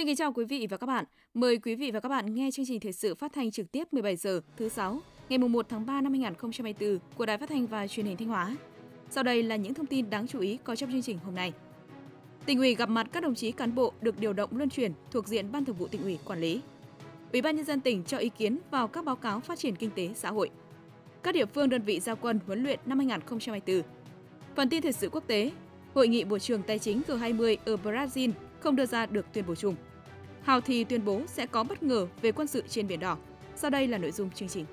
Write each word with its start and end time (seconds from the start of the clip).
Xin 0.00 0.06
kính 0.06 0.16
chào 0.16 0.32
quý 0.32 0.44
vị 0.44 0.66
và 0.70 0.76
các 0.76 0.86
bạn. 0.86 1.04
Mời 1.34 1.58
quý 1.58 1.74
vị 1.74 1.90
và 1.90 2.00
các 2.00 2.08
bạn 2.08 2.34
nghe 2.34 2.50
chương 2.50 2.66
trình 2.68 2.80
thời 2.80 2.92
sự 2.92 3.14
phát 3.14 3.32
thanh 3.32 3.50
trực 3.50 3.72
tiếp 3.72 3.92
17 3.92 4.16
giờ 4.16 4.40
thứ 4.56 4.68
sáu 4.68 5.00
ngày 5.28 5.38
1 5.38 5.66
tháng 5.68 5.86
3 5.86 6.00
năm 6.00 6.12
2024 6.12 6.98
của 7.16 7.26
Đài 7.26 7.38
Phát 7.38 7.48
thanh 7.48 7.66
và 7.66 7.86
Truyền 7.86 8.06
hình 8.06 8.16
Thanh 8.16 8.28
Hóa. 8.28 8.56
Sau 9.10 9.24
đây 9.24 9.42
là 9.42 9.56
những 9.56 9.74
thông 9.74 9.86
tin 9.86 10.10
đáng 10.10 10.26
chú 10.26 10.40
ý 10.40 10.58
có 10.64 10.76
trong 10.76 10.92
chương 10.92 11.02
trình 11.02 11.18
hôm 11.24 11.34
nay. 11.34 11.52
Tỉnh 12.46 12.58
ủy 12.58 12.74
gặp 12.74 12.88
mặt 12.88 13.06
các 13.12 13.22
đồng 13.22 13.34
chí 13.34 13.52
cán 13.52 13.74
bộ 13.74 13.92
được 14.00 14.20
điều 14.20 14.32
động 14.32 14.50
luân 14.56 14.70
chuyển 14.70 14.92
thuộc 15.10 15.26
diện 15.28 15.52
Ban 15.52 15.64
Thường 15.64 15.76
vụ 15.76 15.86
tỉnh 15.86 16.02
ủy 16.02 16.18
quản 16.24 16.40
lý. 16.40 16.60
Ủy 17.32 17.42
ban 17.42 17.56
nhân 17.56 17.64
dân 17.64 17.80
tỉnh 17.80 18.04
cho 18.04 18.18
ý 18.18 18.28
kiến 18.28 18.58
vào 18.70 18.88
các 18.88 19.04
báo 19.04 19.16
cáo 19.16 19.40
phát 19.40 19.58
triển 19.58 19.76
kinh 19.76 19.90
tế 19.90 20.10
xã 20.14 20.30
hội. 20.30 20.50
Các 21.22 21.34
địa 21.34 21.46
phương 21.46 21.68
đơn 21.68 21.82
vị 21.82 22.00
giao 22.00 22.16
quân 22.16 22.40
huấn 22.46 22.62
luyện 22.62 22.80
năm 22.86 22.98
2024. 22.98 23.82
Phần 24.56 24.68
tin 24.68 24.82
thời 24.82 24.92
sự 24.92 25.08
quốc 25.12 25.24
tế, 25.26 25.50
Hội 25.94 26.08
nghị 26.08 26.24
Bộ 26.24 26.38
trưởng 26.38 26.62
Tài 26.62 26.78
chính 26.78 27.02
G20 27.06 27.56
ở 27.64 27.76
Brazil 27.84 28.30
không 28.60 28.76
đưa 28.76 28.86
ra 28.86 29.06
được 29.06 29.26
tuyên 29.32 29.44
bố 29.48 29.54
chung. 29.54 29.74
Houthi 30.50 30.66
Thì 30.66 30.84
tuyên 30.84 31.04
bố 31.04 31.22
sẽ 31.26 31.46
có 31.46 31.64
bất 31.64 31.82
ngờ 31.82 32.06
về 32.22 32.32
quân 32.32 32.46
sự 32.46 32.62
trên 32.68 32.86
Biển 32.86 33.00
Đỏ. 33.00 33.18
Sau 33.56 33.70
đây 33.70 33.88
là 33.88 33.98
nội 33.98 34.12
dung 34.12 34.30
chương 34.30 34.48
trình. 34.48 34.64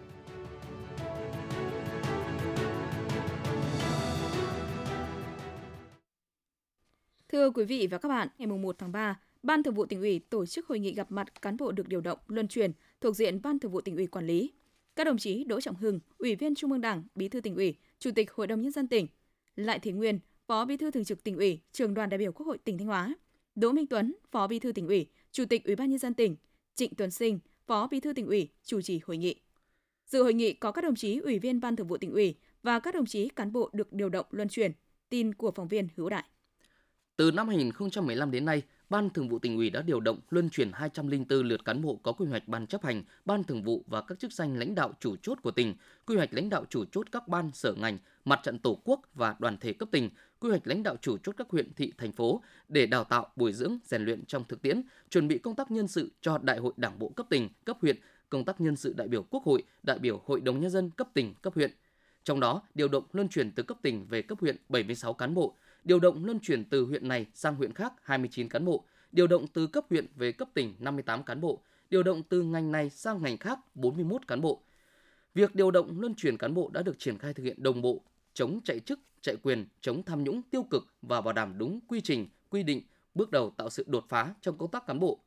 Thưa 7.30 7.49
quý 7.49 7.63
vị 7.63 7.88
và 7.91 7.98
các 7.98 8.09
bạn, 8.09 8.27
ngày 8.38 8.48
1 8.48 8.76
tháng 8.77 8.91
3, 8.91 9.20
Ban 9.44 9.63
Thường 9.63 9.73
vụ 9.73 9.85
tỉnh 9.85 10.02
ủy 10.02 10.20
tổ 10.20 10.45
chức 10.45 10.68
hội 10.68 10.80
nghị 10.80 10.94
gặp 10.94 11.12
mặt 11.12 11.41
cán 11.41 11.58
bộ 11.58 11.71
được 11.71 11.88
điều 11.88 12.02
động 12.02 12.20
luân 12.27 12.48
chuyển 12.48 12.71
thuộc 13.02 13.16
diện 13.16 13.41
Ban 13.41 13.59
Thường 13.59 13.71
vụ 13.71 13.82
tỉnh 13.82 13.96
ủy 13.96 14.07
quản 14.07 14.27
lý. 14.27 14.52
Các 14.96 15.04
đồng 15.04 15.18
chí 15.18 15.44
Đỗ 15.44 15.62
Trọng 15.62 15.76
Hưng, 15.76 15.99
Ủy 16.18 16.35
viên 16.35 16.55
Trung 16.55 16.71
ương 16.71 16.82
Đảng, 16.82 17.04
Bí 17.15 17.30
thư 17.30 17.41
tỉnh 17.41 17.55
ủy, 17.55 17.76
Chủ 17.99 18.12
tịch 18.15 18.32
Hội 18.32 18.48
đồng 18.48 18.62
nhân 18.62 18.71
dân 18.71 18.87
tỉnh, 18.87 19.07
Lại 19.55 19.80
Thế 19.80 19.91
Nguyên, 19.91 20.20
Phó 20.48 20.65
Bí 20.65 20.77
thư 20.77 20.91
Thường 20.91 21.05
trực 21.05 21.24
tỉnh 21.24 21.37
ủy, 21.37 21.59
Trường 21.71 21.93
đoàn 21.93 22.09
đại 22.09 22.18
biểu 22.18 22.32
Quốc 22.32 22.46
hội 22.46 22.57
tỉnh 22.57 22.77
Thanh 22.77 22.87
Hóa, 22.87 23.15
Đỗ 23.55 23.71
Minh 23.71 23.87
Tuấn, 23.87 24.15
Phó 24.32 24.48
Bí 24.48 24.59
thư 24.59 24.71
tỉnh 24.71 24.87
ủy, 24.87 25.07
Chủ 25.38 25.46
tịch 25.46 25.66
Ủy 25.66 25.76
ban 25.76 25.90
nhân 25.90 25.99
dân 25.99 26.13
tỉnh, 26.13 26.35
Trịnh 26.76 26.96
Tuấn 26.96 27.12
Sinh, 27.12 27.40
Phó 27.68 27.88
Bí 27.88 27.99
thư 27.99 28.13
tỉnh 28.13 28.27
ủy 28.27 28.49
chủ 28.63 28.82
trì 28.82 29.02
hội 29.05 29.18
nghị. 29.18 29.35
Dự 30.05 30.24
hội 30.24 30.34
nghị 30.34 30.54
có 30.54 30.71
các 30.71 30.84
đồng 30.84 30.96
chí 30.96 31.18
Ủy 31.18 31.40
viên 31.40 31.60
Ban 31.60 31.76
Thường 31.76 31.88
vụ 31.88 31.98
tỉnh 31.98 32.12
ủy 32.12 32.35
và 32.63 32.80
các 32.80 32.96
đồng 32.96 33.05
chí 33.05 33.30
cán 33.30 33.52
bộ 33.52 33.70
được 33.74 33.93
điều 33.93 34.10
động 34.10 34.26
luân 34.32 34.49
chuyển. 34.49 34.71
Tin 35.10 35.34
của 35.34 35.52
phóng 35.52 35.68
viên 35.68 35.88
Hữu 35.96 36.10
Đại. 36.10 36.24
Từ 37.18 37.32
năm 37.32 37.48
2015 37.48 38.32
đến 38.32 38.46
nay, 38.46 38.62
Ban 38.90 39.10
Thường 39.10 39.30
vụ 39.30 39.40
tỉnh 39.40 39.58
ủy 39.58 39.70
đã 39.70 39.82
điều 39.82 39.99
động 39.99 40.20
luân 40.30 40.49
chuyển 40.49 40.71
204 40.74 41.48
lượt 41.48 41.65
cán 41.65 41.82
bộ 41.82 41.96
có 42.04 42.12
quy 42.12 42.26
hoạch 42.26 42.48
ban 42.48 42.68
chấp 42.68 42.84
hành, 42.84 43.04
ban 43.26 43.43
thường 43.43 43.63
vụ 43.63 43.84
và 43.88 44.02
các 44.02 44.20
chức 44.20 44.34
danh 44.34 44.58
lãnh 44.58 44.76
đạo 44.76 44.93
chủ 44.99 45.15
chốt 45.15 45.38
của 45.43 45.52
tỉnh, 45.52 45.76
quy 46.05 46.15
hoạch 46.15 46.34
lãnh 46.34 46.49
đạo 46.49 46.65
chủ 46.70 46.85
chốt 46.85 47.08
các 47.12 47.27
ban 47.27 47.52
sở 47.54 47.74
ngành, 47.74 47.98
mặt 48.26 48.40
trận 48.43 48.60
tổ 48.60 48.82
quốc 48.84 49.02
và 49.13 49.35
đoàn 49.40 49.58
thể 49.58 49.74
cấp 49.74 49.90
tỉnh, 49.91 50.10
quy 50.40 50.49
hoạch 50.49 50.68
lãnh 50.68 50.84
đạo 50.84 50.96
chủ 51.02 51.18
chốt 51.18 51.35
các 51.38 51.49
huyện, 51.49 51.74
thị, 51.74 51.93
thành 51.98 52.12
phố 52.12 52.41
để 52.70 52.85
đào 52.85 53.04
tạo, 53.04 53.27
bồi 53.35 53.54
dưỡng, 53.54 53.77
rèn 53.85 54.05
luyện 54.05 54.26
trong 54.26 54.43
thực 54.48 54.62
tiễn, 54.62 54.82
chuẩn 55.10 55.27
bị 55.27 55.38
công 55.38 55.55
tác 55.55 55.71
nhân 55.71 55.88
sự 55.88 56.12
cho 56.21 56.38
Đại 56.38 56.57
hội 56.57 56.74
Đảng 56.77 56.99
bộ 56.99 57.10
cấp 57.10 57.26
tỉnh, 57.30 57.49
cấp 57.66 57.77
huyện, 57.82 57.98
công 58.30 58.46
tác 58.46 58.62
nhân 58.62 58.76
sự 58.76 58.93
đại 58.98 59.08
biểu 59.08 59.24
Quốc 59.24 59.43
hội, 59.43 59.63
đại 59.84 59.99
biểu 59.99 60.21
Hội 60.26 60.41
đồng 60.41 60.60
nhân 60.60 60.71
dân 60.71 60.90
cấp 60.90 61.08
tỉnh, 61.13 61.34
cấp 61.41 61.54
huyện. 61.54 61.71
Trong 62.24 62.40
đó, 62.40 62.62
điều 62.76 62.88
động 62.88 63.04
luân 63.12 63.30
chuyển 63.30 63.52
từ 63.52 63.63
cấp 63.63 63.77
tỉnh 63.82 64.06
về 64.09 64.22
cấp 64.22 64.38
huyện 64.41 64.56
76 64.69 65.13
cán 65.13 65.34
bộ, 65.34 65.56
điều 65.84 66.00
động 66.00 66.25
luân 66.25 66.40
chuyển 66.40 66.66
từ 66.66 66.85
huyện 66.85 67.08
này 67.08 67.25
sang 67.34 67.56
huyện 67.56 67.74
khác 67.74 67.94
29 68.02 68.50
cán 68.50 68.66
bộ, 68.66 68.84
điều 69.12 69.28
động 69.28 69.47
từ 69.53 69.68
cấp 69.68 69.85
huyện 69.90 70.06
về 70.16 70.31
cấp 70.31 70.47
tỉnh 70.53 70.75
58 70.80 71.24
cán 71.24 71.41
bộ, 71.41 71.62
điều 71.90 72.03
động 72.03 72.24
từ 72.30 72.41
ngành 72.41 72.72
này 72.72 72.90
sang 72.90 73.22
ngành 73.22 73.38
khác 73.38 73.59
41 73.75 74.28
cán 74.28 74.41
bộ. 74.41 74.62
Việc 75.34 75.56
điều 75.56 75.72
động 75.72 76.00
luân 76.00 76.16
chuyển 76.16 76.38
cán 76.38 76.53
bộ 76.53 76.69
đã 76.74 76.81
được 76.81 77.00
triển 77.00 77.18
khai 77.18 77.34
thực 77.34 77.44
hiện 77.44 77.63
đồng 77.63 77.81
bộ, 77.81 78.03
chống 78.38 78.59
chạy 78.63 78.80
chức, 78.80 79.00
chạy 79.22 79.35
quyền, 79.44 79.66
chống 79.81 80.03
tham 80.03 80.24
nhũng 80.24 80.41
tiêu 80.41 80.63
cực 80.63 80.88
và 81.02 81.22
bảo 81.22 81.34
đảm 81.34 81.58
đúng 81.58 81.80
quy 81.88 82.02
trình, 82.02 82.28
quy 82.50 82.64
định, 82.64 82.81
bước 83.16 83.31
đầu 83.31 83.50
tạo 83.58 83.70
sự 83.70 83.86
đột 83.88 84.06
phá 84.09 84.34
trong 84.42 84.58
công 84.58 84.72
tác 84.72 84.88
cán 84.88 85.00
bộ. 85.00 85.20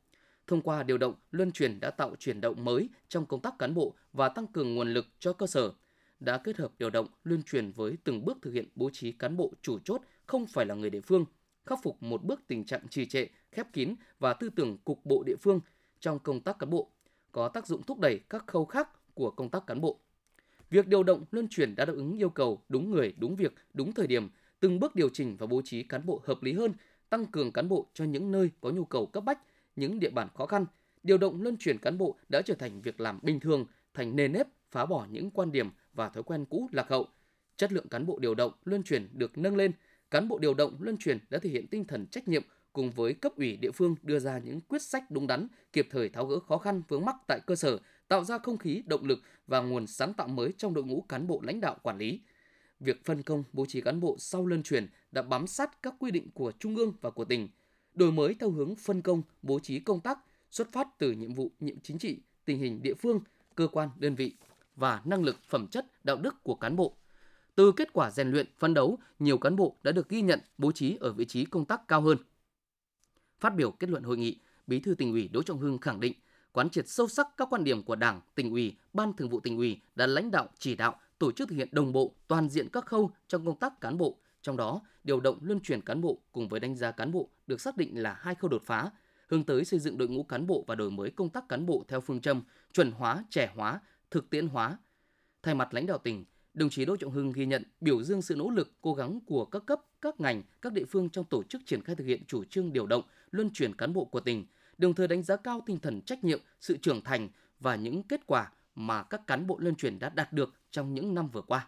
Thông 0.47 0.61
qua 0.61 0.83
điều 0.83 0.97
động, 0.97 1.13
luân 1.31 1.51
chuyển 1.51 1.79
đã 1.79 1.91
tạo 1.91 2.15
chuyển 2.19 2.41
động 2.41 2.63
mới 2.63 2.89
trong 3.09 3.25
công 3.25 3.41
tác 3.41 3.59
cán 3.59 3.73
bộ 3.73 3.95
và 4.13 4.29
tăng 4.29 4.47
cường 4.47 4.75
nguồn 4.75 4.93
lực 4.93 5.07
cho 5.19 5.33
cơ 5.33 5.47
sở. 5.47 5.71
Đã 6.19 6.37
kết 6.37 6.57
hợp 6.57 6.71
điều 6.77 6.89
động, 6.89 7.07
luân 7.23 7.43
chuyển 7.43 7.71
với 7.71 7.97
từng 8.03 8.25
bước 8.25 8.37
thực 8.41 8.51
hiện 8.51 8.67
bố 8.75 8.89
trí 8.89 9.11
cán 9.11 9.37
bộ 9.37 9.53
chủ 9.61 9.79
chốt 9.79 10.01
không 10.25 10.45
phải 10.45 10.65
là 10.65 10.75
người 10.75 10.89
địa 10.89 11.01
phương, 11.01 11.25
khắc 11.65 11.79
phục 11.83 12.03
một 12.03 12.23
bước 12.23 12.41
tình 12.47 12.65
trạng 12.65 12.87
trì 12.87 13.05
trệ, 13.05 13.25
khép 13.51 13.73
kín 13.73 13.95
và 14.19 14.33
tư 14.33 14.49
tưởng 14.49 14.77
cục 14.77 15.05
bộ 15.05 15.23
địa 15.25 15.35
phương 15.41 15.59
trong 15.99 16.19
công 16.19 16.39
tác 16.39 16.59
cán 16.59 16.69
bộ, 16.69 16.91
có 17.31 17.49
tác 17.49 17.67
dụng 17.67 17.83
thúc 17.83 17.99
đẩy 17.99 18.19
các 18.29 18.47
khâu 18.47 18.65
khác 18.65 19.13
của 19.13 19.31
công 19.31 19.49
tác 19.49 19.67
cán 19.67 19.81
bộ. 19.81 19.99
Việc 20.71 20.87
điều 20.87 21.03
động 21.03 21.25
luân 21.31 21.47
chuyển 21.47 21.75
đã 21.75 21.85
đáp 21.85 21.93
ứng 21.93 22.17
yêu 22.17 22.29
cầu 22.29 22.61
đúng 22.69 22.91
người, 22.91 23.13
đúng 23.17 23.35
việc, 23.35 23.53
đúng 23.73 23.93
thời 23.93 24.07
điểm, 24.07 24.29
từng 24.59 24.79
bước 24.79 24.95
điều 24.95 25.09
chỉnh 25.09 25.37
và 25.37 25.47
bố 25.47 25.61
trí 25.65 25.83
cán 25.83 26.05
bộ 26.05 26.21
hợp 26.25 26.43
lý 26.43 26.53
hơn, 26.53 26.73
tăng 27.09 27.25
cường 27.25 27.51
cán 27.51 27.69
bộ 27.69 27.87
cho 27.93 28.05
những 28.05 28.31
nơi 28.31 28.51
có 28.61 28.69
nhu 28.69 28.85
cầu 28.85 29.05
cấp 29.05 29.23
bách, 29.23 29.39
những 29.75 29.99
địa 29.99 30.09
bàn 30.09 30.27
khó 30.35 30.45
khăn. 30.45 30.65
Điều 31.03 31.17
động 31.17 31.41
luân 31.41 31.57
chuyển 31.57 31.77
cán 31.77 31.97
bộ 31.97 32.17
đã 32.29 32.41
trở 32.41 32.53
thành 32.53 32.81
việc 32.81 32.99
làm 33.01 33.19
bình 33.23 33.39
thường, 33.39 33.65
thành 33.93 34.15
nề 34.15 34.27
nếp, 34.27 34.47
phá 34.71 34.85
bỏ 34.85 35.07
những 35.11 35.31
quan 35.31 35.51
điểm 35.51 35.69
và 35.93 36.09
thói 36.09 36.23
quen 36.23 36.45
cũ 36.45 36.69
lạc 36.71 36.89
hậu. 36.89 37.07
Chất 37.57 37.71
lượng 37.71 37.87
cán 37.87 38.05
bộ 38.05 38.19
điều 38.19 38.35
động, 38.35 38.51
luân 38.65 38.83
chuyển 38.83 39.07
được 39.13 39.37
nâng 39.37 39.55
lên, 39.55 39.71
cán 40.11 40.27
bộ 40.27 40.39
điều 40.39 40.53
động, 40.53 40.75
luân 40.79 40.97
chuyển 40.97 41.17
đã 41.29 41.39
thể 41.39 41.49
hiện 41.49 41.67
tinh 41.67 41.85
thần 41.85 42.07
trách 42.07 42.27
nhiệm 42.27 42.43
cùng 42.73 42.91
với 42.91 43.13
cấp 43.13 43.31
ủy 43.35 43.57
địa 43.57 43.71
phương 43.71 43.95
đưa 44.03 44.19
ra 44.19 44.39
những 44.39 44.61
quyết 44.61 44.81
sách 44.81 45.11
đúng 45.11 45.27
đắn, 45.27 45.47
kịp 45.73 45.87
thời 45.91 46.09
tháo 46.09 46.25
gỡ 46.25 46.39
khó 46.39 46.57
khăn 46.57 46.81
vướng 46.87 47.05
mắc 47.05 47.15
tại 47.27 47.39
cơ 47.47 47.55
sở, 47.55 47.79
tạo 48.11 48.23
ra 48.23 48.37
không 48.37 48.57
khí 48.57 48.83
động 48.85 49.05
lực 49.05 49.21
và 49.47 49.59
nguồn 49.59 49.87
sáng 49.87 50.13
tạo 50.13 50.27
mới 50.27 50.53
trong 50.57 50.73
đội 50.73 50.83
ngũ 50.83 51.05
cán 51.09 51.27
bộ 51.27 51.41
lãnh 51.43 51.61
đạo 51.61 51.77
quản 51.83 51.97
lý. 51.97 52.21
Việc 52.79 53.05
phân 53.05 53.23
công 53.23 53.43
bố 53.53 53.65
trí 53.65 53.81
cán 53.81 53.99
bộ 53.99 54.15
sau 54.19 54.45
lân 54.45 54.63
truyền 54.63 54.87
đã 55.11 55.21
bám 55.21 55.47
sát 55.47 55.83
các 55.83 55.93
quy 55.99 56.11
định 56.11 56.29
của 56.33 56.51
trung 56.59 56.75
ương 56.75 56.93
và 57.01 57.09
của 57.09 57.25
tỉnh, 57.25 57.49
đổi 57.93 58.11
mới 58.11 58.35
theo 58.39 58.51
hướng 58.51 58.75
phân 58.75 59.01
công 59.01 59.21
bố 59.41 59.59
trí 59.59 59.79
công 59.79 59.99
tác 59.99 60.19
xuất 60.49 60.71
phát 60.71 60.87
từ 60.97 61.11
nhiệm 61.11 61.33
vụ 61.33 61.51
nhiệm 61.59 61.79
chính 61.79 61.97
trị, 61.97 62.19
tình 62.45 62.59
hình 62.59 62.81
địa 62.81 62.93
phương, 62.93 63.19
cơ 63.55 63.67
quan, 63.67 63.89
đơn 63.97 64.15
vị 64.15 64.35
và 64.75 65.01
năng 65.05 65.23
lực 65.23 65.37
phẩm 65.47 65.67
chất 65.67 65.85
đạo 66.03 66.17
đức 66.17 66.43
của 66.43 66.55
cán 66.55 66.75
bộ. 66.75 66.95
Từ 67.55 67.71
kết 67.71 67.93
quả 67.93 68.11
rèn 68.11 68.31
luyện, 68.31 68.47
phân 68.57 68.73
đấu, 68.73 68.97
nhiều 69.19 69.37
cán 69.37 69.55
bộ 69.55 69.75
đã 69.83 69.91
được 69.91 70.09
ghi 70.09 70.21
nhận 70.21 70.39
bố 70.57 70.71
trí 70.71 70.97
ở 70.99 71.13
vị 71.13 71.25
trí 71.25 71.45
công 71.45 71.65
tác 71.65 71.87
cao 71.87 72.01
hơn. 72.01 72.17
Phát 73.39 73.55
biểu 73.55 73.71
kết 73.71 73.89
luận 73.89 74.03
hội 74.03 74.17
nghị, 74.17 74.39
Bí 74.67 74.79
thư 74.79 74.95
tỉnh 74.95 75.11
ủy 75.11 75.27
Đỗ 75.27 75.43
Trọng 75.43 75.59
Hưng 75.59 75.77
khẳng 75.77 75.99
định 75.99 76.13
quán 76.53 76.69
triệt 76.69 76.87
sâu 76.87 77.07
sắc 77.07 77.27
các 77.37 77.47
quan 77.51 77.63
điểm 77.63 77.83
của 77.83 77.95
Đảng, 77.95 78.21
tỉnh 78.35 78.51
ủy, 78.51 78.75
Ban 78.93 79.13
Thường 79.13 79.29
vụ 79.29 79.39
tỉnh 79.39 79.57
ủy 79.57 79.81
đã 79.95 80.07
lãnh 80.07 80.31
đạo 80.31 80.49
chỉ 80.57 80.75
đạo 80.75 80.95
tổ 81.17 81.31
chức 81.31 81.49
thực 81.49 81.55
hiện 81.55 81.69
đồng 81.71 81.91
bộ 81.91 82.15
toàn 82.27 82.49
diện 82.49 82.69
các 82.69 82.85
khâu 82.85 83.11
trong 83.27 83.45
công 83.45 83.59
tác 83.59 83.81
cán 83.81 83.97
bộ, 83.97 84.17
trong 84.41 84.57
đó 84.57 84.81
điều 85.03 85.19
động 85.19 85.39
luân 85.41 85.59
chuyển 85.59 85.81
cán 85.81 86.01
bộ 86.01 86.17
cùng 86.31 86.47
với 86.47 86.59
đánh 86.59 86.75
giá 86.75 86.91
cán 86.91 87.11
bộ 87.11 87.29
được 87.47 87.61
xác 87.61 87.77
định 87.77 88.01
là 88.01 88.17
hai 88.19 88.35
khâu 88.35 88.49
đột 88.49 88.63
phá, 88.65 88.91
hướng 89.27 89.43
tới 89.43 89.65
xây 89.65 89.79
dựng 89.79 89.97
đội 89.97 90.07
ngũ 90.07 90.23
cán 90.23 90.47
bộ 90.47 90.63
và 90.67 90.75
đổi 90.75 90.91
mới 90.91 91.11
công 91.11 91.29
tác 91.29 91.49
cán 91.49 91.65
bộ 91.65 91.85
theo 91.87 92.01
phương 92.01 92.21
châm 92.21 92.41
chuẩn 92.73 92.91
hóa, 92.91 93.23
trẻ 93.29 93.51
hóa, 93.55 93.79
thực 94.11 94.29
tiễn 94.29 94.47
hóa. 94.47 94.77
Thay 95.43 95.55
mặt 95.55 95.73
lãnh 95.73 95.85
đạo 95.85 95.97
tỉnh, 95.97 96.25
đồng 96.53 96.69
chí 96.69 96.85
Đỗ 96.85 96.95
Trọng 96.95 97.11
Hưng 97.11 97.31
ghi 97.31 97.45
nhận, 97.45 97.63
biểu 97.81 98.03
dương 98.03 98.21
sự 98.21 98.35
nỗ 98.35 98.49
lực, 98.49 98.71
cố 98.81 98.93
gắng 98.93 99.19
của 99.25 99.45
các 99.45 99.65
cấp, 99.65 99.81
các 100.01 100.19
ngành, 100.19 100.43
các 100.61 100.73
địa 100.73 100.85
phương 100.85 101.09
trong 101.09 101.25
tổ 101.25 101.43
chức 101.43 101.61
triển 101.65 101.83
khai 101.83 101.95
thực 101.95 102.05
hiện 102.05 102.23
chủ 102.27 102.43
trương 102.43 102.73
điều 102.73 102.85
động, 102.85 103.03
luân 103.31 103.49
chuyển 103.53 103.75
cán 103.75 103.93
bộ 103.93 104.05
của 104.05 104.19
tỉnh, 104.19 104.45
đồng 104.81 104.93
thời 104.93 105.07
đánh 105.07 105.23
giá 105.23 105.35
cao 105.35 105.63
tinh 105.65 105.79
thần 105.79 106.01
trách 106.01 106.23
nhiệm, 106.23 106.39
sự 106.59 106.77
trưởng 106.77 107.01
thành 107.01 107.29
và 107.59 107.75
những 107.75 108.03
kết 108.03 108.27
quả 108.27 108.51
mà 108.75 109.03
các 109.03 109.21
cán 109.27 109.47
bộ 109.47 109.57
luân 109.59 109.75
chuyển 109.75 109.99
đã 109.99 110.09
đạt 110.09 110.33
được 110.33 110.53
trong 110.71 110.93
những 110.93 111.15
năm 111.15 111.27
vừa 111.27 111.41
qua. 111.41 111.67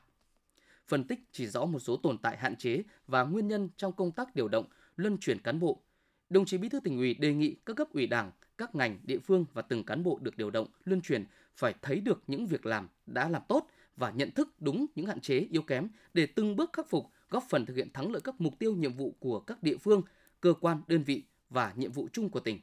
Phân 0.88 1.04
tích 1.04 1.20
chỉ 1.32 1.48
rõ 1.48 1.66
một 1.66 1.80
số 1.80 1.98
tồn 1.98 2.18
tại 2.18 2.38
hạn 2.38 2.56
chế 2.56 2.84
và 3.08 3.24
nguyên 3.24 3.48
nhân 3.48 3.70
trong 3.78 3.94
công 3.94 4.12
tác 4.12 4.36
điều 4.36 4.48
động, 4.48 4.66
luân 4.96 5.18
chuyển 5.18 5.40
cán 5.40 5.60
bộ. 5.60 5.82
Đồng 6.30 6.46
chí 6.46 6.58
Bí 6.58 6.70
thư 6.70 6.80
tỉnh 6.80 6.98
ủy 6.98 7.14
đề 7.14 7.34
nghị 7.34 7.56
các 7.66 7.76
cấp 7.76 7.88
ủy 7.94 8.08
Đảng, 8.08 8.32
các 8.58 8.76
ngành, 8.76 9.00
địa 9.04 9.20
phương 9.20 9.46
và 9.54 9.62
từng 9.62 9.84
cán 9.84 10.04
bộ 10.04 10.20
được 10.22 10.38
điều 10.38 10.52
động, 10.52 10.68
luân 10.84 11.02
chuyển 11.02 11.26
phải 11.56 11.74
thấy 11.82 12.00
được 12.00 12.24
những 12.28 12.48
việc 12.48 12.66
làm 12.66 12.88
đã 13.06 13.30
làm 13.30 13.42
tốt 13.48 13.68
và 13.98 14.12
nhận 14.12 14.32
thức 14.32 14.50
đúng 14.60 14.86
những 14.96 15.06
hạn 15.06 15.20
chế 15.20 15.40
yếu 15.40 15.62
kém 15.62 15.88
để 16.14 16.26
từng 16.26 16.56
bước 16.56 16.74
khắc 16.74 16.90
phục, 16.90 17.06
góp 17.30 17.44
phần 17.50 17.66
thực 17.66 17.76
hiện 17.76 17.94
thắng 17.94 18.12
lợi 18.12 18.22
các 18.22 18.42
mục 18.42 18.60
tiêu 18.60 18.76
nhiệm 18.76 18.94
vụ 18.94 19.16
của 19.20 19.40
các 19.40 19.64
địa 19.64 19.78
phương, 19.78 20.02
cơ 20.42 20.54
quan, 20.54 20.82
đơn 20.88 21.04
vị 21.04 21.24
và 21.50 21.74
nhiệm 21.76 21.92
vụ 21.92 22.08
chung 22.14 22.30
của 22.30 22.40
tỉnh. 22.40 22.60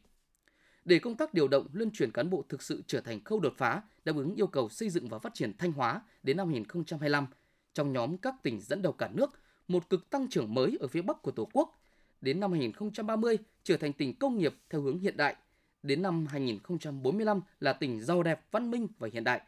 Để 0.91 0.99
công 0.99 1.17
tác 1.17 1.35
điều 1.35 1.49
động 1.49 1.67
luân 1.73 1.91
chuyển 1.91 2.11
cán 2.11 2.31
bộ 2.31 2.45
thực 2.49 2.63
sự 2.63 2.83
trở 2.87 3.01
thành 3.01 3.25
khâu 3.25 3.41
đột 3.41 3.55
phá, 3.57 3.83
đáp 4.05 4.17
ứng 4.17 4.35
yêu 4.35 4.47
cầu 4.47 4.69
xây 4.69 4.91
dựng 4.91 5.09
và 5.09 5.19
phát 5.19 5.35
triển 5.35 5.57
Thanh 5.59 5.73
Hóa 5.73 6.03
đến 6.23 6.37
năm 6.37 6.49
2025, 6.49 7.27
trong 7.75 7.93
nhóm 7.93 8.19
các 8.19 8.35
tỉnh 8.43 8.61
dẫn 8.61 8.83
đầu 8.83 8.93
cả 8.93 9.09
nước, 9.13 9.31
một 9.69 9.91
cực 9.91 10.11
tăng 10.11 10.29
trưởng 10.29 10.55
mới 10.55 10.77
ở 10.81 10.89
phía 10.89 11.03
Bắc 11.03 11.23
của 11.23 11.31
Tổ 11.31 11.49
quốc. 11.53 11.81
Đến 12.21 12.41
năm 12.41 12.53
2030 12.53 13.39
trở 13.63 13.77
thành 13.77 13.93
tỉnh 13.93 14.15
công 14.15 14.39
nghiệp 14.39 14.55
theo 14.71 14.81
hướng 14.81 14.99
hiện 14.99 15.17
đại. 15.17 15.37
Đến 15.83 16.03
năm 16.03 16.27
2045 16.27 17.41
là 17.61 17.73
tỉnh 17.73 18.01
giàu 18.01 18.23
đẹp, 18.23 18.47
văn 18.51 18.71
minh 18.71 18.89
và 18.99 19.09
hiện 19.13 19.25
đại, 19.25 19.41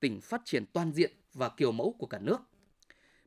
tỉnh 0.00 0.20
phát 0.20 0.42
triển 0.44 0.64
toàn 0.72 0.92
diện 0.92 1.12
và 1.34 1.48
kiểu 1.48 1.72
mẫu 1.72 1.94
của 1.98 2.06
cả 2.06 2.18
nước. 2.18 2.40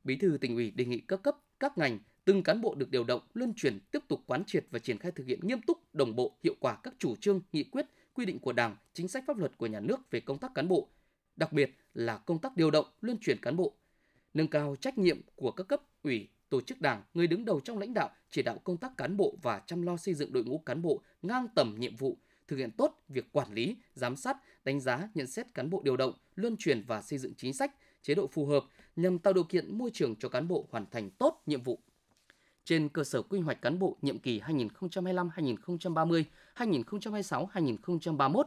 Bí 0.04 0.16
thư 0.16 0.38
tỉnh 0.42 0.56
ủy 0.56 0.72
đề 0.72 0.86
nghị 0.86 1.00
các 1.00 1.24
cấp, 1.24 1.38
các 1.60 1.78
ngành, 1.78 2.00
từng 2.26 2.44
cán 2.44 2.62
bộ 2.62 2.76
được 2.76 2.92
điều 2.92 3.04
động, 3.04 3.22
luân 3.34 3.54
chuyển 3.56 3.80
tiếp 3.92 4.00
tục 4.08 4.22
quán 4.26 4.44
triệt 4.48 4.66
và 4.72 4.80
triển 4.80 4.98
khai 4.98 5.12
thực 5.12 5.28
hiện 5.28 5.40
nghiêm 5.44 5.62
túc, 5.62 5.96
đồng 5.96 6.16
bộ, 6.16 6.38
hiệu 6.44 6.56
quả 6.60 6.78
các 6.84 6.94
chủ 7.00 7.16
trương, 7.16 7.42
nghị 7.52 7.64
quyết, 7.64 7.86
quy 8.14 8.26
định 8.26 8.40
của 8.40 8.54
Đảng, 8.54 8.76
chính 8.94 9.08
sách 9.08 9.24
pháp 9.28 9.38
luật 9.38 9.58
của 9.58 9.68
nhà 9.68 9.80
nước 9.80 10.12
về 10.12 10.20
công 10.20 10.38
tác 10.38 10.52
cán 10.56 10.68
bộ, 10.68 10.90
đặc 11.36 11.54
biệt 11.54 11.72
là 11.94 12.18
công 12.18 12.40
tác 12.40 12.58
điều 12.58 12.72
động, 12.72 12.86
luân 13.02 13.18
chuyển 13.22 13.38
cán 13.42 13.56
bộ, 13.56 13.74
nâng 14.34 14.48
cao 14.48 14.76
trách 14.82 14.98
nhiệm 14.98 15.22
của 15.36 15.52
các 15.52 15.68
cấp 15.68 15.82
ủy, 16.04 16.30
tổ 16.50 16.62
chức 16.62 16.82
đảng, 16.82 17.04
người 17.14 17.28
đứng 17.28 17.46
đầu 17.46 17.60
trong 17.60 17.78
lãnh 17.78 17.94
đạo, 17.94 18.10
chỉ 18.30 18.42
đạo 18.42 18.60
công 18.64 18.78
tác 18.78 18.98
cán 18.98 19.18
bộ 19.18 19.38
và 19.42 19.62
chăm 19.68 19.82
lo 19.82 19.98
xây 19.98 20.14
dựng 20.14 20.34
đội 20.34 20.44
ngũ 20.44 20.58
cán 20.58 20.82
bộ 20.82 21.02
ngang 21.22 21.48
tầm 21.56 21.76
nhiệm 21.80 21.96
vụ, 21.96 22.18
thực 22.48 22.58
hiện 22.58 22.72
tốt 22.72 23.04
việc 23.10 23.32
quản 23.32 23.54
lý, 23.54 23.76
giám 23.94 24.16
sát, 24.16 24.38
đánh 24.64 24.80
giá, 24.80 25.10
nhận 25.14 25.28
xét 25.28 25.54
cán 25.54 25.70
bộ 25.70 25.82
điều 25.84 25.98
động, 25.98 26.14
luân 26.36 26.56
chuyển 26.60 26.84
và 26.88 27.02
xây 27.02 27.20
dựng 27.20 27.34
chính 27.38 27.54
sách, 27.54 27.72
chế 28.02 28.16
độ 28.16 28.28
phù 28.28 28.46
hợp 28.46 28.64
nhằm 28.96 29.20
tạo 29.20 29.34
điều 29.34 29.44
kiện 29.44 29.78
môi 29.78 29.90
trường 29.94 30.16
cho 30.16 30.30
cán 30.30 30.48
bộ 30.48 30.68
hoàn 30.72 30.86
thành 30.92 31.10
tốt 31.10 31.42
nhiệm 31.46 31.62
vụ. 31.62 31.80
Trên 32.66 32.90
cơ 32.90 33.04
sở 33.04 33.22
quy 33.22 33.40
hoạch 33.40 33.62
cán 33.62 33.80
bộ 33.80 33.98
nhiệm 34.02 34.19
kỳ 34.19 34.40
2025-2030, 34.40 36.24
2026-2031, 36.56 38.44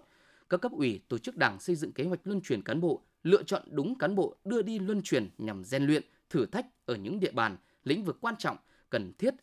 các 0.48 0.60
cấp 0.60 0.72
ủy 0.72 1.00
tổ 1.08 1.18
chức 1.18 1.36
đảng 1.36 1.60
xây 1.60 1.76
dựng 1.76 1.92
kế 1.92 2.04
hoạch 2.04 2.20
luân 2.24 2.40
chuyển 2.40 2.62
cán 2.62 2.80
bộ, 2.80 3.02
lựa 3.22 3.42
chọn 3.42 3.62
đúng 3.70 3.98
cán 3.98 4.14
bộ 4.14 4.36
đưa 4.44 4.62
đi 4.62 4.78
luân 4.78 5.02
chuyển 5.02 5.30
nhằm 5.38 5.64
rèn 5.64 5.86
luyện, 5.86 6.02
thử 6.30 6.46
thách 6.46 6.66
ở 6.86 6.94
những 6.96 7.20
địa 7.20 7.32
bàn, 7.32 7.56
lĩnh 7.84 8.04
vực 8.04 8.18
quan 8.20 8.34
trọng, 8.38 8.56
cần 8.90 9.12
thiết, 9.18 9.34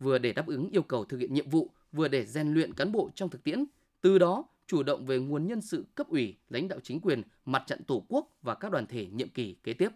vừa 0.00 0.18
để 0.18 0.32
đáp 0.32 0.46
ứng 0.46 0.68
yêu 0.70 0.82
cầu 0.82 1.04
thực 1.04 1.18
hiện 1.18 1.34
nhiệm 1.34 1.50
vụ, 1.50 1.70
vừa 1.92 2.08
để 2.08 2.26
rèn 2.26 2.54
luyện 2.54 2.74
cán 2.74 2.92
bộ 2.92 3.10
trong 3.14 3.30
thực 3.30 3.44
tiễn, 3.44 3.64
từ 4.00 4.18
đó 4.18 4.44
chủ 4.66 4.82
động 4.82 5.06
về 5.06 5.18
nguồn 5.18 5.46
nhân 5.46 5.60
sự 5.60 5.84
cấp 5.94 6.08
ủy, 6.08 6.36
lãnh 6.48 6.68
đạo 6.68 6.78
chính 6.82 7.00
quyền, 7.00 7.22
mặt 7.44 7.62
trận 7.66 7.84
tổ 7.84 8.04
quốc 8.08 8.38
và 8.42 8.54
các 8.54 8.72
đoàn 8.72 8.86
thể 8.86 9.06
nhiệm 9.06 9.28
kỳ 9.28 9.56
kế 9.62 9.72
tiếp. 9.72 9.88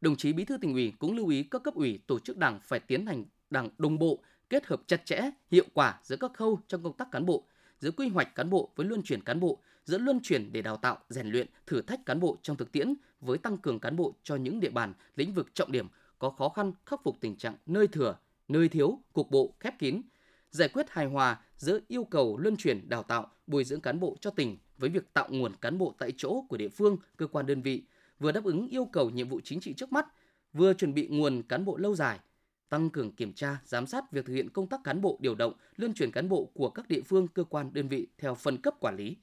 Đồng 0.00 0.16
chí 0.16 0.32
Bí 0.32 0.44
thư 0.44 0.56
tỉnh 0.56 0.72
ủy 0.72 0.92
cũng 0.98 1.16
lưu 1.16 1.28
ý 1.28 1.42
các 1.42 1.62
cấp 1.62 1.74
ủy 1.74 2.00
tổ 2.06 2.18
chức 2.18 2.36
đảng 2.36 2.60
phải 2.62 2.80
tiến 2.80 3.06
hành 3.06 3.24
đảng 3.50 3.68
đồng 3.78 3.98
bộ, 3.98 4.18
kết 4.50 4.66
hợp 4.66 4.82
chặt 4.86 5.06
chẽ, 5.06 5.30
hiệu 5.50 5.64
quả 5.74 6.00
giữa 6.02 6.16
các 6.16 6.30
khâu 6.34 6.60
trong 6.68 6.82
công 6.82 6.96
tác 6.96 7.08
cán 7.10 7.26
bộ, 7.26 7.46
giữa 7.78 7.90
quy 7.90 8.08
hoạch 8.08 8.34
cán 8.34 8.50
bộ 8.50 8.70
với 8.76 8.86
luân 8.86 9.02
chuyển 9.02 9.22
cán 9.22 9.40
bộ, 9.40 9.58
giữa 9.84 9.98
luân 9.98 10.20
chuyển 10.22 10.52
để 10.52 10.62
đào 10.62 10.76
tạo, 10.76 10.98
rèn 11.08 11.26
luyện, 11.26 11.46
thử 11.66 11.82
thách 11.82 12.06
cán 12.06 12.20
bộ 12.20 12.36
trong 12.42 12.56
thực 12.56 12.72
tiễn 12.72 12.94
với 13.20 13.38
tăng 13.38 13.58
cường 13.58 13.80
cán 13.80 13.96
bộ 13.96 14.14
cho 14.22 14.36
những 14.36 14.60
địa 14.60 14.70
bàn, 14.70 14.94
lĩnh 15.16 15.34
vực 15.34 15.54
trọng 15.54 15.72
điểm 15.72 15.86
có 16.18 16.30
khó 16.30 16.48
khăn 16.48 16.72
khắc 16.86 17.00
phục 17.04 17.16
tình 17.20 17.36
trạng 17.36 17.56
nơi 17.66 17.88
thừa, 17.88 18.16
nơi 18.48 18.68
thiếu, 18.68 18.98
cục 19.12 19.30
bộ, 19.30 19.54
khép 19.60 19.78
kín, 19.78 20.02
giải 20.50 20.68
quyết 20.68 20.90
hài 20.90 21.06
hòa 21.06 21.40
giữa 21.56 21.78
yêu 21.88 22.04
cầu 22.04 22.38
luân 22.38 22.56
chuyển 22.56 22.88
đào 22.88 23.02
tạo, 23.02 23.30
bồi 23.46 23.64
dưỡng 23.64 23.80
cán 23.80 24.00
bộ 24.00 24.16
cho 24.20 24.30
tỉnh 24.30 24.58
với 24.78 24.90
việc 24.90 25.12
tạo 25.12 25.28
nguồn 25.30 25.56
cán 25.56 25.78
bộ 25.78 25.94
tại 25.98 26.12
chỗ 26.16 26.44
của 26.48 26.56
địa 26.56 26.68
phương, 26.68 26.96
cơ 27.16 27.26
quan 27.26 27.46
đơn 27.46 27.62
vị, 27.62 27.82
vừa 28.20 28.32
đáp 28.32 28.44
ứng 28.44 28.68
yêu 28.68 28.84
cầu 28.84 29.10
nhiệm 29.10 29.28
vụ 29.28 29.40
chính 29.44 29.60
trị 29.60 29.74
trước 29.74 29.92
mắt, 29.92 30.06
vừa 30.52 30.74
chuẩn 30.74 30.94
bị 30.94 31.08
nguồn 31.08 31.42
cán 31.42 31.64
bộ 31.64 31.76
lâu 31.76 31.94
dài, 31.94 32.20
tăng 32.68 32.90
cường 32.90 33.12
kiểm 33.12 33.32
tra, 33.32 33.58
giám 33.64 33.86
sát 33.86 34.12
việc 34.12 34.26
thực 34.26 34.34
hiện 34.34 34.50
công 34.50 34.68
tác 34.68 34.80
cán 34.84 35.00
bộ 35.00 35.18
điều 35.20 35.34
động, 35.34 35.52
luân 35.76 35.94
chuyển 35.94 36.10
cán 36.10 36.28
bộ 36.28 36.50
của 36.54 36.70
các 36.70 36.88
địa 36.88 37.00
phương, 37.02 37.28
cơ 37.28 37.44
quan, 37.44 37.72
đơn 37.72 37.88
vị 37.88 38.06
theo 38.18 38.34
phân 38.34 38.56
cấp 38.56 38.74
quản 38.80 38.96
lý. 38.96 39.16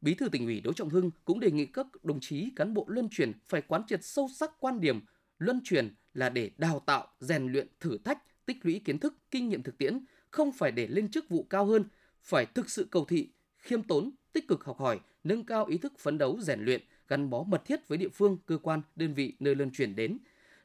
Bí 0.00 0.14
thư 0.14 0.28
tỉnh 0.28 0.46
ủy 0.46 0.60
Đỗ 0.60 0.72
Trọng 0.72 0.88
Hưng 0.88 1.10
cũng 1.24 1.40
đề 1.40 1.50
nghị 1.50 1.66
các 1.66 1.86
đồng 2.02 2.20
chí 2.20 2.50
cán 2.56 2.74
bộ 2.74 2.84
luân 2.88 3.08
chuyển 3.10 3.32
phải 3.48 3.62
quán 3.62 3.82
triệt 3.86 4.04
sâu 4.04 4.28
sắc 4.34 4.50
quan 4.60 4.80
điểm 4.80 5.00
luân 5.38 5.60
chuyển 5.64 5.94
là 6.14 6.28
để 6.28 6.50
đào 6.58 6.80
tạo, 6.86 7.08
rèn 7.20 7.52
luyện, 7.52 7.66
thử 7.80 7.98
thách, 8.04 8.46
tích 8.46 8.56
lũy 8.62 8.80
kiến 8.84 8.98
thức, 8.98 9.14
kinh 9.30 9.48
nghiệm 9.48 9.62
thực 9.62 9.78
tiễn, 9.78 10.04
không 10.30 10.52
phải 10.52 10.72
để 10.72 10.86
lên 10.86 11.10
chức 11.10 11.28
vụ 11.28 11.46
cao 11.50 11.66
hơn, 11.66 11.84
phải 12.22 12.46
thực 12.46 12.70
sự 12.70 12.88
cầu 12.90 13.04
thị, 13.04 13.30
khiêm 13.58 13.82
tốn, 13.82 14.10
tích 14.32 14.48
cực 14.48 14.64
học 14.64 14.78
hỏi, 14.78 15.00
nâng 15.24 15.44
cao 15.44 15.66
ý 15.66 15.78
thức 15.78 15.98
phấn 15.98 16.18
đấu 16.18 16.40
rèn 16.40 16.64
luyện, 16.64 16.82
gắn 17.08 17.30
bó 17.30 17.42
mật 17.42 17.64
thiết 17.64 17.88
với 17.88 17.98
địa 17.98 18.08
phương, 18.08 18.38
cơ 18.46 18.58
quan, 18.58 18.82
đơn 18.96 19.14
vị 19.14 19.34
nơi 19.40 19.54
luân 19.54 19.70
chuyển 19.70 19.96
đến, 19.96 20.18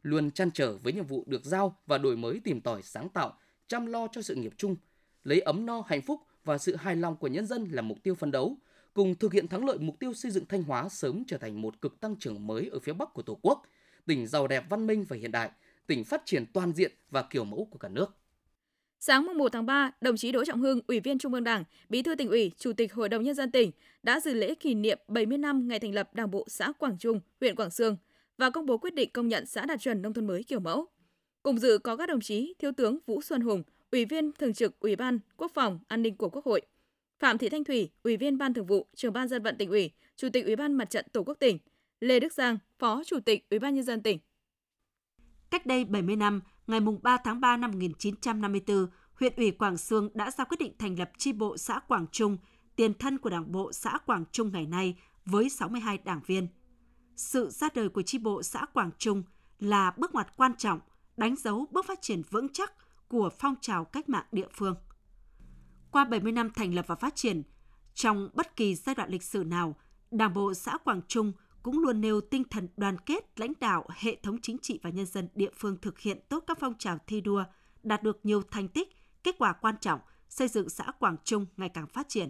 luôn 0.04 0.32
chăn 0.32 0.52
trở 0.52 0.78
với 0.78 0.94
nhiệm 0.94 1.06
vụ 1.06 1.24
được 1.28 1.46
giao 1.46 1.76
và 1.88 1.98
đổi 1.98 2.18
mới 2.18 2.42
tìm 2.44 2.62
tòi 2.62 2.82
sáng 2.82 3.10
tạo, 3.10 3.38
chăm 3.68 3.86
lo 3.86 4.08
cho 4.12 4.22
sự 4.22 4.36
nghiệp 4.36 4.54
chung, 4.58 4.76
lấy 5.24 5.40
ấm 5.40 5.66
no 5.66 5.84
hạnh 5.88 6.02
phúc 6.02 6.22
và 6.44 6.58
sự 6.58 6.76
hài 6.76 6.96
lòng 6.96 7.16
của 7.16 7.28
nhân 7.28 7.46
dân 7.46 7.68
là 7.72 7.82
mục 7.82 8.04
tiêu 8.04 8.16
phấn 8.16 8.32
đấu, 8.32 8.58
cùng 8.94 9.16
thực 9.16 9.34
hiện 9.34 9.48
thắng 9.48 9.66
lợi 9.66 9.78
mục 9.78 10.00
tiêu 10.00 10.14
xây 10.14 10.32
dựng 10.32 10.46
Thanh 10.46 10.64
Hóa 10.64 10.90
sớm 10.90 11.24
trở 11.28 11.38
thành 11.38 11.62
một 11.62 11.82
cực 11.82 12.00
tăng 12.00 12.16
trưởng 12.16 12.48
mới 12.48 12.70
ở 12.72 12.80
phía 12.80 12.94
Bắc 12.94 13.14
của 13.14 13.22
Tổ 13.22 13.40
quốc, 13.42 13.64
tỉnh 14.06 14.28
giàu 14.28 14.48
đẹp 14.48 14.66
văn 14.70 14.88
minh 14.88 15.06
và 15.10 15.18
hiện 15.18 15.32
đại, 15.32 15.50
tỉnh 15.88 16.04
phát 16.04 16.22
triển 16.26 16.46
toàn 16.54 16.74
diện 16.74 16.92
và 17.12 17.22
kiểu 17.22 17.44
mẫu 17.44 17.68
của 17.72 17.78
cả 17.78 17.90
nước. 17.90 18.19
Sáng 19.02 19.26
mùng 19.26 19.38
1 19.38 19.52
tháng 19.52 19.66
3, 19.66 19.92
đồng 20.02 20.18
chí 20.18 20.32
Đỗ 20.32 20.46
Trọng 20.46 20.62
Hưng, 20.62 20.80
Ủy 20.88 21.00
viên 21.00 21.18
Trung 21.20 21.34
ương 21.34 21.44
Đảng, 21.44 21.64
Bí 21.90 22.02
thư 22.02 22.16
tỉnh 22.16 22.30
ủy, 22.30 22.52
Chủ 22.58 22.74
tịch 22.74 22.94
Hội 22.94 23.10
đồng 23.10 23.24
nhân 23.24 23.36
dân 23.36 23.52
tỉnh 23.52 23.72
đã 24.04 24.20
dự 24.20 24.34
lễ 24.34 24.56
kỷ 24.56 24.74
niệm 24.74 25.00
70 25.08 25.38
năm 25.38 25.68
ngày 25.68 25.80
thành 25.80 25.94
lập 25.94 26.14
Đảng 26.14 26.32
bộ 26.32 26.46
xã 26.48 26.72
Quảng 26.72 26.98
Trung, 27.00 27.20
huyện 27.40 27.56
Quảng 27.56 27.70
Sương 27.70 27.98
và 28.38 28.50
công 28.50 28.66
bố 28.66 28.78
quyết 28.78 28.94
định 28.94 29.10
công 29.14 29.28
nhận 29.28 29.46
xã 29.46 29.66
đạt 29.66 29.82
chuẩn 29.82 30.02
nông 30.02 30.14
thôn 30.14 30.28
mới 30.28 30.44
kiểu 30.44 30.60
mẫu. 30.60 30.86
Cùng 31.44 31.60
dự 31.60 31.78
có 31.78 31.98
các 31.98 32.10
đồng 32.10 32.22
chí 32.22 32.54
Thiếu 32.60 32.72
tướng 32.72 32.98
Vũ 33.06 33.22
Xuân 33.22 33.42
Hùng, 33.42 33.64
Ủy 33.92 34.06
viên 34.06 34.32
Thường 34.32 34.54
trực 34.54 34.80
Ủy 34.80 34.96
ban 34.96 35.20
Quốc 35.38 35.52
phòng 35.56 35.80
An 35.88 36.02
ninh 36.02 36.18
của 36.18 36.30
Quốc 36.30 36.46
hội, 36.46 36.62
Phạm 37.20 37.38
Thị 37.38 37.50
Thanh 37.50 37.64
Thủy, 37.64 37.90
Ủy 38.04 38.18
viên 38.18 38.38
Ban 38.38 38.54
Thường 38.54 38.66
vụ, 38.66 38.88
Trưởng 38.96 39.14
ban 39.14 39.28
Dân 39.28 39.44
vận 39.44 39.58
tỉnh 39.58 39.70
ủy, 39.70 39.92
Chủ 40.16 40.30
tịch 40.30 40.46
Ủy 40.46 40.56
ban 40.56 40.74
Mặt 40.74 40.90
trận 40.90 41.06
Tổ 41.12 41.24
quốc 41.24 41.38
tỉnh, 41.40 41.58
Lê 42.00 42.20
Đức 42.20 42.34
Giang, 42.34 42.58
Phó 42.80 43.04
Chủ 43.06 43.20
tịch 43.20 43.50
Ủy 43.50 43.60
ban 43.60 43.76
nhân 43.76 43.84
dân 43.84 44.02
tỉnh. 44.02 44.20
Cách 45.50 45.66
đây 45.66 45.86
70 45.86 46.16
năm, 46.16 46.42
ngày 46.70 46.80
3 47.02 47.18
tháng 47.18 47.42
3 47.42 47.58
năm 47.58 47.72
1954, 47.72 48.88
huyện 49.14 49.34
ủy 49.36 49.52
Quảng 49.52 49.78
Sương 49.78 50.10
đã 50.14 50.32
ra 50.32 50.44
quyết 50.44 50.58
định 50.60 50.74
thành 50.80 51.00
lập 51.00 51.12
chi 51.18 51.34
bộ 51.34 51.58
xã 51.58 51.80
Quảng 51.80 52.06
Trung, 52.12 52.38
tiền 52.76 52.94
thân 52.94 53.18
của 53.18 53.30
Đảng 53.30 53.52
bộ 53.52 53.72
xã 53.72 53.98
Quảng 54.06 54.24
Trung 54.32 54.52
ngày 54.52 54.66
nay 54.66 54.96
với 55.26 55.50
62 55.50 55.98
đảng 55.98 56.22
viên. 56.26 56.48
Sự 57.16 57.50
ra 57.50 57.68
đời 57.76 57.90
của 57.90 58.02
chi 58.02 58.18
bộ 58.18 58.44
xã 58.44 58.66
Quảng 58.74 58.92
Trung 58.98 59.24
là 59.60 59.92
bước 59.98 60.14
ngoặt 60.14 60.38
quan 60.38 60.58
trọng, 60.58 60.80
đánh 61.18 61.36
dấu 61.36 61.66
bước 61.72 61.86
phát 61.86 62.02
triển 62.02 62.22
vững 62.30 62.48
chắc 62.54 62.74
của 63.08 63.30
phong 63.40 63.56
trào 63.62 63.86
cách 63.86 64.10
mạng 64.10 64.26
địa 64.32 64.48
phương. 64.54 64.76
Qua 65.92 66.06
70 66.06 66.32
năm 66.32 66.50
thành 66.56 66.74
lập 66.74 66.86
và 66.88 66.96
phát 66.96 67.16
triển, 67.16 67.44
trong 67.94 68.30
bất 68.34 68.56
kỳ 68.56 68.76
giai 68.76 68.96
đoạn 68.96 69.10
lịch 69.10 69.24
sử 69.24 69.44
nào, 69.44 69.76
Đảng 70.12 70.34
bộ 70.34 70.54
xã 70.54 70.78
Quảng 70.78 71.02
Trung 71.08 71.32
cũng 71.70 71.80
luôn 71.80 72.02
nêu 72.02 72.22
tinh 72.22 72.44
thần 72.44 72.68
đoàn 72.78 72.98
kết, 72.98 73.40
lãnh 73.40 73.54
đạo, 73.60 73.88
hệ 73.90 74.16
thống 74.24 74.42
chính 74.42 74.58
trị 74.58 74.80
và 74.84 74.90
nhân 74.90 75.06
dân 75.06 75.30
địa 75.36 75.50
phương 75.56 75.78
thực 75.82 76.00
hiện 76.00 76.20
tốt 76.30 76.44
các 76.48 76.58
phong 76.60 76.74
trào 76.80 76.98
thi 77.08 77.22
đua, 77.22 77.44
đạt 77.84 78.04
được 78.04 78.20
nhiều 78.24 78.42
thành 78.52 78.68
tích, 78.68 78.90
kết 79.24 79.36
quả 79.38 79.54
quan 79.54 79.76
trọng, 79.82 80.00
xây 80.30 80.48
dựng 80.48 80.70
xã 80.70 80.92
Quảng 81.00 81.16
Trung 81.24 81.46
ngày 81.58 81.70
càng 81.70 81.88
phát 81.88 82.10
triển. 82.10 82.30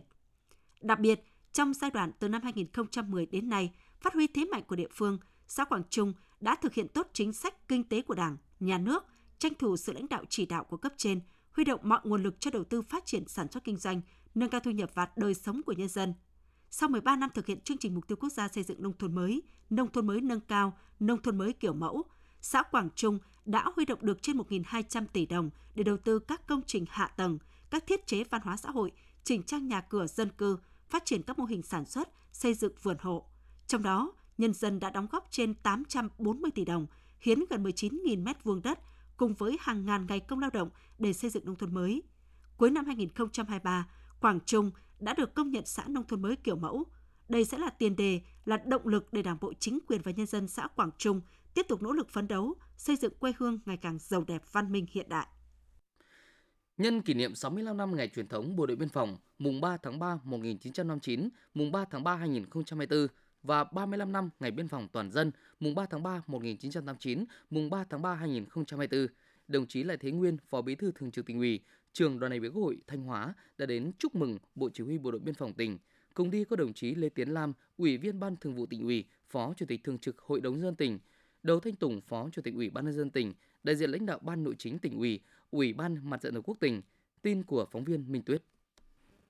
Đặc 0.81 0.99
biệt, 0.99 1.23
trong 1.53 1.73
giai 1.73 1.91
đoạn 1.91 2.11
từ 2.19 2.29
năm 2.29 2.41
2010 2.43 3.25
đến 3.25 3.49
nay, 3.49 3.73
phát 4.01 4.13
huy 4.13 4.27
thế 4.27 4.45
mạnh 4.45 4.63
của 4.67 4.75
địa 4.75 4.87
phương, 4.93 5.17
xã 5.47 5.65
Quảng 5.65 5.83
Trung 5.89 6.13
đã 6.39 6.55
thực 6.55 6.73
hiện 6.73 6.87
tốt 6.87 7.07
chính 7.13 7.33
sách 7.33 7.67
kinh 7.67 7.83
tế 7.83 8.01
của 8.01 8.15
Đảng, 8.15 8.37
nhà 8.59 8.77
nước, 8.77 9.03
tranh 9.37 9.53
thủ 9.59 9.77
sự 9.77 9.93
lãnh 9.93 10.09
đạo 10.09 10.23
chỉ 10.29 10.45
đạo 10.45 10.63
của 10.63 10.77
cấp 10.77 10.93
trên, 10.97 11.19
huy 11.51 11.63
động 11.63 11.79
mọi 11.83 11.99
nguồn 12.03 12.23
lực 12.23 12.35
cho 12.39 12.51
đầu 12.51 12.63
tư 12.63 12.81
phát 12.81 13.05
triển 13.05 13.27
sản 13.27 13.51
xuất 13.51 13.63
kinh 13.63 13.77
doanh, 13.77 14.01
nâng 14.35 14.49
cao 14.49 14.61
thu 14.63 14.71
nhập 14.71 14.91
và 14.93 15.07
đời 15.15 15.33
sống 15.33 15.61
của 15.65 15.73
nhân 15.73 15.89
dân. 15.89 16.13
Sau 16.71 16.89
13 16.89 17.15
năm 17.15 17.29
thực 17.33 17.45
hiện 17.45 17.61
chương 17.61 17.77
trình 17.77 17.95
mục 17.95 18.07
tiêu 18.07 18.17
quốc 18.21 18.31
gia 18.31 18.47
xây 18.47 18.63
dựng 18.63 18.81
nông 18.81 18.97
thôn 18.99 19.15
mới, 19.15 19.41
nông 19.69 19.91
thôn 19.91 20.07
mới 20.07 20.21
nâng 20.21 20.39
cao, 20.39 20.77
nông 20.99 21.21
thôn 21.21 21.37
mới 21.37 21.53
kiểu 21.53 21.73
mẫu, 21.73 22.03
xã 22.41 22.63
Quảng 22.63 22.89
Trung 22.95 23.19
đã 23.45 23.65
huy 23.75 23.85
động 23.85 23.99
được 24.01 24.21
trên 24.21 24.37
1.200 24.37 25.05
tỷ 25.13 25.25
đồng 25.25 25.49
để 25.75 25.83
đầu 25.83 25.97
tư 25.97 26.19
các 26.19 26.47
công 26.47 26.61
trình 26.67 26.85
hạ 26.89 27.07
tầng, 27.07 27.37
các 27.69 27.87
thiết 27.87 28.07
chế 28.07 28.23
văn 28.23 28.41
hóa 28.41 28.57
xã 28.57 28.71
hội, 28.71 28.91
chỉnh 29.23 29.43
trang 29.43 29.67
nhà 29.67 29.81
cửa 29.81 30.07
dân 30.07 30.29
cư, 30.29 30.57
phát 30.89 31.05
triển 31.05 31.23
các 31.23 31.39
mô 31.39 31.45
hình 31.45 31.61
sản 31.61 31.85
xuất, 31.85 32.09
xây 32.31 32.53
dựng 32.53 32.73
vườn 32.83 32.97
hộ. 32.99 33.25
Trong 33.67 33.83
đó, 33.83 34.11
nhân 34.37 34.53
dân 34.53 34.79
đã 34.79 34.89
đóng 34.89 35.07
góp 35.11 35.27
trên 35.31 35.53
840 35.53 36.51
tỷ 36.51 36.65
đồng, 36.65 36.87
hiến 37.19 37.39
gần 37.49 37.63
19.000 37.63 38.23
mét 38.23 38.43
vuông 38.43 38.61
đất 38.61 38.79
cùng 39.17 39.33
với 39.33 39.57
hàng 39.59 39.85
ngàn 39.85 40.05
ngày 40.09 40.19
công 40.19 40.39
lao 40.39 40.49
động 40.49 40.69
để 40.99 41.13
xây 41.13 41.29
dựng 41.29 41.45
nông 41.45 41.55
thôn 41.55 41.73
mới. 41.73 42.03
Cuối 42.57 42.71
năm 42.71 42.85
2023, 42.85 43.87
Quảng 44.19 44.39
Trung 44.45 44.71
đã 44.99 45.13
được 45.13 45.33
công 45.33 45.51
nhận 45.51 45.65
xã 45.65 45.83
nông 45.87 46.07
thôn 46.07 46.21
mới 46.21 46.35
kiểu 46.35 46.55
mẫu. 46.55 46.85
Đây 47.29 47.45
sẽ 47.45 47.57
là 47.57 47.69
tiền 47.69 47.95
đề, 47.95 48.21
là 48.45 48.57
động 48.57 48.87
lực 48.87 49.13
để 49.13 49.21
Đảng 49.21 49.37
bộ 49.41 49.53
chính 49.59 49.79
quyền 49.87 50.01
và 50.01 50.11
nhân 50.11 50.25
dân 50.25 50.47
xã 50.47 50.67
Quảng 50.67 50.91
Trung 50.97 51.21
tiếp 51.53 51.65
tục 51.67 51.81
nỗ 51.81 51.91
lực 51.91 52.09
phấn 52.09 52.27
đấu, 52.27 52.55
xây 52.77 52.95
dựng 52.95 53.13
quê 53.19 53.33
hương 53.37 53.59
ngày 53.65 53.77
càng 53.77 53.97
giàu 53.99 54.23
đẹp 54.27 54.41
văn 54.51 54.71
minh 54.71 54.85
hiện 54.91 55.09
đại. 55.09 55.27
Nhân 56.77 57.01
kỷ 57.01 57.13
niệm 57.13 57.35
65 57.35 57.77
năm 57.77 57.95
ngày 57.95 58.09
truyền 58.15 58.27
thống 58.27 58.55
Bộ 58.55 58.65
đội 58.65 58.77
Biên 58.77 58.89
phòng 58.89 59.17
mùng 59.39 59.61
3 59.61 59.77
tháng 59.77 59.99
3 59.99 60.19
1959, 60.23 61.29
mùng 61.53 61.71
3 61.71 61.85
tháng 61.91 62.03
3 62.03 62.15
2024 62.15 63.07
và 63.43 63.63
35 63.63 64.11
năm 64.11 64.29
ngày 64.39 64.51
biên 64.51 64.67
phòng 64.67 64.87
toàn 64.91 65.11
dân 65.11 65.31
mùng 65.59 65.75
3 65.75 65.85
tháng 65.85 66.03
3 66.03 66.21
1989, 66.27 67.25
mùng 67.49 67.69
3 67.69 67.83
tháng 67.89 68.01
3 68.01 68.13
2024, 68.13 69.07
đồng 69.47 69.67
chí 69.67 69.83
Lại 69.83 69.97
Thế 69.97 70.11
Nguyên, 70.11 70.37
Phó 70.49 70.61
Bí 70.61 70.75
thư 70.75 70.91
Thường 70.91 71.11
trực 71.11 71.25
Tỉnh 71.25 71.39
ủy, 71.39 71.59
trường 71.93 72.19
đoàn 72.19 72.29
đại 72.29 72.39
biểu 72.39 72.51
Quốc 72.51 72.61
hội 72.61 72.77
Thanh 72.87 73.03
Hóa 73.03 73.33
đã 73.57 73.65
đến 73.65 73.91
chúc 73.99 74.15
mừng 74.15 74.37
Bộ 74.55 74.69
Chỉ 74.73 74.83
huy 74.83 74.97
Bộ 74.97 75.11
đội 75.11 75.19
Biên 75.19 75.35
phòng 75.35 75.53
tỉnh. 75.53 75.77
Cùng 76.13 76.31
đi 76.31 76.43
có 76.43 76.55
đồng 76.55 76.73
chí 76.73 76.95
Lê 76.95 77.09
Tiến 77.09 77.29
Lam, 77.29 77.53
Ủy 77.77 77.97
viên 77.97 78.19
Ban 78.19 78.35
Thường 78.35 78.55
vụ 78.55 78.65
Tỉnh 78.65 78.83
ủy, 78.83 79.05
Phó 79.29 79.53
Chủ 79.57 79.65
tịch 79.65 79.83
Thường 79.83 79.99
trực 79.99 80.19
Hội 80.19 80.41
đồng 80.41 80.59
dân 80.59 80.75
tỉnh, 80.75 80.99
Đầu 81.43 81.59
Thanh 81.59 81.75
Tùng, 81.75 82.01
Phó 82.01 82.29
Chủ 82.31 82.41
tịch 82.41 82.53
Ủy 82.53 82.69
ban 82.69 82.85
nhân 82.85 82.93
dân 82.93 83.09
tỉnh, 83.09 83.33
đại 83.63 83.75
diện 83.75 83.91
lãnh 83.91 84.05
đạo 84.05 84.19
Ban 84.21 84.43
Nội 84.43 84.55
chính 84.57 84.79
tỉnh 84.79 84.97
ủy, 84.97 85.19
Ủy 85.51 85.73
ban 85.73 86.09
Mặt 86.09 86.21
trận 86.21 86.33
Tổ 86.33 86.41
quốc 86.41 86.57
tỉnh. 86.59 86.81
Tin 87.21 87.43
của 87.43 87.65
phóng 87.71 87.83
viên 87.83 88.11
Minh 88.11 88.21
Tuyết. 88.21 88.43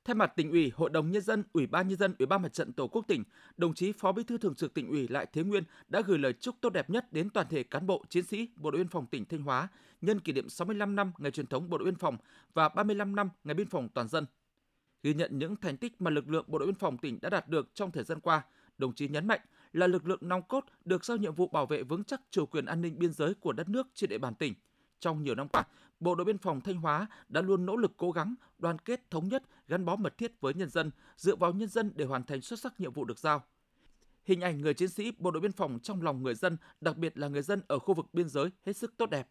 Thay 0.09 0.15
mặt 0.15 0.33
tỉnh 0.35 0.51
ủy, 0.51 0.71
Hội 0.75 0.89
đồng 0.89 1.11
nhân 1.11 1.21
dân, 1.21 1.43
Ủy 1.53 1.67
ban 1.67 1.87
nhân 1.87 1.97
dân, 1.97 2.15
Ủy 2.19 2.25
ban 2.25 2.41
Mặt 2.41 2.53
trận 2.53 2.73
Tổ 2.73 2.87
quốc 2.87 3.05
tỉnh, 3.07 3.23
đồng 3.57 3.73
chí 3.73 3.91
Phó 3.91 4.11
Bí 4.11 4.23
thư 4.23 4.37
Thường 4.37 4.55
trực 4.55 4.73
tỉnh 4.73 4.89
ủy 4.89 5.07
Lại 5.07 5.25
Thế 5.33 5.43
Nguyên 5.43 5.63
đã 5.87 6.01
gửi 6.01 6.17
lời 6.17 6.33
chúc 6.33 6.55
tốt 6.61 6.69
đẹp 6.69 6.89
nhất 6.89 7.13
đến 7.13 7.29
toàn 7.29 7.47
thể 7.49 7.63
cán 7.63 7.87
bộ, 7.87 8.03
chiến 8.09 8.23
sĩ 8.23 8.49
Bộ 8.55 8.71
đội 8.71 8.77
biên 8.79 8.87
phòng 8.87 9.05
tỉnh 9.05 9.25
Thanh 9.25 9.41
Hóa 9.41 9.67
nhân 10.01 10.19
kỷ 10.19 10.33
niệm 10.33 10.49
65 10.49 10.95
năm 10.95 11.11
ngày 11.17 11.31
truyền 11.31 11.47
thống 11.47 11.69
Bộ 11.69 11.77
đội 11.77 11.85
biên 11.85 11.95
phòng 11.95 12.17
và 12.53 12.69
35 12.69 13.15
năm 13.15 13.29
ngày 13.43 13.53
biên 13.53 13.67
phòng 13.67 13.89
toàn 13.93 14.07
dân. 14.07 14.25
Ghi 15.03 15.13
nhận 15.13 15.39
những 15.39 15.55
thành 15.55 15.77
tích 15.77 16.01
mà 16.01 16.11
lực 16.11 16.29
lượng 16.29 16.45
Bộ 16.47 16.59
đội 16.59 16.65
biên 16.65 16.75
phòng 16.75 16.97
tỉnh 16.97 17.19
đã 17.21 17.29
đạt 17.29 17.47
được 17.47 17.75
trong 17.75 17.91
thời 17.91 18.03
gian 18.03 18.19
qua, 18.19 18.41
đồng 18.77 18.93
chí 18.93 19.07
nhấn 19.07 19.27
mạnh 19.27 19.41
là 19.73 19.87
lực 19.87 20.07
lượng 20.07 20.19
nòng 20.21 20.41
cốt 20.41 20.65
được 20.85 21.05
giao 21.05 21.17
nhiệm 21.17 21.35
vụ 21.35 21.47
bảo 21.47 21.65
vệ 21.65 21.83
vững 21.83 22.03
chắc 22.03 22.21
chủ 22.31 22.45
quyền 22.45 22.65
an 22.65 22.81
ninh 22.81 22.99
biên 22.99 23.13
giới 23.13 23.33
của 23.33 23.53
đất 23.53 23.69
nước 23.69 23.87
trên 23.93 24.09
địa 24.09 24.17
bàn 24.17 24.35
tỉnh. 24.35 24.53
Trong 24.99 25.23
nhiều 25.23 25.35
năm 25.35 25.47
qua, 25.47 25.63
Bộ 25.99 26.15
đội 26.15 26.25
biên 26.25 26.37
phòng 26.37 26.61
Thanh 26.61 26.77
Hóa 26.77 27.07
đã 27.29 27.41
luôn 27.41 27.65
nỗ 27.65 27.75
lực 27.75 27.91
cố 27.97 28.11
gắng 28.11 28.35
đoàn 28.57 28.77
kết 28.79 29.11
thống 29.11 29.27
nhất 29.27 29.43
gắn 29.69 29.85
bó 29.85 29.95
mật 29.95 30.17
thiết 30.17 30.41
với 30.41 30.53
nhân 30.53 30.69
dân, 30.69 30.91
dựa 31.17 31.35
vào 31.35 31.53
nhân 31.53 31.69
dân 31.69 31.91
để 31.95 32.05
hoàn 32.05 32.23
thành 32.23 32.41
xuất 32.41 32.59
sắc 32.59 32.79
nhiệm 32.79 32.93
vụ 32.93 33.05
được 33.05 33.19
giao. 33.19 33.43
Hình 34.23 34.41
ảnh 34.41 34.61
người 34.61 34.73
chiến 34.73 34.89
sĩ 34.89 35.11
bộ 35.17 35.31
đội 35.31 35.41
biên 35.41 35.51
phòng 35.51 35.79
trong 35.83 36.01
lòng 36.01 36.23
người 36.23 36.35
dân, 36.35 36.57
đặc 36.81 36.97
biệt 36.97 37.17
là 37.17 37.27
người 37.27 37.41
dân 37.41 37.61
ở 37.67 37.79
khu 37.79 37.93
vực 37.93 38.05
biên 38.13 38.29
giới 38.29 38.49
hết 38.65 38.73
sức 38.73 38.97
tốt 38.97 39.09
đẹp. 39.09 39.29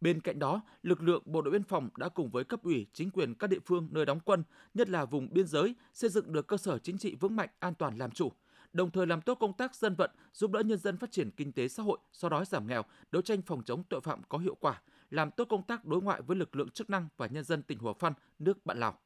Bên 0.00 0.20
cạnh 0.20 0.38
đó, 0.38 0.60
lực 0.82 1.02
lượng 1.02 1.22
bộ 1.26 1.42
đội 1.42 1.52
biên 1.52 1.62
phòng 1.62 1.88
đã 1.96 2.08
cùng 2.08 2.30
với 2.30 2.44
cấp 2.44 2.62
ủy, 2.62 2.86
chính 2.92 3.10
quyền 3.10 3.34
các 3.34 3.50
địa 3.50 3.58
phương 3.64 3.88
nơi 3.90 4.06
đóng 4.06 4.20
quân, 4.20 4.42
nhất 4.74 4.88
là 4.88 5.04
vùng 5.04 5.28
biên 5.32 5.46
giới, 5.46 5.74
xây 5.94 6.10
dựng 6.10 6.32
được 6.32 6.46
cơ 6.46 6.56
sở 6.56 6.78
chính 6.78 6.98
trị 6.98 7.14
vững 7.14 7.36
mạnh, 7.36 7.48
an 7.58 7.74
toàn 7.74 7.98
làm 7.98 8.10
chủ, 8.10 8.32
đồng 8.72 8.90
thời 8.90 9.06
làm 9.06 9.20
tốt 9.20 9.34
công 9.34 9.52
tác 9.52 9.74
dân 9.74 9.94
vận, 9.94 10.10
giúp 10.32 10.50
đỡ 10.50 10.60
nhân 10.60 10.78
dân 10.78 10.96
phát 10.96 11.10
triển 11.10 11.30
kinh 11.30 11.52
tế 11.52 11.68
xã 11.68 11.82
hội, 11.82 11.98
xóa 12.12 12.30
đói 12.30 12.44
giảm 12.44 12.66
nghèo, 12.66 12.82
đấu 13.10 13.22
tranh 13.22 13.42
phòng 13.42 13.62
chống 13.64 13.82
tội 13.82 14.00
phạm 14.00 14.22
có 14.28 14.38
hiệu 14.38 14.54
quả, 14.60 14.82
làm 15.10 15.30
tốt 15.30 15.44
công 15.44 15.62
tác 15.62 15.84
đối 15.84 16.02
ngoại 16.02 16.22
với 16.22 16.36
lực 16.36 16.56
lượng 16.56 16.70
chức 16.70 16.90
năng 16.90 17.08
và 17.16 17.26
nhân 17.26 17.44
dân 17.44 17.62
tỉnh 17.62 17.78
Hòa 17.78 17.92
Phan, 17.98 18.12
nước 18.38 18.66
bạn 18.66 18.80
Lào. 18.80 18.98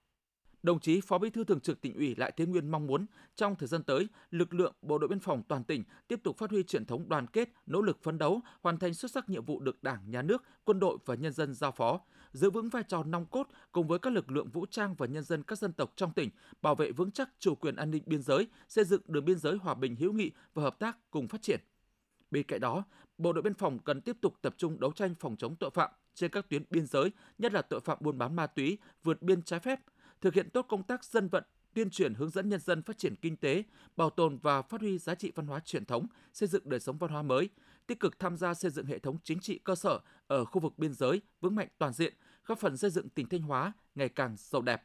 Đồng 0.62 0.80
chí 0.80 1.00
Phó 1.00 1.18
Bí 1.18 1.30
thư 1.30 1.44
Thường 1.44 1.60
trực 1.60 1.80
Tỉnh 1.80 1.94
ủy 1.94 2.14
Lại 2.14 2.32
Thế 2.36 2.46
Nguyên 2.46 2.70
mong 2.70 2.86
muốn 2.86 3.06
trong 3.36 3.56
thời 3.56 3.68
gian 3.68 3.82
tới, 3.82 4.08
lực 4.30 4.54
lượng 4.54 4.74
bộ 4.82 4.98
đội 4.98 5.08
biên 5.08 5.20
phòng 5.20 5.42
toàn 5.48 5.64
tỉnh 5.64 5.84
tiếp 6.08 6.20
tục 6.24 6.38
phát 6.38 6.50
huy 6.50 6.62
truyền 6.62 6.84
thống 6.84 7.08
đoàn 7.08 7.26
kết, 7.26 7.48
nỗ 7.66 7.82
lực 7.82 8.02
phấn 8.02 8.18
đấu, 8.18 8.40
hoàn 8.60 8.78
thành 8.78 8.94
xuất 8.94 9.10
sắc 9.10 9.28
nhiệm 9.28 9.44
vụ 9.44 9.60
được 9.60 9.82
Đảng, 9.82 10.10
Nhà 10.10 10.22
nước, 10.22 10.44
quân 10.64 10.80
đội 10.80 10.98
và 11.04 11.14
nhân 11.14 11.32
dân 11.32 11.54
giao 11.54 11.72
phó, 11.72 12.00
giữ 12.32 12.50
vững 12.50 12.68
vai 12.68 12.82
trò 12.82 13.02
nòng 13.02 13.26
cốt 13.26 13.48
cùng 13.72 13.88
với 13.88 13.98
các 13.98 14.12
lực 14.12 14.30
lượng 14.30 14.50
vũ 14.50 14.66
trang 14.66 14.94
và 14.94 15.06
nhân 15.06 15.24
dân 15.24 15.42
các 15.42 15.58
dân 15.58 15.72
tộc 15.72 15.92
trong 15.96 16.12
tỉnh, 16.12 16.30
bảo 16.62 16.74
vệ 16.74 16.92
vững 16.92 17.10
chắc 17.10 17.30
chủ 17.38 17.54
quyền 17.54 17.76
an 17.76 17.90
ninh 17.90 18.02
biên 18.06 18.22
giới, 18.22 18.46
xây 18.68 18.84
dựng 18.84 19.02
đường 19.06 19.24
biên 19.24 19.38
giới 19.38 19.56
hòa 19.56 19.74
bình 19.74 19.96
hữu 19.96 20.12
nghị 20.12 20.30
và 20.54 20.62
hợp 20.62 20.78
tác 20.78 21.10
cùng 21.10 21.28
phát 21.28 21.42
triển. 21.42 21.60
Bên 22.30 22.42
cạnh 22.42 22.60
đó, 22.60 22.84
Bộ 23.20 23.32
đội 23.32 23.42
biên 23.42 23.54
phòng 23.54 23.78
cần 23.78 24.00
tiếp 24.00 24.16
tục 24.20 24.34
tập 24.42 24.54
trung 24.58 24.80
đấu 24.80 24.92
tranh 24.92 25.14
phòng 25.20 25.36
chống 25.36 25.56
tội 25.56 25.70
phạm 25.70 25.90
trên 26.14 26.30
các 26.30 26.48
tuyến 26.48 26.62
biên 26.70 26.86
giới, 26.86 27.10
nhất 27.38 27.52
là 27.52 27.62
tội 27.62 27.80
phạm 27.80 27.98
buôn 28.00 28.18
bán 28.18 28.36
ma 28.36 28.46
túy, 28.46 28.78
vượt 29.02 29.22
biên 29.22 29.42
trái 29.42 29.60
phép, 29.60 29.80
thực 30.20 30.34
hiện 30.34 30.50
tốt 30.50 30.66
công 30.68 30.82
tác 30.82 31.04
dân 31.04 31.28
vận, 31.28 31.44
tuyên 31.74 31.90
truyền 31.90 32.14
hướng 32.14 32.30
dẫn 32.30 32.48
nhân 32.48 32.60
dân 32.60 32.82
phát 32.82 32.98
triển 32.98 33.14
kinh 33.16 33.36
tế, 33.36 33.62
bảo 33.96 34.10
tồn 34.10 34.38
và 34.42 34.62
phát 34.62 34.80
huy 34.80 34.98
giá 34.98 35.14
trị 35.14 35.32
văn 35.34 35.46
hóa 35.46 35.60
truyền 35.60 35.84
thống, 35.84 36.06
xây 36.32 36.48
dựng 36.48 36.62
đời 36.64 36.80
sống 36.80 36.98
văn 36.98 37.10
hóa 37.10 37.22
mới, 37.22 37.48
tích 37.86 38.00
cực 38.00 38.18
tham 38.18 38.36
gia 38.36 38.54
xây 38.54 38.70
dựng 38.70 38.86
hệ 38.86 38.98
thống 38.98 39.18
chính 39.24 39.40
trị 39.40 39.58
cơ 39.64 39.74
sở 39.74 40.00
ở 40.26 40.44
khu 40.44 40.60
vực 40.60 40.78
biên 40.78 40.94
giới 40.94 41.20
vững 41.40 41.54
mạnh 41.54 41.68
toàn 41.78 41.92
diện, 41.92 42.14
góp 42.46 42.58
phần 42.58 42.76
xây 42.76 42.90
dựng 42.90 43.08
tỉnh 43.08 43.28
Thanh 43.28 43.42
Hóa 43.42 43.72
ngày 43.94 44.08
càng 44.08 44.34
giàu 44.38 44.62
đẹp. 44.62 44.82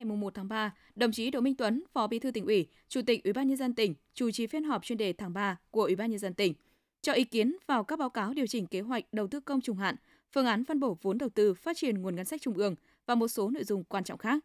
Ngày 0.00 0.16
1 0.16 0.34
tháng 0.34 0.48
3, 0.48 0.74
đồng 0.94 1.12
chí 1.12 1.30
Đỗ 1.30 1.40
Minh 1.40 1.56
Tuấn, 1.56 1.82
Phó 1.92 2.06
Bí 2.06 2.18
thư 2.18 2.30
tỉnh 2.30 2.46
ủy, 2.46 2.66
Chủ 2.88 3.00
tịch 3.06 3.24
Ủy 3.24 3.32
ban 3.32 3.48
nhân 3.48 3.56
dân 3.56 3.74
tỉnh 3.74 3.94
chủ 4.14 4.30
trì 4.30 4.46
phiên 4.46 4.64
họp 4.64 4.84
chuyên 4.84 4.98
đề 4.98 5.12
tháng 5.12 5.32
3 5.32 5.56
của 5.70 5.82
Ủy 5.82 5.96
ban 5.96 6.10
nhân 6.10 6.18
dân 6.18 6.34
tỉnh, 6.34 6.54
cho 7.02 7.12
ý 7.12 7.24
kiến 7.24 7.56
vào 7.66 7.84
các 7.84 7.98
báo 7.98 8.10
cáo 8.10 8.34
điều 8.34 8.46
chỉnh 8.46 8.66
kế 8.66 8.80
hoạch 8.80 9.04
đầu 9.12 9.26
tư 9.26 9.40
công 9.40 9.60
trung 9.60 9.76
hạn, 9.76 9.96
phương 10.32 10.46
án 10.46 10.64
phân 10.64 10.80
bổ 10.80 10.98
vốn 11.02 11.18
đầu 11.18 11.28
tư 11.28 11.54
phát 11.54 11.76
triển 11.76 12.02
nguồn 12.02 12.16
ngân 12.16 12.24
sách 12.24 12.42
trung 12.42 12.54
ương 12.54 12.74
và 13.06 13.14
một 13.14 13.28
số 13.28 13.50
nội 13.50 13.64
dung 13.64 13.84
quan 13.84 14.04
trọng 14.04 14.18
khác. 14.18 14.44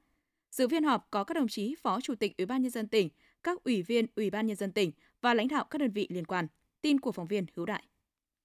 Dự 0.52 0.68
phiên 0.68 0.84
họp 0.84 1.08
có 1.12 1.24
các 1.24 1.34
đồng 1.34 1.48
chí 1.48 1.76
Phó 1.82 2.02
Chủ 2.02 2.16
tịch 2.16 2.38
Ủy 2.38 2.46
ban 2.46 2.62
nhân 2.62 2.72
dân 2.72 2.88
tỉnh, 2.88 3.10
các 3.44 3.64
ủy 3.64 3.82
viên 3.82 4.06
Ủy 4.16 4.30
ban 4.30 4.48
nhân 4.48 4.56
dân 4.56 4.72
tỉnh 4.72 4.92
và 5.22 5.34
lãnh 5.34 5.48
đạo 5.48 5.66
các 5.70 5.80
đơn 5.80 5.92
vị 5.92 6.08
liên 6.10 6.26
quan. 6.26 6.48
Tin 6.82 7.00
của 7.00 7.12
phóng 7.12 7.28
viên 7.28 7.46
Hữu 7.56 7.66
Đại. 7.66 7.84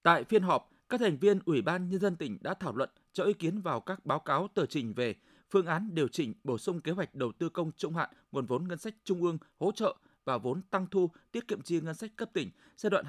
Tại 0.03 0.23
phiên 0.23 0.43
họp, 0.43 0.71
các 0.89 0.99
thành 0.99 1.17
viên 1.17 1.39
Ủy 1.45 1.61
ban 1.61 1.89
nhân 1.89 1.99
dân 1.99 2.15
tỉnh 2.15 2.37
đã 2.41 2.53
thảo 2.53 2.75
luận 2.75 2.89
cho 3.13 3.23
ý 3.23 3.33
kiến 3.33 3.61
vào 3.61 3.79
các 3.79 4.05
báo 4.05 4.19
cáo 4.19 4.47
tờ 4.53 4.65
trình 4.65 4.93
về 4.93 5.15
phương 5.51 5.65
án 5.65 5.89
điều 5.93 6.07
chỉnh 6.07 6.33
bổ 6.43 6.57
sung 6.57 6.81
kế 6.81 6.91
hoạch 6.91 7.15
đầu 7.15 7.31
tư 7.31 7.49
công 7.49 7.71
trung 7.77 7.95
hạn 7.95 8.09
nguồn 8.31 8.45
vốn 8.45 8.67
ngân 8.67 8.77
sách 8.77 8.95
trung 9.03 9.21
ương 9.21 9.37
hỗ 9.59 9.71
trợ 9.71 9.95
và 10.25 10.37
vốn 10.37 10.61
tăng 10.61 10.87
thu 10.91 11.09
tiết 11.31 11.47
kiệm 11.47 11.61
chi 11.61 11.81
ngân 11.81 11.95
sách 11.95 12.11
cấp 12.15 12.29
tỉnh 12.33 12.49
giai 12.77 12.89
đoạn 12.89 13.05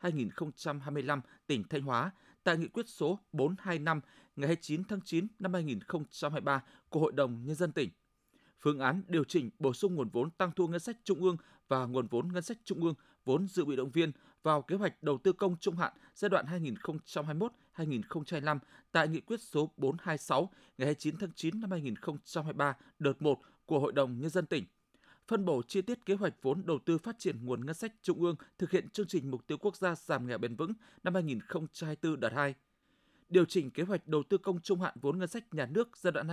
2021-2025 0.00 1.20
tỉnh 1.46 1.64
Thanh 1.70 1.82
Hóa 1.82 2.10
tại 2.44 2.58
nghị 2.58 2.68
quyết 2.68 2.88
số 2.88 3.18
425 3.32 4.00
ngày 4.36 4.46
29 4.46 4.84
tháng 4.84 5.00
9 5.04 5.26
năm 5.38 5.54
2023 5.54 6.62
của 6.88 7.00
Hội 7.00 7.12
đồng 7.12 7.44
Nhân 7.44 7.56
dân 7.56 7.72
tỉnh. 7.72 7.90
Phương 8.60 8.78
án 8.78 9.02
điều 9.08 9.24
chỉnh 9.24 9.50
bổ 9.58 9.72
sung 9.72 9.94
nguồn 9.94 10.08
vốn 10.08 10.30
tăng 10.30 10.50
thu 10.56 10.68
ngân 10.68 10.80
sách 10.80 10.96
trung 11.04 11.22
ương 11.22 11.36
và 11.68 11.86
nguồn 11.86 12.06
vốn 12.06 12.32
ngân 12.32 12.42
sách 12.42 12.58
trung 12.64 12.82
ương 12.82 12.94
vốn 13.24 13.48
dự 13.48 13.64
bị 13.64 13.76
động 13.76 13.90
viên 13.90 14.12
vào 14.42 14.62
kế 14.62 14.76
hoạch 14.76 15.02
đầu 15.02 15.18
tư 15.18 15.32
công 15.32 15.56
trung 15.56 15.76
hạn 15.76 15.92
giai 16.14 16.28
đoạn 16.28 16.46
2021-2025 17.76 18.58
tại 18.92 19.08
nghị 19.08 19.20
quyết 19.20 19.40
số 19.40 19.70
426 19.76 20.50
ngày 20.78 20.86
29 20.86 21.16
tháng 21.16 21.32
9 21.36 21.60
năm 21.60 21.70
2023 21.70 22.76
đợt 22.98 23.22
1 23.22 23.40
của 23.66 23.78
Hội 23.78 23.92
đồng 23.92 24.18
Nhân 24.18 24.30
dân 24.30 24.46
tỉnh 24.46 24.64
phân 25.30 25.44
bổ 25.44 25.62
chi 25.62 25.82
tiết 25.82 26.06
kế 26.06 26.14
hoạch 26.14 26.34
vốn 26.42 26.62
đầu 26.66 26.78
tư 26.78 26.98
phát 26.98 27.18
triển 27.18 27.44
nguồn 27.44 27.66
ngân 27.66 27.74
sách 27.74 27.92
trung 28.02 28.22
ương 28.22 28.36
thực 28.58 28.70
hiện 28.70 28.90
chương 28.90 29.06
trình 29.06 29.30
mục 29.30 29.46
tiêu 29.46 29.58
quốc 29.58 29.76
gia 29.76 29.94
giảm 29.94 30.26
nghèo 30.26 30.38
bền 30.38 30.56
vững 30.56 30.72
năm 31.04 31.14
2024 31.14 32.20
đợt 32.20 32.32
2. 32.32 32.54
Điều 33.28 33.44
chỉnh 33.44 33.70
kế 33.70 33.82
hoạch 33.82 34.08
đầu 34.08 34.22
tư 34.28 34.38
công 34.38 34.60
trung 34.60 34.80
hạn 34.80 34.94
vốn 35.00 35.18
ngân 35.18 35.28
sách 35.28 35.54
nhà 35.54 35.66
nước 35.66 35.96
giai 35.96 36.12
đoạn 36.12 36.28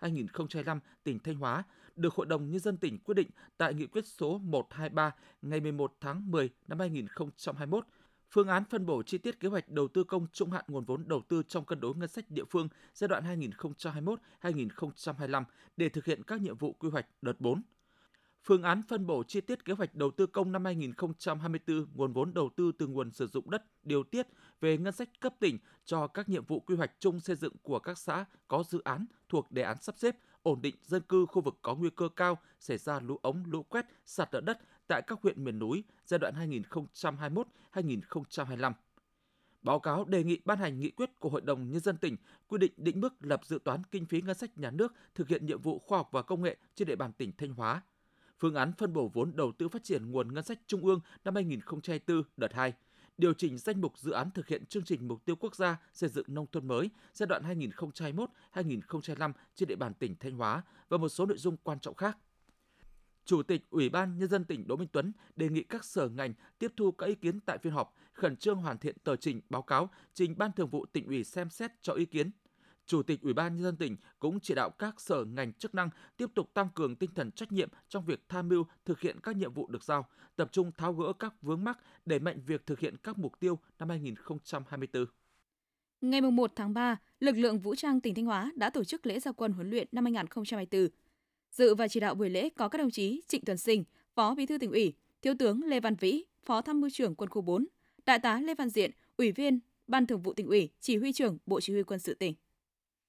2021-2025 0.00 0.78
tỉnh 1.04 1.18
Thanh 1.18 1.34
Hóa 1.34 1.64
được 1.96 2.14
Hội 2.14 2.26
đồng 2.26 2.50
Nhân 2.50 2.60
dân 2.60 2.76
tỉnh 2.76 2.98
quyết 2.98 3.14
định 3.14 3.28
tại 3.56 3.74
nghị 3.74 3.86
quyết 3.86 4.06
số 4.06 4.38
123 4.38 5.14
ngày 5.42 5.60
11 5.60 5.96
tháng 6.00 6.30
10 6.30 6.50
năm 6.68 6.78
2021 6.78 7.86
phương 8.30 8.48
án 8.48 8.64
phân 8.64 8.86
bổ 8.86 9.02
chi 9.02 9.18
tiết 9.18 9.40
kế 9.40 9.48
hoạch 9.48 9.68
đầu 9.68 9.88
tư 9.88 10.04
công 10.04 10.26
trung 10.32 10.50
hạn 10.50 10.64
nguồn 10.68 10.84
vốn 10.84 11.08
đầu 11.08 11.22
tư 11.28 11.42
trong 11.48 11.64
cân 11.64 11.80
đối 11.80 11.94
ngân 11.94 12.08
sách 12.08 12.30
địa 12.30 12.44
phương 12.50 12.68
giai 12.94 13.08
đoạn 13.08 13.40
2021-2025 14.42 15.44
để 15.76 15.88
thực 15.88 16.04
hiện 16.04 16.22
các 16.22 16.40
nhiệm 16.40 16.56
vụ 16.56 16.72
quy 16.72 16.88
hoạch 16.90 17.06
đợt 17.22 17.40
4 17.40 17.62
phương 18.44 18.62
án 18.62 18.82
phân 18.88 19.06
bổ 19.06 19.22
chi 19.22 19.40
tiết 19.40 19.64
kế 19.64 19.72
hoạch 19.72 19.94
đầu 19.94 20.10
tư 20.10 20.26
công 20.26 20.52
năm 20.52 20.64
2024 20.64 21.86
nguồn 21.94 22.12
vốn 22.12 22.34
đầu 22.34 22.50
tư 22.56 22.72
từ 22.78 22.86
nguồn 22.86 23.10
sử 23.10 23.26
dụng 23.26 23.50
đất 23.50 23.64
điều 23.82 24.02
tiết 24.02 24.26
về 24.60 24.78
ngân 24.78 24.92
sách 24.92 25.08
cấp 25.20 25.34
tỉnh 25.40 25.58
cho 25.84 26.06
các 26.06 26.28
nhiệm 26.28 26.44
vụ 26.44 26.60
quy 26.60 26.76
hoạch 26.76 26.90
chung 26.98 27.20
xây 27.20 27.36
dựng 27.36 27.52
của 27.62 27.78
các 27.78 27.98
xã 27.98 28.24
có 28.48 28.64
dự 28.68 28.80
án 28.84 29.06
thuộc 29.28 29.52
đề 29.52 29.62
án 29.62 29.76
sắp 29.80 29.94
xếp 29.98 30.16
ổn 30.42 30.62
định 30.62 30.74
dân 30.82 31.02
cư 31.02 31.26
khu 31.26 31.42
vực 31.42 31.58
có 31.62 31.74
nguy 31.74 31.90
cơ 31.90 32.08
cao 32.16 32.38
xảy 32.60 32.78
ra 32.78 33.00
lũ 33.00 33.18
ống, 33.22 33.44
lũ 33.46 33.62
quét, 33.62 33.86
sạt 34.04 34.28
lở 34.32 34.40
đất 34.40 34.58
tại 34.86 35.02
các 35.06 35.18
huyện 35.22 35.44
miền 35.44 35.58
núi 35.58 35.84
giai 36.06 36.18
đoạn 36.18 36.34
2021-2025. 37.72 38.72
Báo 39.62 39.80
cáo 39.80 40.04
đề 40.04 40.24
nghị 40.24 40.40
ban 40.44 40.58
hành 40.58 40.80
nghị 40.80 40.90
quyết 40.90 41.20
của 41.20 41.28
Hội 41.28 41.40
đồng 41.40 41.70
Nhân 41.70 41.80
dân 41.80 41.96
tỉnh 41.96 42.16
quy 42.48 42.58
định 42.58 42.72
định 42.76 43.00
mức 43.00 43.14
lập 43.20 43.40
dự 43.44 43.58
toán 43.64 43.82
kinh 43.90 44.06
phí 44.06 44.20
ngân 44.20 44.34
sách 44.34 44.58
nhà 44.58 44.70
nước 44.70 44.94
thực 45.14 45.28
hiện 45.28 45.46
nhiệm 45.46 45.60
vụ 45.60 45.78
khoa 45.78 45.98
học 45.98 46.08
và 46.12 46.22
công 46.22 46.42
nghệ 46.42 46.56
trên 46.74 46.88
địa 46.88 46.96
bàn 46.96 47.12
tỉnh 47.12 47.32
Thanh 47.38 47.54
Hóa 47.54 47.82
phương 48.38 48.54
án 48.54 48.72
phân 48.78 48.92
bổ 48.92 49.10
vốn 49.14 49.36
đầu 49.36 49.52
tư 49.52 49.68
phát 49.68 49.84
triển 49.84 50.10
nguồn 50.10 50.34
ngân 50.34 50.44
sách 50.44 50.58
trung 50.66 50.86
ương 50.86 51.00
năm 51.24 51.34
2024 51.34 52.22
đợt 52.36 52.52
2, 52.52 52.72
điều 53.18 53.34
chỉnh 53.34 53.58
danh 53.58 53.80
mục 53.80 53.98
dự 53.98 54.12
án 54.12 54.30
thực 54.30 54.48
hiện 54.48 54.66
chương 54.66 54.84
trình 54.84 55.08
mục 55.08 55.24
tiêu 55.24 55.36
quốc 55.36 55.56
gia 55.56 55.80
xây 55.92 56.10
dựng 56.10 56.26
nông 56.28 56.46
thôn 56.52 56.68
mới 56.68 56.90
giai 57.12 57.26
đoạn 57.26 57.42
2021-2025 58.54 59.32
trên 59.54 59.68
địa 59.68 59.76
bàn 59.76 59.94
tỉnh 59.94 60.14
Thanh 60.20 60.36
Hóa 60.36 60.62
và 60.88 60.98
một 60.98 61.08
số 61.08 61.26
nội 61.26 61.38
dung 61.38 61.56
quan 61.56 61.80
trọng 61.80 61.94
khác. 61.94 62.18
Chủ 63.24 63.42
tịch 63.42 63.70
Ủy 63.70 63.88
ban 63.88 64.18
Nhân 64.18 64.28
dân 64.28 64.44
tỉnh 64.44 64.66
Đỗ 64.66 64.76
Minh 64.76 64.88
Tuấn 64.92 65.12
đề 65.36 65.48
nghị 65.48 65.62
các 65.62 65.84
sở 65.84 66.08
ngành 66.08 66.34
tiếp 66.58 66.72
thu 66.76 66.92
các 66.92 67.06
ý 67.06 67.14
kiến 67.14 67.40
tại 67.40 67.58
phiên 67.58 67.72
họp, 67.72 67.94
khẩn 68.12 68.36
trương 68.36 68.56
hoàn 68.56 68.78
thiện 68.78 68.96
tờ 69.04 69.16
trình 69.16 69.40
báo 69.50 69.62
cáo 69.62 69.90
trình 70.14 70.34
Ban 70.38 70.52
Thường 70.52 70.68
vụ 70.68 70.86
tỉnh 70.86 71.06
ủy 71.06 71.24
xem 71.24 71.50
xét 71.50 71.70
cho 71.82 71.92
ý 71.92 72.04
kiến 72.04 72.30
Chủ 72.86 73.02
tịch 73.02 73.20
Ủy 73.22 73.32
ban 73.32 73.54
nhân 73.54 73.62
dân 73.64 73.76
tỉnh 73.76 73.96
cũng 74.18 74.40
chỉ 74.40 74.54
đạo 74.54 74.70
các 74.70 75.00
sở 75.00 75.24
ngành 75.24 75.52
chức 75.52 75.74
năng 75.74 75.90
tiếp 76.16 76.26
tục 76.34 76.50
tăng 76.54 76.68
cường 76.74 76.96
tinh 76.96 77.10
thần 77.14 77.30
trách 77.30 77.52
nhiệm 77.52 77.68
trong 77.88 78.04
việc 78.04 78.24
tham 78.28 78.48
mưu 78.48 78.64
thực 78.84 79.00
hiện 79.00 79.20
các 79.22 79.36
nhiệm 79.36 79.52
vụ 79.52 79.66
được 79.66 79.84
giao, 79.84 80.06
tập 80.36 80.48
trung 80.52 80.72
tháo 80.72 80.92
gỡ 80.92 81.12
các 81.18 81.42
vướng 81.42 81.64
mắc 81.64 81.78
để 82.06 82.18
mạnh 82.18 82.40
việc 82.46 82.66
thực 82.66 82.78
hiện 82.78 82.96
các 82.96 83.18
mục 83.18 83.40
tiêu 83.40 83.58
năm 83.78 83.88
2024. 83.88 85.06
Ngày 86.00 86.20
1 86.20 86.52
tháng 86.56 86.74
3, 86.74 86.96
lực 87.20 87.36
lượng 87.36 87.58
vũ 87.58 87.74
trang 87.74 88.00
tỉnh 88.00 88.14
Thanh 88.14 88.24
Hóa 88.24 88.52
đã 88.56 88.70
tổ 88.70 88.84
chức 88.84 89.06
lễ 89.06 89.20
gia 89.20 89.32
quân 89.32 89.52
huấn 89.52 89.70
luyện 89.70 89.88
năm 89.92 90.04
2024. 90.04 90.88
Dự 91.50 91.74
và 91.74 91.88
chỉ 91.88 92.00
đạo 92.00 92.14
buổi 92.14 92.30
lễ 92.30 92.48
có 92.48 92.68
các 92.68 92.78
đồng 92.78 92.90
chí 92.90 93.22
Trịnh 93.28 93.44
Tuấn 93.44 93.58
Sinh, 93.58 93.84
Phó 94.14 94.34
Bí 94.34 94.46
thư 94.46 94.58
tỉnh 94.58 94.72
ủy, 94.72 94.92
Thiếu 95.22 95.34
tướng 95.38 95.62
Lê 95.64 95.80
Văn 95.80 95.94
Vĩ, 95.94 96.24
Phó 96.44 96.60
Tham 96.60 96.80
mưu 96.80 96.90
trưởng 96.90 97.14
Quân 97.14 97.30
khu 97.30 97.42
4, 97.42 97.66
Đại 98.06 98.18
tá 98.18 98.40
Lê 98.40 98.54
Văn 98.54 98.68
Diện, 98.68 98.90
Ủy 99.16 99.32
viên 99.32 99.60
Ban 99.86 100.06
Thường 100.06 100.22
vụ 100.22 100.32
tỉnh 100.32 100.46
ủy, 100.46 100.70
Chỉ 100.80 100.96
huy 100.96 101.12
trưởng 101.12 101.38
Bộ 101.46 101.60
Chỉ 101.60 101.72
huy 101.72 101.82
Quân 101.82 102.00
sự 102.00 102.14
tỉnh. 102.14 102.34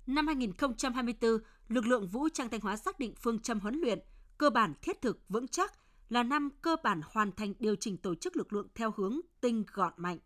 Năm 0.08 0.28
2024, 0.28 1.38
lực 1.68 1.88
lượng 1.88 2.08
vũ 2.08 2.30
trang 2.30 2.50
Thanh 2.50 2.62
Hóa 2.62 2.78
xác 2.78 3.00
định 3.00 3.14
phương 3.22 3.40
châm 3.40 3.60
huấn 3.60 3.80
luyện 3.80 4.00
cơ 4.38 4.50
bản 4.50 4.74
thiết 4.82 5.02
thực 5.02 5.30
vững 5.30 5.48
chắc 5.48 5.74
là 6.10 6.24
năm 6.24 6.50
cơ 6.62 6.76
bản 6.84 7.02
hoàn 7.06 7.32
thành 7.32 7.54
điều 7.60 7.76
chỉnh 7.76 7.98
tổ 7.98 8.16
chức 8.16 8.38
lực 8.38 8.54
lượng 8.54 8.68
theo 8.76 8.94
hướng 8.98 9.20
tinh 9.42 9.64
gọn 9.74 9.94
mạnh, 9.98 10.20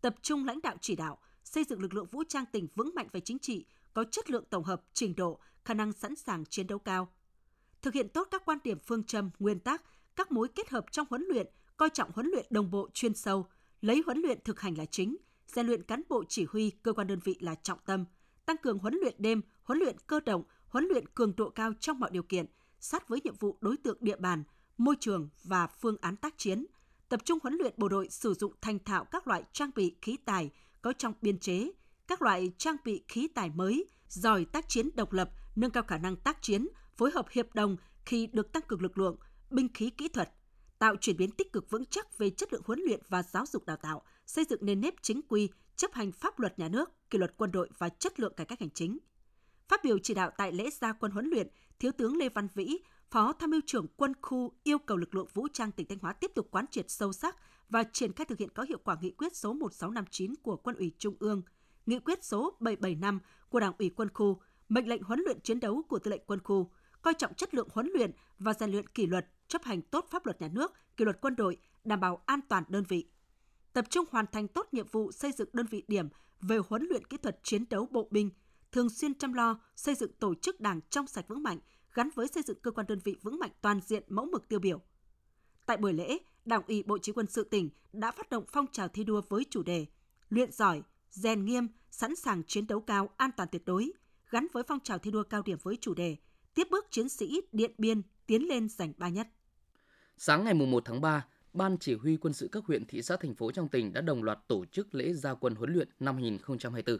tập 0.00 0.14
trung 0.22 0.44
lãnh 0.44 0.60
đạo 0.62 0.76
chỉ 0.80 0.96
đạo, 0.96 1.18
xây 1.44 1.64
dựng 1.64 1.82
lực 1.82 1.94
lượng 1.94 2.06
vũ 2.06 2.24
trang 2.28 2.44
tỉnh 2.52 2.68
vững 2.74 2.90
mạnh 2.94 3.08
về 3.12 3.20
chính 3.20 3.38
trị, 3.38 3.66
có 3.94 4.04
chất 4.04 4.30
lượng 4.30 4.44
tổng 4.50 4.64
hợp, 4.64 4.82
trình 4.92 5.14
độ, 5.16 5.40
khả 5.64 5.74
năng 5.74 5.92
sẵn 5.92 6.16
sàng 6.16 6.44
chiến 6.44 6.66
đấu 6.66 6.78
cao. 6.78 7.08
Thực 7.82 7.94
hiện 7.94 8.08
tốt 8.08 8.28
các 8.30 8.42
quan 8.44 8.58
điểm 8.64 8.78
phương 8.86 9.04
châm, 9.04 9.30
nguyên 9.38 9.60
tắc, 9.60 9.82
các 10.16 10.32
mối 10.32 10.48
kết 10.48 10.70
hợp 10.70 10.84
trong 10.90 11.06
huấn 11.10 11.24
luyện, 11.28 11.46
coi 11.76 11.90
trọng 11.90 12.10
huấn 12.14 12.26
luyện 12.26 12.46
đồng 12.50 12.70
bộ 12.70 12.88
chuyên 12.94 13.14
sâu, 13.14 13.46
lấy 13.80 14.02
huấn 14.06 14.18
luyện 14.18 14.38
thực 14.44 14.60
hành 14.60 14.78
là 14.78 14.84
chính, 14.84 15.16
rèn 15.46 15.66
luyện 15.66 15.82
cán 15.82 16.02
bộ 16.08 16.24
chỉ 16.28 16.44
huy, 16.44 16.70
cơ 16.70 16.92
quan 16.92 17.06
đơn 17.06 17.20
vị 17.24 17.36
là 17.40 17.54
trọng 17.54 17.78
tâm– 17.86 18.04
tăng 18.46 18.56
cường 18.56 18.78
huấn 18.78 18.94
luyện 19.02 19.14
đêm, 19.18 19.42
huấn 19.62 19.78
luyện 19.78 19.96
cơ 20.06 20.20
động, 20.20 20.42
huấn 20.68 20.88
luyện 20.90 21.08
cường 21.08 21.36
độ 21.36 21.50
cao 21.50 21.72
trong 21.80 22.00
mọi 22.00 22.10
điều 22.10 22.22
kiện, 22.22 22.46
sát 22.80 23.08
với 23.08 23.20
nhiệm 23.24 23.34
vụ 23.40 23.58
đối 23.60 23.76
tượng 23.76 23.96
địa 24.00 24.16
bàn, 24.16 24.44
môi 24.78 24.96
trường 25.00 25.28
và 25.44 25.66
phương 25.66 25.96
án 26.00 26.16
tác 26.16 26.34
chiến, 26.38 26.66
tập 27.08 27.20
trung 27.24 27.38
huấn 27.42 27.56
luyện 27.60 27.74
bộ 27.76 27.88
đội 27.88 28.08
sử 28.10 28.34
dụng 28.34 28.52
thành 28.60 28.78
thạo 28.78 29.04
các 29.04 29.28
loại 29.28 29.42
trang 29.52 29.70
bị 29.74 29.96
khí 30.02 30.16
tài 30.24 30.50
có 30.82 30.92
trong 30.92 31.14
biên 31.22 31.38
chế, 31.38 31.70
các 32.06 32.22
loại 32.22 32.52
trang 32.58 32.76
bị 32.84 33.04
khí 33.08 33.28
tài 33.34 33.50
mới, 33.50 33.86
giỏi 34.08 34.44
tác 34.44 34.68
chiến 34.68 34.88
độc 34.94 35.12
lập, 35.12 35.30
nâng 35.56 35.70
cao 35.70 35.82
khả 35.82 35.98
năng 35.98 36.16
tác 36.16 36.42
chiến, 36.42 36.68
phối 36.96 37.10
hợp 37.14 37.26
hiệp 37.30 37.54
đồng 37.54 37.76
khi 38.04 38.26
được 38.26 38.52
tăng 38.52 38.62
cường 38.68 38.82
lực 38.82 38.98
lượng, 38.98 39.16
binh 39.50 39.68
khí 39.74 39.90
kỹ 39.90 40.08
thuật, 40.08 40.32
tạo 40.78 40.96
chuyển 40.96 41.16
biến 41.16 41.30
tích 41.30 41.52
cực 41.52 41.70
vững 41.70 41.84
chắc 41.84 42.18
về 42.18 42.30
chất 42.30 42.52
lượng 42.52 42.62
huấn 42.64 42.80
luyện 42.80 43.00
và 43.08 43.22
giáo 43.22 43.46
dục 43.46 43.66
đào 43.66 43.76
tạo, 43.76 44.02
xây 44.26 44.44
dựng 44.44 44.66
nền 44.66 44.80
nếp 44.80 44.94
chính 45.02 45.20
quy, 45.28 45.48
chấp 45.76 45.92
hành 45.92 46.12
pháp 46.12 46.38
luật 46.38 46.58
nhà 46.58 46.68
nước, 46.68 46.90
kỷ 47.10 47.18
luật 47.18 47.36
quân 47.36 47.52
đội 47.52 47.68
và 47.78 47.88
chất 47.88 48.20
lượng 48.20 48.34
cải 48.36 48.46
cách 48.46 48.60
hành 48.60 48.70
chính. 48.70 48.98
Phát 49.68 49.84
biểu 49.84 49.98
chỉ 49.98 50.14
đạo 50.14 50.30
tại 50.36 50.52
lễ 50.52 50.70
gia 50.70 50.92
quân 50.92 51.12
huấn 51.12 51.30
luyện, 51.30 51.48
Thiếu 51.78 51.92
tướng 51.92 52.16
Lê 52.16 52.28
Văn 52.28 52.48
Vĩ, 52.54 52.78
Phó 53.10 53.32
Tham 53.32 53.50
mưu 53.50 53.60
trưởng 53.66 53.86
Quân 53.96 54.12
khu 54.22 54.52
yêu 54.62 54.78
cầu 54.78 54.96
lực 54.96 55.14
lượng 55.14 55.26
vũ 55.34 55.48
trang 55.52 55.72
tỉnh 55.72 55.86
Thanh 55.86 55.98
Hóa 55.98 56.12
tiếp 56.12 56.30
tục 56.34 56.48
quán 56.50 56.64
triệt 56.70 56.90
sâu 56.90 57.12
sắc 57.12 57.36
và 57.68 57.84
triển 57.92 58.12
khai 58.12 58.24
thực 58.24 58.38
hiện 58.38 58.48
có 58.54 58.62
hiệu 58.68 58.78
quả 58.84 58.96
nghị 59.00 59.10
quyết 59.10 59.36
số 59.36 59.52
1659 59.52 60.34
của 60.42 60.56
Quân 60.56 60.76
ủy 60.76 60.92
Trung 60.98 61.16
ương, 61.20 61.42
nghị 61.86 61.98
quyết 61.98 62.24
số 62.24 62.56
775 62.60 63.20
của 63.48 63.60
Đảng 63.60 63.72
ủy 63.78 63.90
Quân 63.96 64.08
khu, 64.14 64.40
mệnh 64.68 64.88
lệnh 64.88 65.02
huấn 65.02 65.20
luyện 65.24 65.40
chiến 65.40 65.60
đấu 65.60 65.82
của 65.88 65.98
Tư 65.98 66.10
lệnh 66.10 66.22
Quân 66.26 66.40
khu, 66.44 66.70
coi 67.02 67.14
trọng 67.14 67.34
chất 67.34 67.54
lượng 67.54 67.68
huấn 67.72 67.90
luyện 67.94 68.10
và 68.38 68.54
rèn 68.54 68.70
luyện 68.70 68.86
kỷ 68.86 69.06
luật, 69.06 69.26
chấp 69.48 69.62
hành 69.62 69.82
tốt 69.82 70.06
pháp 70.10 70.26
luật 70.26 70.40
nhà 70.40 70.48
nước, 70.48 70.72
kỷ 70.96 71.04
luật 71.04 71.20
quân 71.20 71.36
đội, 71.36 71.56
đảm 71.84 72.00
bảo 72.00 72.22
an 72.26 72.40
toàn 72.48 72.64
đơn 72.68 72.84
vị. 72.88 73.08
Tập 73.72 73.84
trung 73.90 74.04
hoàn 74.10 74.26
thành 74.32 74.48
tốt 74.48 74.68
nhiệm 74.72 74.86
vụ 74.86 75.12
xây 75.12 75.32
dựng 75.32 75.48
đơn 75.52 75.66
vị 75.66 75.84
điểm 75.88 76.08
về 76.40 76.58
huấn 76.68 76.86
luyện 76.90 77.06
kỹ 77.06 77.16
thuật 77.16 77.38
chiến 77.42 77.64
đấu 77.70 77.88
bộ 77.90 78.08
binh, 78.10 78.30
thường 78.72 78.90
xuyên 78.90 79.14
chăm 79.14 79.32
lo 79.32 79.60
xây 79.76 79.94
dựng 79.94 80.12
tổ 80.12 80.34
chức 80.34 80.60
đảng 80.60 80.80
trong 80.90 81.06
sạch 81.06 81.28
vững 81.28 81.42
mạnh, 81.42 81.58
gắn 81.94 82.08
với 82.14 82.28
xây 82.28 82.42
dựng 82.42 82.60
cơ 82.62 82.70
quan 82.70 82.86
đơn 82.86 82.98
vị 83.04 83.16
vững 83.22 83.38
mạnh 83.38 83.50
toàn 83.60 83.80
diện 83.80 84.02
mẫu 84.08 84.26
mực 84.26 84.48
tiêu 84.48 84.58
biểu. 84.58 84.80
Tại 85.66 85.76
buổi 85.76 85.92
lễ, 85.92 86.18
Đảng 86.44 86.62
ủy 86.66 86.82
Bộ 86.82 86.98
Chỉ 86.98 87.12
quân 87.12 87.26
sự 87.26 87.44
tỉnh 87.44 87.70
đã 87.92 88.10
phát 88.10 88.30
động 88.30 88.44
phong 88.52 88.66
trào 88.72 88.88
thi 88.88 89.04
đua 89.04 89.22
với 89.28 89.46
chủ 89.50 89.62
đề 89.62 89.86
Luyện 90.28 90.52
giỏi, 90.52 90.82
rèn 91.10 91.44
nghiêm, 91.44 91.68
sẵn 91.90 92.16
sàng 92.16 92.42
chiến 92.46 92.66
đấu 92.66 92.80
cao, 92.80 93.10
an 93.16 93.30
toàn 93.36 93.48
tuyệt 93.52 93.62
đối, 93.66 93.92
gắn 94.30 94.46
với 94.52 94.62
phong 94.68 94.80
trào 94.80 94.98
thi 94.98 95.10
đua 95.10 95.22
cao 95.22 95.42
điểm 95.42 95.58
với 95.62 95.76
chủ 95.80 95.94
đề 95.94 96.16
Tiếp 96.54 96.68
bước 96.70 96.86
chiến 96.90 97.08
sĩ 97.08 97.40
Điện 97.52 97.74
Biên 97.78 98.02
tiến 98.26 98.48
lên 98.48 98.68
giành 98.68 98.92
ba 98.96 99.08
nhất. 99.08 99.28
Sáng 100.18 100.44
ngày 100.44 100.54
1 100.54 100.82
tháng 100.84 101.00
3, 101.00 101.26
Ban 101.52 101.78
Chỉ 101.78 101.94
huy 101.94 102.16
quân 102.16 102.32
sự 102.32 102.48
các 102.52 102.64
huyện, 102.64 102.84
thị 102.84 103.02
xã, 103.02 103.16
thành 103.16 103.34
phố 103.34 103.50
trong 103.50 103.68
tỉnh 103.68 103.92
đã 103.92 104.00
đồng 104.00 104.22
loạt 104.22 104.38
tổ 104.48 104.64
chức 104.64 104.94
lễ 104.94 105.12
gia 105.12 105.34
quân 105.34 105.54
huấn 105.54 105.72
luyện 105.72 105.88
năm 106.00 106.14
2024. 106.14 106.98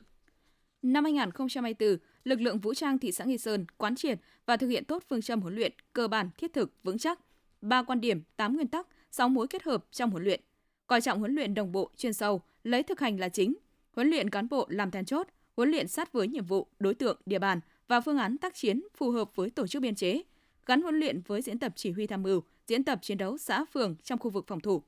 Năm 0.83 1.05
2024, 1.05 1.97
lực 2.25 2.41
lượng 2.41 2.59
vũ 2.59 2.75
trang 2.75 2.99
thị 2.99 3.13
xã 3.13 3.25
Nghi 3.25 3.39
Sơn 3.39 3.67
quán 3.77 3.97
triệt 3.97 4.19
và 4.47 4.57
thực 4.57 4.69
hiện 4.69 4.85
tốt 4.85 5.03
phương 5.09 5.23
châm 5.23 5.41
huấn 5.41 5.55
luyện 5.55 5.73
cơ 5.93 6.09
bản, 6.09 6.31
thiết 6.39 6.53
thực, 6.53 6.73
vững 6.83 6.99
chắc, 6.99 7.21
ba 7.61 7.83
quan 7.83 8.01
điểm, 8.01 8.23
8 8.37 8.55
nguyên 8.55 8.69
tắc, 8.69 8.87
6 9.11 9.29
mối 9.29 9.47
kết 9.49 9.63
hợp 9.63 9.85
trong 9.91 10.11
huấn 10.11 10.25
luyện. 10.25 10.41
Coi 10.87 11.01
trọng 11.01 11.19
huấn 11.19 11.35
luyện 11.35 11.55
đồng 11.55 11.73
bộ, 11.73 11.91
chuyên 11.97 12.13
sâu, 12.13 12.43
lấy 12.63 12.83
thực 12.83 13.01
hành 13.01 13.21
là 13.21 13.29
chính. 13.29 13.55
Huấn 13.93 14.11
luyện 14.11 14.31
cán 14.31 14.49
bộ 14.49 14.67
làm 14.71 14.91
then 14.91 15.05
chốt, 15.05 15.27
huấn 15.57 15.71
luyện 15.71 15.89
sát 15.89 16.13
với 16.13 16.29
nhiệm 16.29 16.45
vụ, 16.45 16.67
đối 16.79 16.95
tượng, 16.95 17.21
địa 17.27 17.39
bàn 17.39 17.61
và 17.89 18.01
phương 18.01 18.19
án 18.19 18.39
tác 18.39 18.55
chiến 18.55 18.83
phù 18.97 19.11
hợp 19.11 19.37
với 19.37 19.51
tổ 19.51 19.67
chức 19.67 19.83
biên 19.83 19.95
chế, 19.95 20.23
gắn 20.67 20.83
huấn 20.83 21.01
luyện 21.01 21.21
với 21.27 21.43
diễn 21.43 21.59
tập 21.59 21.73
chỉ 21.77 21.91
huy 21.91 22.07
tham 22.07 22.23
mưu, 22.23 22.43
diễn 22.73 22.85
tập 22.85 22.99
chiến 23.03 23.19
đấu 23.19 23.39
xã 23.39 23.65
phường 23.65 23.97
trong 24.03 24.19
khu 24.19 24.31
vực 24.31 24.45
phòng 24.47 24.61
thủ. 24.61 24.83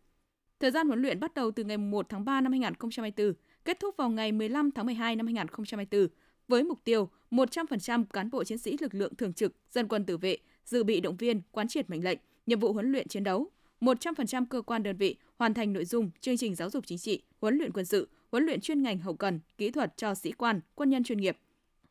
Thời 0.61 0.71
gian 0.71 0.87
huấn 0.87 1.03
luyện 1.03 1.21
bắt 1.21 1.35
đầu 1.35 1.51
từ 1.51 1.65
ngày 1.65 1.77
1 1.77 2.07
tháng 2.09 2.25
3 2.25 2.41
năm 2.41 2.53
2024, 2.53 3.33
kết 3.65 3.81
thúc 3.81 3.97
vào 3.97 4.11
ngày 4.11 4.33
15 4.33 4.71
tháng 4.71 4.87
12 4.87 5.17
năm 5.17 5.27
2024 5.27 6.09
với 6.49 6.65
mục 6.65 6.85
tiêu 6.85 7.09
100% 7.31 8.05
cán 8.05 8.31
bộ 8.31 8.45
chiến 8.45 8.59
sĩ 8.59 8.77
lực 8.81 8.95
lượng 8.95 9.15
thường 9.15 9.33
trực, 9.33 9.53
dân 9.71 9.89
quân 9.89 10.05
tự 10.05 10.17
vệ, 10.17 10.37
dự 10.65 10.85
bị 10.85 11.01
động 11.01 11.17
viên, 11.17 11.41
quán 11.53 11.69
triệt 11.69 11.91
mệnh 11.91 12.05
lệnh, 12.05 12.19
nhiệm 12.47 12.61
vụ 12.61 12.73
huấn 12.73 12.93
luyện 12.93 13.09
chiến 13.09 13.25
đấu, 13.25 13.51
100% 13.81 14.47
cơ 14.51 14.63
quan 14.63 14.83
đơn 14.83 14.97
vị 14.97 15.17
hoàn 15.39 15.55
thành 15.55 15.73
nội 15.73 15.85
dung 15.85 16.11
chương 16.21 16.37
trình 16.37 16.55
giáo 16.55 16.71
dục 16.71 16.87
chính 16.87 16.99
trị, 16.99 17.23
huấn 17.41 17.59
luyện 17.59 17.73
quân 17.73 17.85
sự, 17.85 18.09
huấn 18.33 18.45
luyện 18.45 18.61
chuyên 18.61 18.83
ngành 18.83 18.99
hậu 18.99 19.15
cần, 19.15 19.41
kỹ 19.59 19.71
thuật 19.71 19.97
cho 19.97 20.15
sĩ 20.15 20.33
quan, 20.33 20.61
quân 20.75 20.91
nhân 20.91 21.05
chuyên 21.05 21.19
nghiệp, 21.19 21.39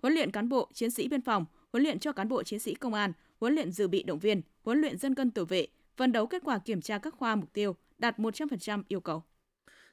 huấn 0.02 0.14
luyện 0.14 0.32
cán 0.32 0.50
bộ, 0.50 0.70
chiến 0.74 0.92
sĩ 0.92 1.08
biên 1.08 1.22
phòng, 1.22 1.46
huấn 1.72 1.84
luyện 1.84 2.00
cho 2.00 2.12
cán 2.12 2.30
bộ 2.30 2.44
chiến 2.44 2.60
sĩ 2.60 2.74
công 2.74 2.94
an, 2.94 3.14
huấn 3.40 3.56
luyện 3.56 3.72
dự 3.72 3.88
bị 3.88 4.04
động 4.04 4.20
viên, 4.20 4.42
huấn 4.64 4.82
luyện 4.82 4.98
dân 4.98 5.16
quân 5.16 5.32
tự 5.32 5.46
vệ, 5.46 5.68
phấn 5.98 6.12
đấu 6.12 6.28
kết 6.28 6.42
quả 6.46 6.60
kiểm 6.60 6.82
tra 6.82 6.98
các 6.98 7.14
khoa 7.14 7.36
mục 7.36 7.54
tiêu 7.54 7.76
đạt 7.98 8.20
100% 8.20 8.84
yêu 8.88 9.00
cầu. 9.00 9.24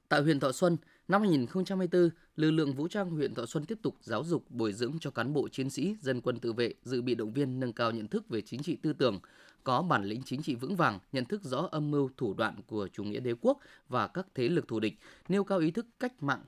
Tại 0.09 0.23
huyện 0.23 0.41
Thọ 0.41 0.53
Xuân, 0.53 0.77
năm 1.09 1.21
2024, 1.21 2.11
lực 2.37 2.51
lượng 2.51 2.73
vũ 2.73 2.89
trang 2.89 3.11
huyện 3.11 3.35
Thọ 3.35 3.47
Xuân 3.47 3.65
tiếp 3.65 3.79
tục 3.83 3.97
giáo 4.01 4.25
dục 4.25 4.51
bồi 4.51 4.73
dưỡng 4.73 4.97
cho 5.01 5.11
cán 5.11 5.33
bộ 5.33 5.49
chiến 5.49 5.71
sĩ, 5.71 5.97
dân 6.01 6.21
quân 6.21 6.39
tự 6.39 6.53
vệ, 6.53 6.75
dự 6.83 7.03
bị 7.03 7.15
động 7.15 7.33
viên 7.33 7.61
nâng 7.61 7.73
cao 7.73 7.91
nhận 7.91 8.09
thức 8.09 8.29
về 8.29 8.41
chính 8.41 8.63
trị 8.63 8.77
tư 8.83 8.93
tưởng, 8.93 9.21
có 9.65 9.83
bản 9.83 10.05
lĩnh 10.05 10.23
chính 10.23 10.43
trị 10.43 10.55
vững 10.55 10.77
vàng, 10.77 10.99
nhận 11.13 11.25
thức 11.25 11.45
rõ 11.45 11.69
âm 11.71 11.91
mưu 11.91 12.11
thủ 12.17 12.35
đoạn 12.35 12.61
của 12.67 12.89
chủ 12.89 13.05
nghĩa 13.05 13.21
đế 13.21 13.35
quốc 13.41 13.59
và 13.89 14.07
các 14.07 14.27
thế 14.35 14.49
lực 14.49 14.69
thù 14.69 14.81
địch, 14.81 14.95
nêu 15.29 15.45
cao 15.45 15.59
ý 15.59 15.71
thức 15.71 15.87
cách 16.01 16.23
mạng 16.23 16.43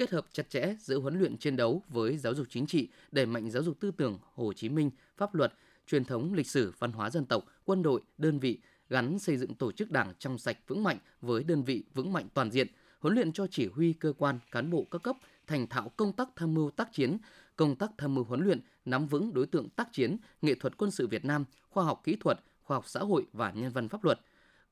kết 0.00 0.10
hợp 0.10 0.26
chặt 0.32 0.50
chẽ 0.50 0.74
giữa 0.80 0.98
huấn 0.98 1.18
luyện 1.18 1.36
chiến 1.36 1.56
đấu 1.56 1.82
với 1.88 2.18
giáo 2.18 2.34
dục 2.34 2.46
chính 2.50 2.66
trị, 2.66 2.88
đẩy 3.12 3.26
mạnh 3.26 3.50
giáo 3.50 3.62
dục 3.62 3.80
tư 3.80 3.90
tưởng 3.96 4.18
Hồ 4.34 4.52
Chí 4.52 4.68
Minh, 4.68 4.90
pháp 5.16 5.34
luật, 5.34 5.52
truyền 5.90 6.04
thống 6.04 6.34
lịch 6.34 6.46
sử 6.46 6.72
văn 6.78 6.92
hóa 6.92 7.10
dân 7.10 7.26
tộc, 7.26 7.44
quân 7.64 7.82
đội, 7.82 8.00
đơn 8.18 8.38
vị, 8.38 8.58
gắn 8.88 9.18
xây 9.18 9.36
dựng 9.36 9.54
tổ 9.54 9.72
chức 9.72 9.90
đảng 9.90 10.12
trong 10.18 10.38
sạch 10.38 10.56
vững 10.66 10.82
mạnh 10.82 10.98
với 11.20 11.44
đơn 11.44 11.62
vị 11.62 11.84
vững 11.94 12.12
mạnh 12.12 12.28
toàn 12.34 12.50
diện, 12.50 12.66
huấn 13.00 13.14
luyện 13.14 13.32
cho 13.32 13.46
chỉ 13.46 13.66
huy 13.66 13.92
cơ 13.92 14.12
quan, 14.18 14.38
cán 14.50 14.70
bộ 14.70 14.86
các 14.90 15.02
cấp 15.02 15.16
thành 15.46 15.66
thạo 15.66 15.88
công 15.88 16.12
tác 16.12 16.28
tham 16.36 16.54
mưu 16.54 16.70
tác 16.70 16.92
chiến, 16.92 17.18
công 17.56 17.76
tác 17.76 17.90
tham 17.98 18.14
mưu 18.14 18.24
huấn 18.24 18.44
luyện, 18.44 18.60
nắm 18.84 19.06
vững 19.06 19.34
đối 19.34 19.46
tượng 19.46 19.68
tác 19.68 19.92
chiến, 19.92 20.16
nghệ 20.42 20.54
thuật 20.54 20.76
quân 20.76 20.90
sự 20.90 21.06
Việt 21.06 21.24
Nam, 21.24 21.44
khoa 21.70 21.84
học 21.84 22.00
kỹ 22.04 22.16
thuật, 22.20 22.40
khoa 22.62 22.76
học 22.76 22.84
xã 22.86 23.00
hội 23.00 23.26
và 23.32 23.50
nhân 23.50 23.72
văn 23.72 23.88
pháp 23.88 24.04
luật. 24.04 24.20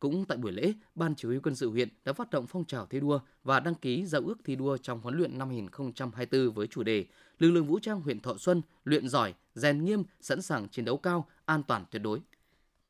Cũng 0.01 0.25
tại 0.25 0.39
buổi 0.39 0.53
lễ, 0.53 0.73
Ban 0.95 1.15
Chỉ 1.15 1.29
huy 1.29 1.39
quân 1.39 1.55
sự 1.55 1.71
huyện 1.71 1.89
đã 2.05 2.13
phát 2.13 2.31
động 2.31 2.47
phong 2.47 2.65
trào 2.65 2.87
thi 2.87 3.01
đua 3.01 3.21
và 3.45 3.61
đăng 3.61 3.75
ký 3.75 4.07
giao 4.07 4.23
ước 4.27 4.39
thi 4.45 4.57
đua 4.57 4.77
trong 4.77 5.01
huấn 5.01 5.17
luyện 5.17 5.39
năm 5.39 5.49
2024 5.49 6.51
với 6.55 6.67
chủ 6.67 6.83
đề 6.83 7.05
Lực 7.39 7.51
lượng 7.51 7.67
vũ 7.67 7.79
trang 7.79 8.01
huyện 8.01 8.21
Thọ 8.21 8.37
Xuân 8.39 8.63
luyện 8.85 9.09
giỏi, 9.09 9.35
rèn 9.55 9.85
nghiêm, 9.85 10.03
sẵn 10.21 10.43
sàng 10.43 10.69
chiến 10.69 10.85
đấu 10.85 10.97
cao, 10.97 11.29
an 11.45 11.63
toàn 11.63 11.85
tuyệt 11.91 12.03
đối. 12.03 12.21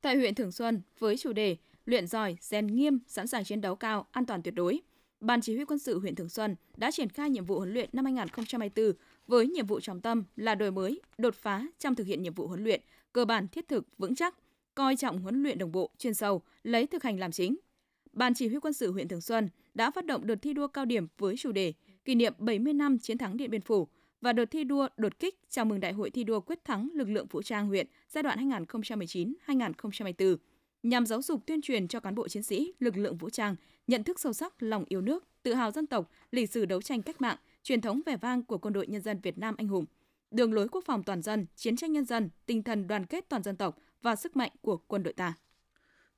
Tại 0.01 0.17
huyện 0.17 0.35
Thường 0.35 0.53
Xuân, 0.53 0.83
với 0.99 1.17
chủ 1.17 1.33
đề 1.33 1.57
Luyện 1.85 2.07
giỏi, 2.07 2.37
rèn 2.41 2.67
nghiêm, 2.67 2.99
sẵn 3.07 3.27
sàng 3.27 3.45
chiến 3.45 3.61
đấu 3.61 3.77
cao, 3.77 4.07
an 4.11 4.27
toàn 4.27 4.43
tuyệt 4.43 4.55
đối, 4.55 4.81
Ban 5.21 5.41
Chỉ 5.41 5.55
huy 5.57 5.65
quân 5.65 5.79
sự 5.79 5.99
huyện 5.99 6.15
Thường 6.15 6.29
Xuân 6.29 6.57
đã 6.77 6.91
triển 6.91 7.09
khai 7.09 7.31
nhiệm 7.31 7.45
vụ 7.45 7.59
huấn 7.59 7.75
luyện 7.75 7.89
năm 7.93 8.05
2024 8.05 8.93
với 9.27 9.47
nhiệm 9.47 9.67
vụ 9.67 9.81
trọng 9.81 10.01
tâm 10.01 10.25
là 10.37 10.55
đổi 10.55 10.71
mới, 10.71 11.01
đột 11.19 11.35
phá 11.35 11.67
trong 11.79 11.95
thực 11.95 12.07
hiện 12.07 12.23
nhiệm 12.23 12.35
vụ 12.35 12.47
huấn 12.47 12.65
luyện, 12.65 12.81
cơ 13.13 13.25
bản 13.25 13.49
thiết 13.49 13.69
thực, 13.69 13.87
vững 13.99 14.15
chắc, 14.15 14.35
coi 14.79 14.97
trọng 14.97 15.19
huấn 15.19 15.43
luyện 15.43 15.59
đồng 15.59 15.73
bộ, 15.73 15.91
chuyên 15.99 16.15
sâu, 16.15 16.43
lấy 16.63 16.87
thực 16.87 17.03
hành 17.03 17.21
làm 17.21 17.33
chính. 17.33 17.57
Ban 18.13 18.35
Chỉ 18.35 18.49
huy 18.49 18.59
quân 18.61 18.73
sự 18.73 18.93
huyện 18.93 19.09
Thường 19.09 19.21
Xuân 19.21 19.49
đã 19.75 19.91
phát 19.91 20.07
động 20.07 20.27
đợt 20.27 20.35
thi 20.43 20.53
đua 20.53 20.69
cao 20.69 20.85
điểm 20.85 21.07
với 21.19 21.37
chủ 21.37 21.53
đề 21.53 21.73
kỷ 22.05 22.15
niệm 22.15 22.33
70 22.39 22.73
năm 22.73 22.99
chiến 22.99 23.19
thắng 23.19 23.37
Điện 23.37 23.51
Biên 23.51 23.61
Phủ 23.61 23.89
và 24.21 24.33
đợt 24.33 24.45
thi 24.45 24.65
đua 24.65 24.89
đột 24.97 25.19
kích 25.19 25.39
chào 25.49 25.65
mừng 25.65 25.81
Đại 25.81 25.93
hội 25.93 26.11
thi 26.11 26.25
đua 26.25 26.41
quyết 26.41 26.65
thắng 26.65 26.89
lực 26.95 27.09
lượng 27.09 27.27
vũ 27.27 27.43
trang 27.43 27.67
huyện 27.67 27.87
giai 28.09 28.23
đoạn 28.23 28.51
2019-2024 28.51 30.37
nhằm 30.83 31.07
giáo 31.07 31.23
dục 31.23 31.47
tuyên 31.47 31.63
truyền 31.63 31.89
cho 31.89 32.01
cán 32.01 32.15
bộ 32.15 32.29
chiến 32.29 32.43
sĩ, 32.43 32.73
lực 32.81 32.97
lượng 32.97 33.17
vũ 33.17 33.31
trang 33.31 33.57
nhận 33.87 34.05
thức 34.05 34.21
sâu 34.21 34.33
sắc 34.33 34.63
lòng 34.63 34.85
yêu 34.89 35.01
nước, 35.01 35.25
tự 35.43 35.55
hào 35.55 35.71
dân 35.71 35.87
tộc, 35.87 36.11
lịch 36.31 36.51
sử 36.51 36.65
đấu 36.65 36.83
tranh 36.83 37.03
cách 37.03 37.21
mạng, 37.21 37.37
truyền 37.63 37.81
thống 37.81 38.01
vẻ 38.07 38.17
vang 38.17 38.43
của 38.43 38.59
quân 38.59 38.73
đội 38.73 38.87
nhân 38.87 39.01
dân 39.01 39.21
Việt 39.23 39.39
Nam 39.39 39.55
anh 39.59 39.69
hùng, 39.69 39.85
đường 40.31 40.53
lối 40.53 40.69
quốc 40.69 40.85
phòng 40.85 41.03
toàn 41.03 41.23
dân, 41.23 41.47
chiến 41.57 41.77
tranh 41.77 41.93
nhân 41.93 42.05
dân, 42.05 42.31
tinh 42.47 42.63
thần 42.63 42.87
đoàn 42.87 43.07
kết 43.07 43.29
toàn 43.29 43.43
dân 43.43 43.57
tộc 43.57 43.79
và 44.03 44.17
sức 44.17 44.37
mạnh 44.37 44.51
của 44.61 44.77
quân 44.77 45.03
đội 45.03 45.13
ta. 45.13 45.35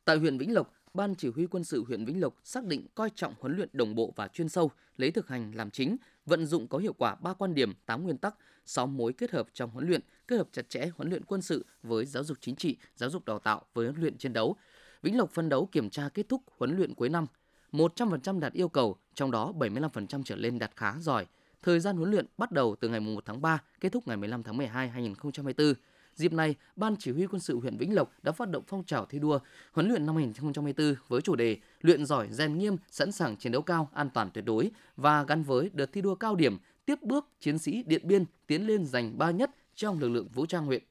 Tại 0.04 0.16
huyện 0.16 0.38
Vĩnh 0.38 0.54
Lộc, 0.54 0.74
Ban 0.94 1.14
Chỉ 1.14 1.28
huy 1.28 1.46
quân 1.46 1.64
sự 1.64 1.84
huyện 1.84 2.04
Vĩnh 2.04 2.20
Lộc 2.20 2.34
xác 2.44 2.64
định 2.64 2.86
coi 2.94 3.10
trọng 3.14 3.34
huấn 3.40 3.56
luyện 3.56 3.68
đồng 3.72 3.94
bộ 3.94 4.12
và 4.16 4.28
chuyên 4.28 4.48
sâu, 4.48 4.70
lấy 4.96 5.10
thực 5.10 5.28
hành 5.28 5.52
làm 5.54 5.70
chính, 5.70 5.96
vận 6.26 6.46
dụng 6.46 6.68
có 6.68 6.78
hiệu 6.78 6.92
quả 6.92 7.14
ba 7.14 7.34
quan 7.34 7.54
điểm, 7.54 7.74
8 7.86 8.02
nguyên 8.02 8.18
tắc, 8.18 8.34
6 8.66 8.86
mối 8.86 9.12
kết 9.12 9.30
hợp 9.30 9.48
trong 9.52 9.70
huấn 9.70 9.88
luyện, 9.88 10.00
kết 10.28 10.36
hợp 10.36 10.48
chặt 10.52 10.68
chẽ 10.68 10.90
huấn 10.96 11.08
luyện 11.08 11.24
quân 11.24 11.42
sự 11.42 11.64
với 11.82 12.06
giáo 12.06 12.24
dục 12.24 12.38
chính 12.40 12.56
trị, 12.56 12.76
giáo 12.96 13.10
dục 13.10 13.24
đào 13.24 13.38
tạo 13.38 13.62
với 13.74 13.86
huấn 13.86 14.00
luyện 14.00 14.18
chiến 14.18 14.32
đấu. 14.32 14.56
Vĩnh 15.02 15.18
Lộc 15.18 15.30
phân 15.30 15.48
đấu 15.48 15.68
kiểm 15.72 15.90
tra 15.90 16.08
kết 16.14 16.28
thúc 16.28 16.42
huấn 16.58 16.76
luyện 16.76 16.94
cuối 16.94 17.08
năm, 17.08 17.26
100% 17.72 18.40
đạt 18.40 18.52
yêu 18.52 18.68
cầu, 18.68 18.96
trong 19.14 19.30
đó 19.30 19.52
75% 19.58 20.22
trở 20.22 20.36
lên 20.36 20.58
đạt 20.58 20.70
khá 20.76 20.94
giỏi. 21.00 21.26
Thời 21.62 21.80
gian 21.80 21.96
huấn 21.96 22.10
luyện 22.10 22.26
bắt 22.38 22.52
đầu 22.52 22.76
từ 22.80 22.88
ngày 22.88 23.00
1 23.00 23.24
tháng 23.26 23.42
3, 23.42 23.62
kết 23.80 23.92
thúc 23.92 24.08
ngày 24.08 24.16
15 24.16 24.42
tháng 24.42 24.56
12 24.56 24.88
2024. 24.88 25.74
Dịp 26.20 26.32
này, 26.32 26.54
Ban 26.76 26.96
Chỉ 26.96 27.12
huy 27.12 27.26
quân 27.26 27.40
sự 27.40 27.60
huyện 27.60 27.76
Vĩnh 27.76 27.94
Lộc 27.94 28.12
đã 28.22 28.32
phát 28.32 28.50
động 28.50 28.62
phong 28.66 28.84
trào 28.84 29.06
thi 29.06 29.18
đua 29.18 29.38
huấn 29.72 29.88
luyện 29.88 30.06
năm 30.06 30.16
2024 30.16 30.94
với 31.08 31.20
chủ 31.20 31.36
đề 31.36 31.56
luyện 31.80 32.06
giỏi, 32.06 32.28
rèn 32.30 32.58
nghiêm, 32.58 32.76
sẵn 32.90 33.12
sàng 33.12 33.36
chiến 33.36 33.52
đấu 33.52 33.62
cao, 33.62 33.90
an 33.92 34.10
toàn 34.14 34.30
tuyệt 34.34 34.44
đối 34.44 34.70
và 34.96 35.24
gắn 35.24 35.42
với 35.42 35.70
đợt 35.72 35.92
thi 35.92 36.00
đua 36.00 36.14
cao 36.14 36.34
điểm 36.34 36.58
tiếp 36.86 37.02
bước 37.02 37.26
chiến 37.40 37.58
sĩ 37.58 37.82
Điện 37.82 38.02
Biên 38.04 38.24
tiến 38.46 38.66
lên 38.66 38.84
giành 38.84 39.18
ba 39.18 39.30
nhất 39.30 39.50
trong 39.74 39.98
lực 39.98 40.08
lượng 40.08 40.28
vũ 40.34 40.46
trang 40.46 40.66
huyện. 40.66 40.82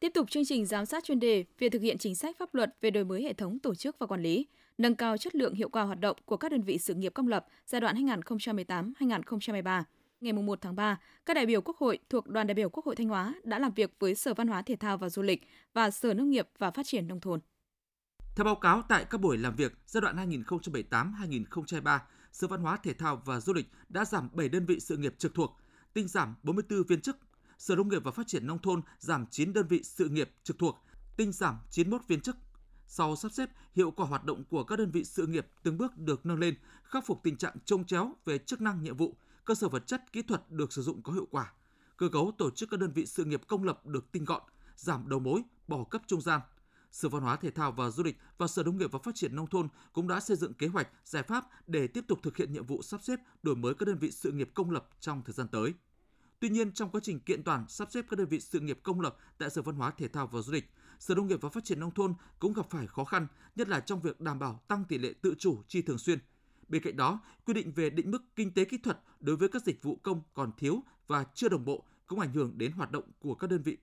Tiếp 0.00 0.12
tục 0.14 0.30
chương 0.30 0.44
trình 0.44 0.66
giám 0.66 0.86
sát 0.86 1.04
chuyên 1.04 1.20
đề 1.20 1.44
về 1.58 1.68
thực 1.68 1.82
hiện 1.82 1.98
chính 1.98 2.14
sách 2.14 2.36
pháp 2.38 2.54
luật 2.54 2.76
về 2.80 2.90
đổi 2.90 3.04
mới 3.04 3.22
hệ 3.22 3.32
thống 3.32 3.58
tổ 3.58 3.74
chức 3.74 3.96
và 3.98 4.06
quản 4.06 4.22
lý, 4.22 4.46
nâng 4.78 4.94
cao 4.94 5.16
chất 5.16 5.34
lượng 5.34 5.54
hiệu 5.54 5.68
quả 5.68 5.82
hoạt 5.82 6.00
động 6.00 6.16
của 6.24 6.36
các 6.36 6.52
đơn 6.52 6.62
vị 6.62 6.78
sự 6.78 6.94
nghiệp 6.94 7.14
công 7.14 7.28
lập 7.28 7.46
giai 7.66 7.80
đoạn 7.80 8.06
2018-2023 8.06 9.82
ngày 10.22 10.32
1 10.32 10.58
tháng 10.60 10.76
3, 10.76 10.98
các 11.26 11.34
đại 11.34 11.46
biểu 11.46 11.60
Quốc 11.60 11.76
hội 11.76 11.98
thuộc 12.10 12.28
Đoàn 12.28 12.46
đại 12.46 12.54
biểu 12.54 12.68
Quốc 12.68 12.84
hội 12.84 12.96
Thanh 12.96 13.08
Hóa 13.08 13.34
đã 13.44 13.58
làm 13.58 13.72
việc 13.74 13.96
với 13.98 14.14
Sở 14.14 14.34
Văn 14.34 14.48
hóa 14.48 14.62
Thể 14.62 14.76
thao 14.76 14.98
và 14.98 15.08
Du 15.08 15.22
lịch 15.22 15.42
và 15.74 15.90
Sở 15.90 16.14
Nông 16.14 16.30
nghiệp 16.30 16.48
và 16.58 16.70
Phát 16.70 16.86
triển 16.86 17.08
Nông 17.08 17.20
thôn. 17.20 17.40
Theo 18.36 18.44
báo 18.44 18.54
cáo 18.54 18.82
tại 18.88 19.04
các 19.10 19.20
buổi 19.20 19.38
làm 19.38 19.56
việc 19.56 19.72
giai 19.86 20.00
đoạn 20.00 20.16
2018-2023, 20.16 21.98
Sở 22.32 22.46
Văn 22.46 22.60
hóa 22.60 22.76
Thể 22.76 22.92
thao 22.92 23.22
và 23.24 23.40
Du 23.40 23.52
lịch 23.52 23.66
đã 23.88 24.04
giảm 24.04 24.28
7 24.32 24.48
đơn 24.48 24.66
vị 24.66 24.80
sự 24.80 24.96
nghiệp 24.96 25.14
trực 25.18 25.34
thuộc, 25.34 25.60
tinh 25.94 26.08
giảm 26.08 26.34
44 26.42 26.82
viên 26.82 27.00
chức, 27.00 27.16
Sở 27.58 27.76
Nông 27.76 27.88
nghiệp 27.88 28.04
và 28.04 28.10
Phát 28.10 28.26
triển 28.26 28.46
Nông 28.46 28.58
thôn 28.58 28.80
giảm 28.98 29.26
9 29.30 29.52
đơn 29.52 29.66
vị 29.68 29.82
sự 29.82 30.08
nghiệp 30.08 30.30
trực 30.42 30.58
thuộc, 30.58 30.84
tinh 31.16 31.32
giảm 31.32 31.58
91 31.70 32.08
viên 32.08 32.20
chức. 32.20 32.36
Sau 32.86 33.16
sắp 33.16 33.32
xếp, 33.32 33.48
hiệu 33.74 33.90
quả 33.90 34.06
hoạt 34.06 34.24
động 34.24 34.44
của 34.44 34.64
các 34.64 34.78
đơn 34.78 34.90
vị 34.90 35.04
sự 35.04 35.26
nghiệp 35.26 35.46
từng 35.62 35.78
bước 35.78 35.98
được 35.98 36.26
nâng 36.26 36.38
lên, 36.38 36.54
khắc 36.84 37.06
phục 37.06 37.22
tình 37.22 37.36
trạng 37.36 37.56
trông 37.64 37.84
chéo 37.84 38.12
về 38.24 38.38
chức 38.38 38.60
năng 38.60 38.82
nhiệm 38.82 38.96
vụ, 38.96 39.16
cơ 39.44 39.54
sở 39.54 39.68
vật 39.68 39.86
chất 39.86 40.12
kỹ 40.12 40.22
thuật 40.22 40.50
được 40.50 40.72
sử 40.72 40.82
dụng 40.82 41.02
có 41.02 41.12
hiệu 41.12 41.26
quả. 41.30 41.52
Cơ 41.96 42.08
cấu 42.08 42.32
tổ 42.38 42.50
chức 42.50 42.70
các 42.70 42.80
đơn 42.80 42.92
vị 42.92 43.06
sự 43.06 43.24
nghiệp 43.24 43.42
công 43.48 43.64
lập 43.64 43.86
được 43.86 44.12
tinh 44.12 44.24
gọn, 44.24 44.42
giảm 44.76 45.08
đầu 45.08 45.20
mối, 45.20 45.42
bỏ 45.68 45.84
cấp 45.84 46.02
trung 46.06 46.20
gian. 46.20 46.40
Sở 46.92 47.08
Văn 47.08 47.22
hóa 47.22 47.36
Thể 47.36 47.50
thao 47.50 47.72
và 47.72 47.90
Du 47.90 48.02
lịch 48.02 48.18
và 48.38 48.46
Sở 48.46 48.62
Nông 48.62 48.78
nghiệp 48.78 48.92
và 48.92 48.98
Phát 48.98 49.14
triển 49.14 49.36
Nông 49.36 49.46
thôn 49.46 49.68
cũng 49.92 50.08
đã 50.08 50.20
xây 50.20 50.36
dựng 50.36 50.54
kế 50.54 50.66
hoạch, 50.66 50.88
giải 51.04 51.22
pháp 51.22 51.46
để 51.66 51.86
tiếp 51.86 52.04
tục 52.08 52.18
thực 52.22 52.36
hiện 52.36 52.52
nhiệm 52.52 52.66
vụ 52.66 52.82
sắp 52.82 53.00
xếp, 53.02 53.20
đổi 53.42 53.56
mới 53.56 53.74
các 53.74 53.86
đơn 53.86 53.98
vị 53.98 54.10
sự 54.10 54.32
nghiệp 54.32 54.50
công 54.54 54.70
lập 54.70 54.88
trong 55.00 55.22
thời 55.24 55.32
gian 55.32 55.48
tới. 55.48 55.74
Tuy 56.40 56.48
nhiên, 56.48 56.72
trong 56.72 56.90
quá 56.90 57.00
trình 57.04 57.20
kiện 57.20 57.42
toàn 57.42 57.68
sắp 57.68 57.88
xếp 57.90 58.04
các 58.08 58.18
đơn 58.18 58.28
vị 58.28 58.40
sự 58.40 58.60
nghiệp 58.60 58.78
công 58.82 59.00
lập 59.00 59.16
tại 59.38 59.50
Sở 59.50 59.62
Văn 59.62 59.74
hóa 59.74 59.90
Thể 59.90 60.08
thao 60.08 60.26
và 60.26 60.40
Du 60.40 60.52
lịch, 60.52 60.70
Sở 60.98 61.14
Nông 61.14 61.26
nghiệp 61.26 61.40
và 61.40 61.48
Phát 61.48 61.64
triển 61.64 61.80
Nông 61.80 61.94
thôn 61.94 62.14
cũng 62.38 62.52
gặp 62.52 62.66
phải 62.70 62.86
khó 62.86 63.04
khăn, 63.04 63.26
nhất 63.56 63.68
là 63.68 63.80
trong 63.80 64.00
việc 64.00 64.20
đảm 64.20 64.38
bảo 64.38 64.60
tăng 64.68 64.84
tỷ 64.84 64.98
lệ 64.98 65.12
tự 65.22 65.34
chủ 65.38 65.62
chi 65.68 65.82
thường 65.82 65.98
xuyên. 65.98 66.18
Bên 66.72 66.82
cạnh 66.82 66.96
đó, 66.96 67.20
quy 67.44 67.54
định 67.54 67.72
về 67.72 67.90
định 67.90 68.10
mức 68.10 68.22
kinh 68.36 68.54
tế 68.54 68.64
kỹ 68.64 68.78
thuật 68.78 68.98
đối 69.20 69.36
với 69.36 69.48
các 69.48 69.62
dịch 69.62 69.82
vụ 69.82 69.96
công 69.96 70.22
còn 70.34 70.52
thiếu 70.56 70.82
và 71.06 71.24
chưa 71.34 71.48
đồng 71.48 71.64
bộ 71.64 71.84
cũng 72.06 72.20
ảnh 72.20 72.32
hưởng 72.32 72.58
đến 72.58 72.72
hoạt 72.72 72.90
động 72.90 73.04
của 73.18 73.34
các 73.34 73.50
đơn 73.50 73.62
vị. 73.62 73.78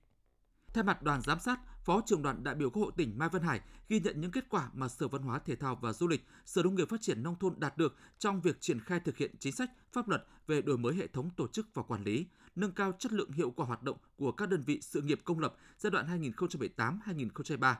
Thay 0.74 0.84
mặt 0.84 1.02
đoàn 1.02 1.20
giám 1.22 1.40
sát, 1.40 1.60
Phó 1.84 2.02
trưởng 2.06 2.22
đoàn 2.22 2.44
đại 2.44 2.54
biểu 2.54 2.70
Quốc 2.70 2.82
hội 2.82 2.92
tỉnh 2.96 3.18
Mai 3.18 3.28
Văn 3.28 3.42
Hải 3.42 3.60
ghi 3.88 4.00
nhận 4.00 4.20
những 4.20 4.30
kết 4.30 4.44
quả 4.48 4.70
mà 4.74 4.88
Sở 4.88 5.08
Văn 5.08 5.22
hóa 5.22 5.38
Thể 5.38 5.56
thao 5.56 5.76
và 5.76 5.92
Du 5.92 6.08
lịch, 6.08 6.26
Sở 6.46 6.62
Nông 6.62 6.74
nghiệp 6.74 6.88
Phát 6.88 7.00
triển 7.00 7.22
Nông 7.22 7.38
thôn 7.38 7.54
đạt 7.60 7.78
được 7.78 7.96
trong 8.18 8.40
việc 8.40 8.60
triển 8.60 8.80
khai 8.80 9.00
thực 9.00 9.16
hiện 9.16 9.34
chính 9.38 9.52
sách, 9.52 9.70
pháp 9.92 10.08
luật 10.08 10.26
về 10.46 10.62
đổi 10.62 10.78
mới 10.78 10.94
hệ 10.94 11.06
thống 11.06 11.30
tổ 11.36 11.48
chức 11.48 11.74
và 11.74 11.82
quản 11.82 12.04
lý, 12.04 12.26
nâng 12.56 12.72
cao 12.72 12.92
chất 12.98 13.12
lượng 13.12 13.32
hiệu 13.32 13.50
quả 13.50 13.66
hoạt 13.66 13.82
động 13.82 13.96
của 14.16 14.32
các 14.32 14.48
đơn 14.48 14.62
vị 14.66 14.80
sự 14.82 15.02
nghiệp 15.02 15.20
công 15.24 15.38
lập 15.38 15.54
giai 15.78 15.90
đoạn 15.90 16.22
2018-2023. 16.22 17.74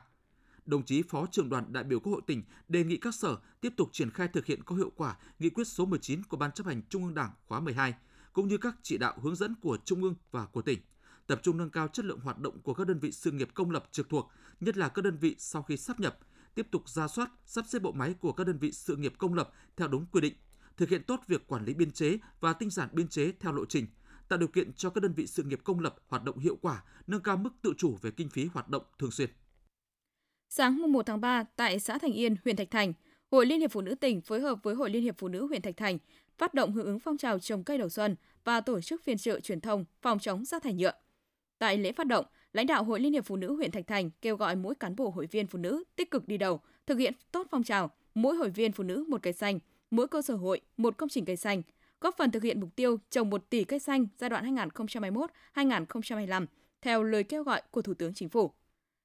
Đồng 0.65 0.85
chí 0.85 1.03
Phó 1.09 1.25
trưởng 1.31 1.49
đoàn 1.49 1.73
đại 1.73 1.83
biểu 1.83 1.99
Quốc 1.99 2.13
hội 2.13 2.21
tỉnh 2.27 2.43
đề 2.67 2.83
nghị 2.83 2.97
các 2.97 3.15
sở 3.15 3.37
tiếp 3.61 3.73
tục 3.77 3.89
triển 3.91 4.11
khai 4.11 4.27
thực 4.27 4.45
hiện 4.45 4.63
có 4.63 4.75
hiệu 4.75 4.91
quả 4.95 5.17
nghị 5.39 5.49
quyết 5.49 5.67
số 5.67 5.85
19 5.85 6.23
của 6.23 6.37
Ban 6.37 6.51
chấp 6.51 6.67
hành 6.67 6.81
Trung 6.89 7.03
ương 7.03 7.13
Đảng 7.13 7.31
khóa 7.47 7.59
12, 7.59 7.93
cũng 8.33 8.47
như 8.47 8.57
các 8.57 8.75
chỉ 8.81 8.97
đạo 8.97 9.13
hướng 9.21 9.35
dẫn 9.35 9.55
của 9.61 9.77
Trung 9.85 10.03
ương 10.03 10.15
và 10.31 10.45
của 10.45 10.61
tỉnh 10.61 10.79
tập 11.31 11.39
trung 11.43 11.57
nâng 11.57 11.69
cao 11.69 11.87
chất 11.87 12.05
lượng 12.05 12.19
hoạt 12.19 12.39
động 12.39 12.59
của 12.59 12.73
các 12.73 12.87
đơn 12.87 12.99
vị 12.99 13.11
sự 13.11 13.31
nghiệp 13.31 13.49
công 13.53 13.71
lập 13.71 13.85
trực 13.91 14.09
thuộc, 14.09 14.31
nhất 14.59 14.77
là 14.77 14.89
các 14.89 15.01
đơn 15.01 15.17
vị 15.17 15.35
sau 15.39 15.63
khi 15.63 15.77
sắp 15.77 15.99
nhập, 15.99 16.19
tiếp 16.55 16.67
tục 16.71 16.89
ra 16.89 17.07
soát, 17.07 17.31
sắp 17.45 17.65
xếp 17.67 17.79
bộ 17.79 17.91
máy 17.91 18.15
của 18.19 18.31
các 18.31 18.47
đơn 18.47 18.57
vị 18.57 18.71
sự 18.71 18.95
nghiệp 18.95 19.13
công 19.17 19.33
lập 19.33 19.51
theo 19.77 19.87
đúng 19.87 20.05
quy 20.05 20.21
định, 20.21 20.33
thực 20.77 20.89
hiện 20.89 21.03
tốt 21.03 21.21
việc 21.27 21.47
quản 21.47 21.65
lý 21.65 21.73
biên 21.73 21.91
chế 21.91 22.17
và 22.39 22.53
tinh 22.53 22.69
giản 22.69 22.89
biên 22.91 23.07
chế 23.07 23.31
theo 23.39 23.53
lộ 23.53 23.65
trình, 23.65 23.87
tạo 24.27 24.39
điều 24.39 24.47
kiện 24.47 24.73
cho 24.73 24.89
các 24.89 25.03
đơn 25.03 25.13
vị 25.13 25.27
sự 25.27 25.43
nghiệp 25.43 25.59
công 25.63 25.79
lập 25.79 25.95
hoạt 26.07 26.23
động 26.23 26.39
hiệu 26.39 26.57
quả, 26.61 26.83
nâng 27.07 27.21
cao 27.21 27.37
mức 27.37 27.49
tự 27.61 27.73
chủ 27.77 27.97
về 28.01 28.11
kinh 28.11 28.29
phí 28.29 28.45
hoạt 28.45 28.69
động 28.69 28.83
thường 28.99 29.11
xuyên. 29.11 29.29
Sáng 30.53 30.91
1 30.91 31.05
tháng 31.05 31.21
3, 31.21 31.43
tại 31.55 31.79
xã 31.79 31.97
Thành 31.97 32.13
Yên, 32.13 32.35
huyện 32.43 32.55
Thạch 32.55 32.71
Thành, 32.71 32.93
Hội 33.31 33.45
Liên 33.45 33.59
hiệp 33.59 33.71
Phụ 33.71 33.81
nữ 33.81 33.95
tỉnh 33.95 34.21
phối 34.21 34.39
hợp 34.39 34.59
với 34.63 34.75
Hội 34.75 34.89
Liên 34.89 35.03
hiệp 35.03 35.17
Phụ 35.17 35.27
nữ 35.27 35.47
huyện 35.47 35.61
Thạch 35.61 35.77
Thành 35.77 35.97
phát 36.37 36.53
động 36.53 36.73
hưởng 36.73 36.85
ứng 36.85 36.99
phong 36.99 37.17
trào 37.17 37.39
trồng 37.39 37.63
cây 37.63 37.77
đầu 37.77 37.89
xuân 37.89 38.15
và 38.43 38.61
tổ 38.61 38.81
chức 38.81 39.03
phiên 39.03 39.17
trợ 39.17 39.39
truyền 39.39 39.61
thông 39.61 39.85
phòng 40.01 40.19
chống 40.19 40.45
rác 40.45 40.63
thải 40.63 40.73
nhựa. 40.73 40.91
Tại 41.59 41.77
lễ 41.77 41.91
phát 41.91 42.07
động, 42.07 42.25
lãnh 42.53 42.67
đạo 42.67 42.83
Hội 42.83 42.99
Liên 42.99 43.13
hiệp 43.13 43.25
Phụ 43.25 43.35
nữ 43.35 43.55
huyện 43.55 43.71
Thạch 43.71 43.87
Thành 43.87 44.09
kêu 44.21 44.35
gọi 44.35 44.55
mỗi 44.55 44.75
cán 44.75 44.95
bộ 44.95 45.09
hội 45.09 45.27
viên 45.31 45.47
phụ 45.47 45.59
nữ 45.59 45.83
tích 45.95 46.11
cực 46.11 46.27
đi 46.27 46.37
đầu, 46.37 46.61
thực 46.85 46.97
hiện 46.97 47.13
tốt 47.31 47.47
phong 47.51 47.63
trào, 47.63 47.91
mỗi 48.15 48.35
hội 48.35 48.49
viên 48.49 48.71
phụ 48.71 48.83
nữ 48.83 49.05
một 49.07 49.21
cây 49.23 49.33
xanh, 49.33 49.59
mỗi 49.91 50.07
cơ 50.07 50.21
sở 50.21 50.35
hội 50.35 50.61
một 50.77 50.97
công 50.97 51.09
trình 51.09 51.25
cây 51.25 51.35
xanh, 51.35 51.61
góp 52.01 52.17
phần 52.17 52.31
thực 52.31 52.43
hiện 52.43 52.59
mục 52.59 52.69
tiêu 52.75 52.99
trồng 53.09 53.29
1 53.29 53.49
tỷ 53.49 53.63
cây 53.63 53.79
xanh 53.79 54.07
giai 54.17 54.29
đoạn 54.29 54.55
2021-2025 55.55 56.45
theo 56.81 57.03
lời 57.03 57.23
kêu 57.23 57.43
gọi 57.43 57.61
của 57.71 57.81
Thủ 57.81 57.93
tướng 57.93 58.13
Chính 58.13 58.29
phủ. 58.29 58.51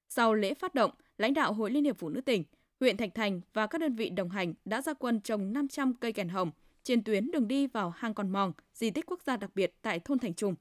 Sau 0.09 0.35
lễ 0.35 0.55
phát 0.55 0.75
động, 0.75 0.91
lãnh 1.19 1.35
đạo 1.35 1.53
Hội 1.53 1.71
Liên 1.71 1.85
hiệp 1.85 1.99
Phụ 1.99 2.09
nữ 2.09 2.21
tỉnh, 2.21 2.45
huyện 2.81 2.97
Thạch 2.97 3.15
Thành 3.15 3.41
và 3.53 3.67
các 3.67 3.81
đơn 3.81 3.95
vị 3.95 4.11
đồng 4.11 4.31
hành 4.31 4.55
đã 4.65 4.83
ra 4.83 4.93
quân 4.95 5.21
trồng 5.21 5.53
500 5.53 5.95
cây 5.95 6.13
kèn 6.13 6.29
hồng 6.29 6.51
trên 6.83 7.05
tuyến 7.05 7.31
đường 7.31 7.49
đi 7.49 7.67
vào 7.67 7.91
hang 7.91 8.15
Con 8.15 8.31
Mong, 8.31 8.53
di 8.75 8.91
tích 8.91 9.07
quốc 9.07 9.23
gia 9.23 9.37
đặc 9.37 9.51
biệt 9.55 9.75
tại 9.83 10.01
thôn 10.01 10.19
Thành 10.19 10.35
Trung. 10.35 10.55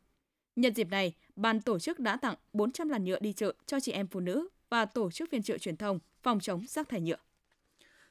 Nhân 0.56 0.76
dịp 0.76 0.89
này, 0.89 1.13
ban 1.36 1.62
tổ 1.62 1.80
chức 1.80 2.00
đã 2.00 2.18
tặng 2.18 2.36
400 2.54 2.89
làn 2.89 3.04
nhựa 3.04 3.20
đi 3.20 3.34
chợ 3.34 3.54
cho 3.65 3.80
chị 3.80 3.91
em 3.91 4.08
phụ 4.08 4.20
nữ 4.20 4.48
và 4.70 4.86
tổ 4.86 5.12
chức 5.12 5.30
phiên 5.32 5.44
trợ 5.44 5.58
truyền 5.58 5.78
thông 5.78 6.00
phòng 6.24 6.39
chống 6.39 6.65
rác 6.68 6.89
thải 6.89 7.02
nhựa. 7.02 7.18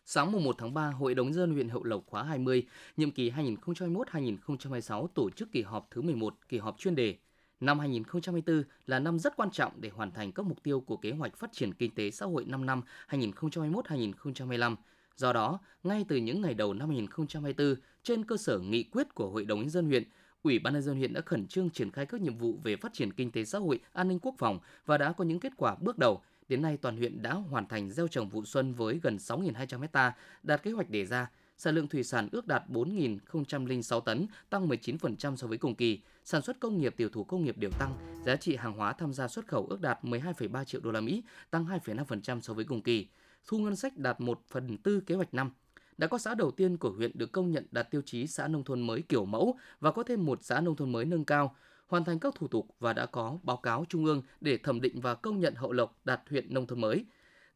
Sáng 0.04 0.32
mùng 0.32 0.44
1 0.44 0.54
tháng 0.58 0.74
3, 0.74 0.90
Hội 0.90 1.14
đồng 1.14 1.32
dân 1.32 1.54
huyện 1.54 1.68
Hậu 1.68 1.84
Lộc 1.84 2.06
khóa 2.06 2.22
20, 2.22 2.66
nhiệm 2.96 3.10
kỳ 3.10 3.30
2021-2026 3.30 5.06
tổ 5.06 5.30
chức 5.30 5.52
kỳ 5.52 5.62
họp 5.62 5.90
thứ 5.90 6.02
11, 6.02 6.34
kỳ 6.48 6.58
họp 6.58 6.78
chuyên 6.78 6.94
đề. 6.94 7.16
Năm 7.64 7.78
2024 7.78 8.64
là 8.86 8.98
năm 8.98 9.18
rất 9.18 9.36
quan 9.36 9.50
trọng 9.50 9.72
để 9.80 9.88
hoàn 9.88 10.10
thành 10.10 10.32
các 10.32 10.46
mục 10.46 10.62
tiêu 10.62 10.80
của 10.80 10.96
kế 10.96 11.10
hoạch 11.12 11.36
phát 11.36 11.52
triển 11.52 11.74
kinh 11.74 11.94
tế 11.94 12.10
xã 12.10 12.26
hội 12.26 12.44
5 12.44 12.66
năm 12.66 12.82
2021-2025. 13.08 14.76
Do 15.16 15.32
đó, 15.32 15.58
ngay 15.82 16.04
từ 16.08 16.16
những 16.16 16.42
ngày 16.42 16.54
đầu 16.54 16.74
năm 16.74 16.88
2024, 16.88 17.74
trên 18.02 18.24
cơ 18.24 18.36
sở 18.36 18.58
nghị 18.58 18.82
quyết 18.82 19.14
của 19.14 19.30
Hội 19.30 19.44
đồng 19.44 19.60
nhân 19.60 19.70
dân 19.70 19.86
huyện, 19.86 20.04
Ủy 20.42 20.58
ban 20.58 20.72
nhân 20.74 20.82
dân 20.82 20.96
huyện 20.96 21.12
đã 21.12 21.20
khẩn 21.20 21.46
trương 21.46 21.70
triển 21.70 21.90
khai 21.90 22.06
các 22.06 22.20
nhiệm 22.20 22.38
vụ 22.38 22.58
về 22.64 22.76
phát 22.76 22.92
triển 22.92 23.12
kinh 23.12 23.30
tế 23.30 23.44
xã 23.44 23.58
hội, 23.58 23.80
an 23.92 24.08
ninh 24.08 24.18
quốc 24.18 24.34
phòng 24.38 24.58
và 24.86 24.98
đã 24.98 25.12
có 25.12 25.24
những 25.24 25.40
kết 25.40 25.52
quả 25.56 25.74
bước 25.74 25.98
đầu. 25.98 26.22
Đến 26.48 26.62
nay 26.62 26.76
toàn 26.76 26.96
huyện 26.96 27.22
đã 27.22 27.34
hoàn 27.34 27.66
thành 27.66 27.90
gieo 27.90 28.08
trồng 28.08 28.28
vụ 28.28 28.44
xuân 28.44 28.74
với 28.74 29.00
gần 29.02 29.16
6.200 29.16 29.86
ha, 29.92 30.16
đạt 30.42 30.62
kế 30.62 30.72
hoạch 30.72 30.90
đề 30.90 31.04
ra. 31.06 31.30
Sản 31.56 31.74
lượng 31.74 31.88
thủy 31.88 32.04
sản 32.04 32.28
ước 32.32 32.46
đạt 32.46 32.62
4.006 32.68 34.00
tấn, 34.00 34.26
tăng 34.50 34.68
19% 34.68 35.36
so 35.36 35.46
với 35.46 35.58
cùng 35.58 35.74
kỳ. 35.74 36.00
Sản 36.24 36.42
xuất 36.42 36.60
công 36.60 36.78
nghiệp 36.78 36.94
tiểu 36.96 37.08
thủ 37.08 37.24
công 37.24 37.44
nghiệp 37.44 37.58
đều 37.58 37.70
tăng, 37.70 38.22
giá 38.26 38.36
trị 38.36 38.56
hàng 38.56 38.72
hóa 38.72 38.92
tham 38.92 39.12
gia 39.12 39.28
xuất 39.28 39.46
khẩu 39.46 39.66
ước 39.66 39.80
đạt 39.80 40.04
12,3 40.04 40.64
triệu 40.64 40.80
đô 40.80 40.90
la 40.90 41.00
Mỹ, 41.00 41.22
tăng 41.50 41.66
2,5% 41.66 42.40
so 42.40 42.54
với 42.54 42.64
cùng 42.64 42.82
kỳ. 42.82 43.06
Thu 43.46 43.58
ngân 43.58 43.76
sách 43.76 43.96
đạt 43.96 44.20
1 44.20 44.40
phần 44.48 44.78
tư 44.78 45.00
kế 45.00 45.14
hoạch 45.14 45.34
năm, 45.34 45.50
đã 45.98 46.06
có 46.06 46.18
xã 46.18 46.34
đầu 46.34 46.50
tiên 46.50 46.76
của 46.76 46.90
huyện 46.90 47.10
được 47.14 47.32
công 47.32 47.50
nhận 47.50 47.66
đạt 47.70 47.90
tiêu 47.90 48.02
chí 48.04 48.26
xã 48.26 48.48
nông 48.48 48.64
thôn 48.64 48.80
mới 48.80 49.02
kiểu 49.02 49.24
mẫu 49.24 49.58
và 49.80 49.92
có 49.92 50.02
thêm 50.02 50.26
một 50.26 50.38
xã 50.42 50.60
nông 50.60 50.76
thôn 50.76 50.92
mới 50.92 51.04
nâng 51.04 51.24
cao, 51.24 51.56
hoàn 51.86 52.04
thành 52.04 52.18
các 52.18 52.34
thủ 52.34 52.48
tục 52.48 52.68
và 52.80 52.92
đã 52.92 53.06
có 53.06 53.38
báo 53.42 53.56
cáo 53.56 53.84
trung 53.88 54.04
ương 54.04 54.22
để 54.40 54.56
thẩm 54.56 54.80
định 54.80 55.00
và 55.00 55.14
công 55.14 55.40
nhận 55.40 55.54
Hậu 55.54 55.72
Lộc 55.72 56.00
đạt 56.04 56.20
huyện 56.30 56.54
nông 56.54 56.66
thôn 56.66 56.80
mới. 56.80 57.04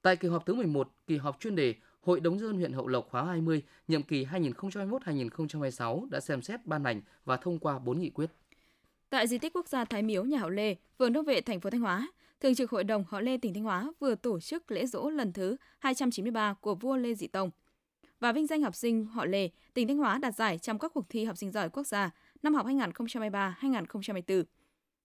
Tại 0.03 0.17
kỳ 0.17 0.29
họp 0.29 0.47
thứ 0.47 0.55
11, 0.55 0.91
kỳ 1.07 1.17
họp 1.17 1.41
chuyên 1.41 1.57
đề 1.57 1.75
Hội 2.01 2.21
đồng 2.21 2.39
dân 2.39 2.57
huyện 2.57 2.73
Hậu 2.73 2.89
Lộc 2.89 3.09
khóa 3.11 3.25
20, 3.25 3.63
nhiệm 3.89 4.03
kỳ 4.03 4.25
2021-2026 4.25 6.09
đã 6.11 6.21
xem 6.21 6.43
xét 6.43 6.67
ban 6.67 6.85
hành 6.85 7.03
và 7.25 7.37
thông 7.37 7.59
qua 7.59 7.79
4 7.79 8.01
nghị 8.01 8.11
quyết. 8.11 8.31
Tại 9.11 9.27
di 9.27 9.39
tích 9.39 9.53
quốc 9.53 9.69
gia 9.69 9.85
Thái 9.85 10.03
Miếu 10.03 10.25
nhà 10.25 10.39
Hậu 10.39 10.51
Lê, 10.51 10.77
phường 10.99 11.13
Đông 11.13 11.25
Vệ, 11.25 11.41
thành 11.41 11.61
phố 11.61 11.71
Thanh 11.71 11.81
Hóa, 11.81 12.09
Thường 12.41 12.55
trực 12.55 12.71
Hội 12.71 12.85
đồng 12.85 13.05
Họ 13.09 13.21
Lê 13.21 13.37
tỉnh 13.37 13.55
Thanh 13.55 13.65
Hóa 13.65 13.93
vừa 14.01 14.15
tổ 14.15 14.41
chức 14.41 14.71
lễ 14.71 14.87
dỗ 14.87 15.11
lần 15.11 15.33
thứ 15.33 15.57
293 15.79 16.55
của 16.61 16.75
vua 16.75 16.97
Lê 16.97 17.15
Dị 17.15 17.27
Tông 17.27 17.51
và 18.21 18.33
vinh 18.33 18.47
danh 18.47 18.63
học 18.63 18.75
sinh 18.75 19.07
họ 19.07 19.25
Lê, 19.25 19.49
tỉnh 19.75 19.89
Thanh 19.89 19.99
Hóa 19.99 20.19
đạt 20.19 20.35
giải 20.35 20.59
trong 20.59 20.79
các 20.79 20.93
cuộc 20.95 21.05
thi 21.09 21.25
học 21.25 21.37
sinh 21.37 21.51
giỏi 21.51 21.69
quốc 21.69 21.87
gia 21.87 22.11
năm 22.43 22.55
học 22.55 22.67
2023-2024. 22.67 24.45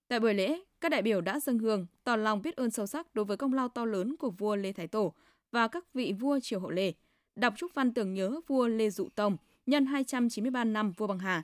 Tại 0.07 0.19
buổi 0.19 0.33
lễ, 0.33 0.59
các 0.81 0.89
đại 0.89 1.01
biểu 1.01 1.21
đã 1.21 1.39
dâng 1.39 1.59
hương, 1.59 1.85
tỏ 2.03 2.15
lòng 2.15 2.41
biết 2.41 2.55
ơn 2.55 2.71
sâu 2.71 2.85
sắc 2.85 3.15
đối 3.15 3.25
với 3.25 3.37
công 3.37 3.53
lao 3.53 3.67
to 3.67 3.85
lớn 3.85 4.15
của 4.19 4.29
vua 4.29 4.55
Lê 4.55 4.71
Thái 4.71 4.87
Tổ 4.87 5.13
và 5.53 5.67
các 5.67 5.93
vị 5.93 6.13
vua 6.19 6.39
triều 6.39 6.59
hậu 6.59 6.69
Lê, 6.69 6.93
đọc 7.35 7.53
chúc 7.57 7.71
văn 7.73 7.93
tưởng 7.93 8.13
nhớ 8.13 8.39
vua 8.47 8.67
Lê 8.67 8.89
Dụ 8.89 9.09
Tông 9.15 9.37
nhân 9.65 9.85
293 9.85 10.63
năm 10.63 10.91
vua 10.91 11.07
Bằng 11.07 11.19
Hà. 11.19 11.43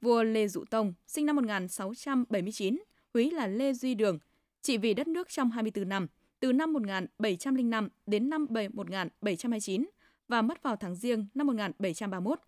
Vua 0.00 0.22
Lê 0.22 0.48
Dụ 0.48 0.64
Tông 0.70 0.94
sinh 1.06 1.26
năm 1.26 1.36
1679, 1.36 2.78
húy 3.14 3.30
là 3.30 3.46
Lê 3.46 3.72
Duy 3.72 3.94
Đường, 3.94 4.18
trị 4.62 4.78
vì 4.78 4.94
đất 4.94 5.08
nước 5.08 5.28
trong 5.28 5.50
24 5.50 5.88
năm, 5.88 6.06
từ 6.40 6.52
năm 6.52 6.72
1705 6.72 7.88
đến 8.06 8.30
năm 8.30 8.46
1729, 8.50 9.86
và 10.28 10.42
mất 10.42 10.62
vào 10.62 10.76
tháng 10.76 10.94
Giêng 10.94 11.26
năm 11.34 11.46
1731. 11.46 12.38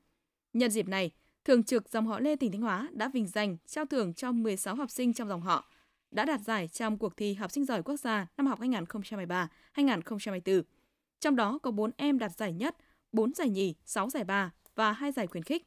Nhân 0.53 0.70
dịp 0.70 0.88
này, 0.88 1.11
Thường 1.44 1.62
trực 1.62 1.88
dòng 1.88 2.07
họ 2.07 2.20
Lê 2.20 2.37
tỉnh 2.37 2.53
Thanh 2.53 2.61
Hóa 2.61 2.88
đã 2.92 3.09
vinh 3.09 3.26
danh 3.26 3.57
trao 3.66 3.85
thưởng 3.85 4.14
cho 4.14 4.33
16 4.33 4.74
học 4.74 4.90
sinh 4.90 5.12
trong 5.12 5.29
dòng 5.29 5.40
họ 5.40 5.70
đã 6.11 6.24
đạt 6.24 6.40
giải 6.40 6.68
trong 6.68 6.98
cuộc 6.98 7.16
thi 7.16 7.35
học 7.35 7.50
sinh 7.50 7.64
giỏi 7.64 7.83
quốc 7.83 7.96
gia 7.96 8.26
năm 8.37 8.46
học 8.46 8.61
2023-2024. 8.61 10.62
Trong 11.21 11.37
đó 11.37 11.59
có 11.63 11.71
4 11.71 11.91
em 11.97 12.19
đạt 12.19 12.33
giải 12.37 12.53
nhất, 12.53 12.77
4 13.13 13.35
giải 13.35 13.49
nhì, 13.49 13.75
6 13.85 14.11
giải 14.11 14.25
ba 14.25 14.53
và 14.75 14.93
2 14.93 15.13
giải 15.13 15.27
khuyến 15.27 15.43
khích. 15.43 15.67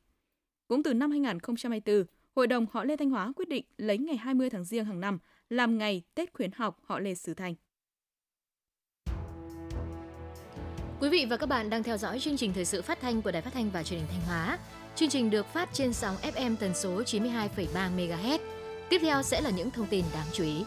Cũng 0.67 0.83
từ 0.83 0.93
năm 0.93 1.11
2024, 1.11 2.03
Hội 2.35 2.47
đồng 2.47 2.65
họ 2.71 2.83
Lê 2.83 2.97
Thanh 2.97 3.09
Hóa 3.09 3.31
quyết 3.35 3.49
định 3.49 3.65
lấy 3.77 3.97
ngày 3.97 4.17
20 4.17 4.49
tháng 4.49 4.63
Giêng 4.63 4.85
hàng 4.85 4.99
năm 4.99 5.19
làm 5.49 5.77
ngày 5.77 6.01
Tết 6.15 6.33
khuyến 6.33 6.51
học 6.51 6.79
họ 6.83 6.99
Lê 6.99 7.15
Sứ 7.15 7.33
Thành. 7.33 7.55
Quý 10.99 11.09
vị 11.09 11.25
và 11.29 11.37
các 11.37 11.45
bạn 11.45 11.69
đang 11.69 11.83
theo 11.83 11.97
dõi 11.97 12.19
chương 12.19 12.37
trình 12.37 12.53
thời 12.53 12.65
sự 12.65 12.81
phát 12.81 12.99
thanh 13.01 13.21
của 13.21 13.31
Đài 13.31 13.41
Phát 13.41 13.53
thanh 13.53 13.69
và 13.71 13.83
Truyền 13.83 13.99
hình 13.99 14.09
Thanh 14.11 14.21
Hóa. 14.21 14.59
Chương 14.95 15.09
trình 15.09 15.29
được 15.29 15.45
phát 15.45 15.69
trên 15.73 15.93
sóng 15.93 16.15
FM 16.15 16.55
tần 16.55 16.73
số 16.75 17.01
92,3 17.01 17.95
MHz. 17.95 18.39
Tiếp 18.89 18.99
theo 19.01 19.23
sẽ 19.23 19.41
là 19.41 19.49
những 19.49 19.71
thông 19.71 19.87
tin 19.87 20.05
đáng 20.13 20.27
chú 20.33 20.43
ý. 20.43 20.63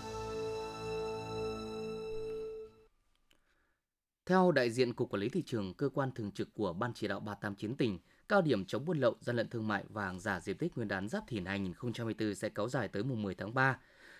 Theo 4.26 4.52
đại 4.52 4.70
diện 4.70 4.92
Cục 4.92 5.10
Quản 5.10 5.20
lý 5.20 5.28
Thị 5.28 5.42
trường, 5.46 5.74
cơ 5.74 5.88
quan 5.88 6.10
thường 6.12 6.30
trực 6.30 6.54
của 6.54 6.72
Ban 6.72 6.92
chỉ 6.94 7.08
đạo 7.08 7.20
389 7.20 7.76
tỉnh, 7.76 7.98
cao 8.28 8.42
điểm 8.42 8.64
chống 8.64 8.84
buôn 8.84 8.98
lậu, 8.98 9.14
gian 9.20 9.36
lận 9.36 9.48
thương 9.48 9.68
mại 9.68 9.84
và 9.88 10.04
hàng 10.04 10.20
giả 10.20 10.40
dịp 10.40 10.54
Tết 10.58 10.76
Nguyên 10.76 10.88
đán 10.88 11.08
Giáp 11.08 11.24
Thìn 11.28 11.44
2024 11.44 12.34
sẽ 12.34 12.48
kéo 12.48 12.68
dài 12.68 12.88
tới 12.88 13.02
mùng 13.02 13.22
10 13.22 13.34
tháng 13.34 13.54
3. 13.54 13.78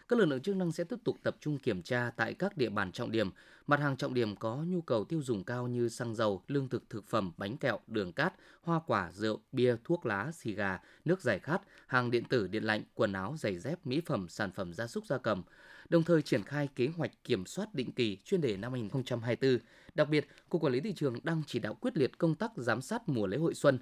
các 0.09 0.19
lực 0.19 0.25
lượng 0.25 0.41
chức 0.41 0.57
năng 0.57 0.73
sẽ 0.73 0.85
tiếp 0.85 0.97
tục 1.05 1.17
tập 1.23 1.37
trung 1.41 1.59
kiểm 1.59 1.83
tra 1.83 2.11
tại 2.17 2.35
các 2.35 2.57
địa 2.57 2.69
bàn 2.69 2.93
trọng 2.93 3.13
điểm, 3.13 3.31
mặt 3.67 3.81
hàng 3.81 3.97
trọng 3.97 4.15
điểm 4.15 4.37
có 4.37 4.57
nhu 4.57 4.81
cầu 4.81 5.05
tiêu 5.05 5.23
dùng 5.23 5.45
cao 5.45 5.69
như 5.69 5.89
xăng 5.89 6.15
dầu, 6.15 6.43
lương 6.49 6.69
thực 6.69 6.91
thực 6.91 7.07
phẩm, 7.07 7.33
bánh 7.37 7.57
kẹo, 7.57 7.81
đường 7.87 8.13
cát, 8.13 8.35
hoa 8.63 8.81
quả, 8.87 9.13
rượu, 9.13 9.41
bia, 9.53 9.77
thuốc 9.85 10.07
lá, 10.07 10.31
xì 10.33 10.53
gà, 10.53 10.79
nước 11.05 11.21
giải 11.21 11.39
khát, 11.39 11.63
hàng 11.87 12.11
điện 12.11 12.25
tử, 12.25 12.47
điện 12.47 12.65
lạnh, 12.65 12.83
quần 12.95 13.13
áo, 13.13 13.35
giày 13.39 13.59
dép, 13.59 13.87
mỹ 13.87 14.01
phẩm, 14.07 14.29
sản 14.29 14.53
phẩm 14.53 14.75
gia 14.75 14.87
súc 14.87 15.07
gia 15.07 15.19
cầm 15.19 15.43
đồng 15.89 16.03
thời 16.03 16.23
triển 16.23 16.43
khai 16.43 16.69
kế 16.77 16.89
hoạch 16.97 17.25
kiểm 17.25 17.47
soát 17.47 17.75
định 17.75 17.93
kỳ 17.93 18.19
chuyên 18.25 18.41
đề 18.41 18.57
năm 18.57 18.73
2024. 18.73 19.59
Đặc 19.95 20.09
biệt, 20.09 20.27
Cục 20.49 20.63
Quản 20.63 20.73
lý 20.73 20.81
Thị 20.81 20.93
trường 20.93 21.19
đang 21.23 21.43
chỉ 21.47 21.59
đạo 21.59 21.75
quyết 21.75 21.97
liệt 21.97 22.19
công 22.19 22.35
tác 22.35 22.51
giám 22.57 22.83
sát 22.83 23.09
mùa 23.09 23.27
lễ 23.27 23.37
hội 23.37 23.55
xuân, 23.55 23.79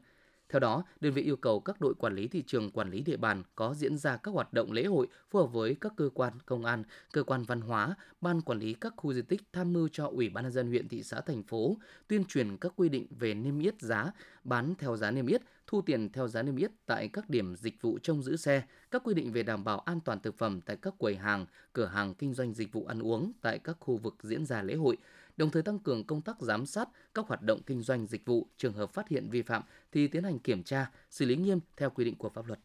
theo 0.49 0.61
đó, 0.61 0.85
đơn 1.01 1.13
vị 1.13 1.23
yêu 1.23 1.37
cầu 1.37 1.61
các 1.61 1.81
đội 1.81 1.95
quản 1.95 2.15
lý 2.15 2.29
thị 2.29 2.43
trường 2.47 2.71
quản 2.71 2.91
lý 2.91 3.01
địa 3.01 3.17
bàn 3.17 3.43
có 3.55 3.75
diễn 3.75 3.97
ra 3.99 4.17
các 4.17 4.35
hoạt 4.35 4.53
động 4.53 4.73
lễ 4.73 4.85
hội 4.85 5.07
phù 5.31 5.39
hợp 5.39 5.47
với 5.47 5.77
các 5.81 5.93
cơ 5.97 6.11
quan 6.15 6.33
công 6.47 6.65
an, 6.65 6.83
cơ 7.13 7.23
quan 7.23 7.43
văn 7.43 7.61
hóa, 7.61 7.95
ban 8.21 8.41
quản 8.41 8.59
lý 8.59 8.75
các 8.75 8.95
khu 8.97 9.13
di 9.13 9.23
tích 9.23 9.43
tham 9.53 9.73
mưu 9.73 9.89
cho 9.93 10.07
Ủy 10.07 10.29
ban 10.29 10.45
nhân 10.45 10.53
dân 10.53 10.69
huyện 10.69 10.89
thị 10.89 11.03
xã 11.03 11.21
thành 11.21 11.43
phố 11.43 11.77
tuyên 12.09 12.25
truyền 12.25 12.57
các 12.57 12.73
quy 12.77 12.89
định 12.89 13.07
về 13.11 13.35
niêm 13.35 13.59
yết 13.59 13.81
giá, 13.81 14.13
bán 14.45 14.75
theo 14.79 14.97
giá 14.97 15.11
niêm 15.11 15.27
yết, 15.27 15.43
thu 15.67 15.83
tiền 15.83 16.09
theo 16.13 16.29
giá 16.29 16.43
niêm 16.43 16.57
yết 16.57 16.71
tại 16.87 17.09
các 17.09 17.31
điểm 17.31 17.57
dịch 17.57 17.83
vụ 17.83 17.99
trông 18.03 18.23
giữ 18.23 18.37
xe, 18.37 18.63
các 18.91 19.03
quy 19.05 19.15
định 19.15 19.33
về 19.33 19.43
đảm 19.43 19.65
bảo 19.65 19.79
an 19.79 20.01
toàn 20.05 20.21
thực 20.21 20.39
phẩm 20.39 20.61
tại 20.61 20.77
các 20.77 20.95
quầy 20.99 21.17
hàng, 21.17 21.47
cửa 21.73 21.87
hàng 21.87 22.15
kinh 22.15 22.35
doanh 22.35 22.55
dịch 22.55 22.73
vụ 22.73 22.85
ăn 22.85 23.03
uống 23.03 23.33
tại 23.41 23.59
các 23.59 23.77
khu 23.81 23.97
vực 23.97 24.17
diễn 24.23 24.47
ra 24.47 24.63
lễ 24.63 24.75
hội, 24.75 24.97
đồng 25.37 25.51
thời 25.51 25.63
tăng 25.63 25.79
cường 25.79 26.05
công 26.05 26.23
tác 26.23 26.41
giám 26.41 26.67
sát 26.67 26.89
các 27.15 27.27
hoạt 27.29 27.43
động 27.43 27.61
kinh 27.67 27.83
doanh 27.83 28.07
dịch 28.07 28.27
vụ, 28.27 28.47
trường 28.57 28.73
hợp 28.73 28.93
phát 28.93 29.09
hiện 29.09 29.31
vi 29.31 29.43
phạm 29.43 29.63
thì 29.93 30.09
tiến 30.09 30.25
hành 30.25 30.39
kiểm 30.39 30.63
tra, 30.63 30.91
xử 31.11 31.25
lý 31.25 31.37
nghiêm 31.37 31.61
theo 31.77 31.91
quy 31.91 32.05
định 32.05 32.15
của 32.15 32.29
pháp 32.29 32.47
luật. 32.47 32.59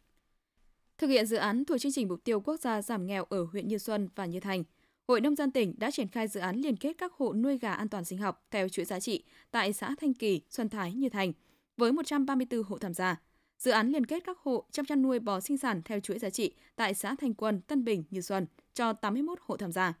Thực 0.98 1.06
hiện 1.06 1.26
dự 1.26 1.36
án 1.36 1.64
thuộc 1.64 1.80
chương 1.80 1.92
trình 1.92 2.08
mục 2.08 2.24
tiêu 2.24 2.40
quốc 2.40 2.60
gia 2.60 2.82
giảm 2.82 3.06
nghèo 3.06 3.24
ở 3.24 3.44
huyện 3.52 3.68
Như 3.68 3.78
Xuân 3.78 4.08
và 4.14 4.26
Như 4.26 4.40
Thành, 4.40 4.64
Hội 5.08 5.20
nông 5.20 5.36
dân 5.36 5.50
tỉnh 5.50 5.74
đã 5.78 5.90
triển 5.90 6.08
khai 6.08 6.28
dự 6.28 6.40
án 6.40 6.56
liên 6.56 6.76
kết 6.76 6.92
các 6.98 7.12
hộ 7.12 7.32
nuôi 7.32 7.58
gà 7.58 7.72
an 7.72 7.88
toàn 7.88 8.04
sinh 8.04 8.18
học 8.18 8.46
theo 8.50 8.68
chuỗi 8.68 8.84
giá 8.84 9.00
trị 9.00 9.24
tại 9.50 9.72
xã 9.72 9.94
Thanh 10.00 10.14
Kỳ, 10.14 10.40
Xuân 10.50 10.68
Thái, 10.68 10.94
Như 10.94 11.08
Thành 11.08 11.32
với 11.80 11.92
134 11.92 12.62
hộ 12.62 12.78
tham 12.78 12.94
gia. 12.94 13.20
Dự 13.58 13.70
án 13.70 13.88
liên 13.88 14.06
kết 14.06 14.22
các 14.26 14.38
hộ 14.38 14.64
trong 14.72 14.86
chăn 14.86 15.02
nuôi 15.02 15.18
bò 15.18 15.40
sinh 15.40 15.58
sản 15.58 15.82
theo 15.84 16.00
chuỗi 16.00 16.18
giá 16.18 16.30
trị 16.30 16.54
tại 16.76 16.94
xã 16.94 17.14
Thanh 17.20 17.34
Quân, 17.34 17.60
Tân 17.60 17.84
Bình, 17.84 18.04
Như 18.10 18.20
Xuân 18.20 18.46
cho 18.74 18.92
81 18.92 19.38
hộ 19.42 19.56
tham 19.56 19.72
gia. 19.72 19.94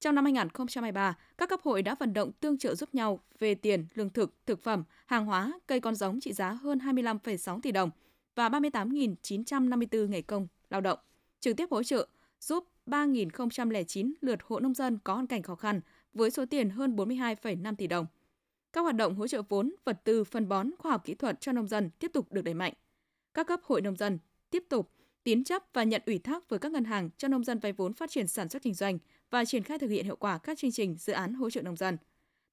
Trong 0.00 0.14
năm 0.14 0.24
2023, 0.24 1.18
các 1.38 1.48
cấp 1.48 1.60
hội 1.62 1.82
đã 1.82 1.94
vận 1.94 2.12
động 2.12 2.32
tương 2.32 2.58
trợ 2.58 2.74
giúp 2.74 2.94
nhau 2.94 3.20
về 3.38 3.54
tiền, 3.54 3.86
lương 3.94 4.10
thực, 4.10 4.46
thực 4.46 4.62
phẩm, 4.62 4.84
hàng 5.06 5.26
hóa, 5.26 5.52
cây 5.66 5.80
con 5.80 5.94
giống 5.94 6.20
trị 6.20 6.32
giá 6.32 6.52
hơn 6.52 6.78
25,6 6.78 7.60
tỷ 7.60 7.72
đồng 7.72 7.90
và 8.34 8.48
38.954 8.48 10.08
ngày 10.08 10.22
công 10.22 10.46
lao 10.70 10.80
động, 10.80 10.98
trực 11.40 11.56
tiếp 11.56 11.66
hỗ 11.70 11.82
trợ 11.82 12.08
giúp 12.40 12.68
3.009 12.86 14.12
lượt 14.20 14.38
hộ 14.44 14.60
nông 14.60 14.74
dân 14.74 14.98
có 15.04 15.14
hoàn 15.14 15.26
cảnh 15.26 15.42
khó 15.42 15.54
khăn 15.54 15.80
với 16.14 16.30
số 16.30 16.46
tiền 16.46 16.70
hơn 16.70 16.96
42,5 16.96 17.74
tỷ 17.74 17.86
đồng. 17.86 18.06
Các 18.74 18.80
hoạt 18.80 18.96
động 18.96 19.14
hỗ 19.14 19.26
trợ 19.26 19.42
vốn, 19.48 19.74
vật 19.84 20.00
tư, 20.04 20.24
phân 20.24 20.48
bón, 20.48 20.70
khoa 20.78 20.92
học 20.92 21.04
kỹ 21.04 21.14
thuật 21.14 21.40
cho 21.40 21.52
nông 21.52 21.68
dân 21.68 21.90
tiếp 21.98 22.10
tục 22.12 22.32
được 22.32 22.42
đẩy 22.42 22.54
mạnh. 22.54 22.72
Các 23.34 23.46
cấp 23.46 23.60
hội 23.62 23.80
nông 23.80 23.96
dân 23.96 24.18
tiếp 24.50 24.64
tục 24.68 24.90
tín 25.24 25.44
chấp 25.44 25.62
và 25.72 25.84
nhận 25.84 26.02
ủy 26.06 26.18
thác 26.18 26.48
với 26.48 26.58
các 26.58 26.72
ngân 26.72 26.84
hàng 26.84 27.10
cho 27.16 27.28
nông 27.28 27.44
dân 27.44 27.58
vay 27.58 27.72
vốn 27.72 27.92
phát 27.92 28.10
triển 28.10 28.26
sản 28.26 28.48
xuất 28.48 28.62
kinh 28.62 28.74
doanh 28.74 28.98
và 29.30 29.44
triển 29.44 29.62
khai 29.62 29.78
thực 29.78 29.90
hiện 29.90 30.04
hiệu 30.04 30.16
quả 30.16 30.38
các 30.38 30.58
chương 30.58 30.72
trình 30.72 30.96
dự 30.98 31.12
án 31.12 31.34
hỗ 31.34 31.50
trợ 31.50 31.62
nông 31.62 31.76
dân. 31.76 31.96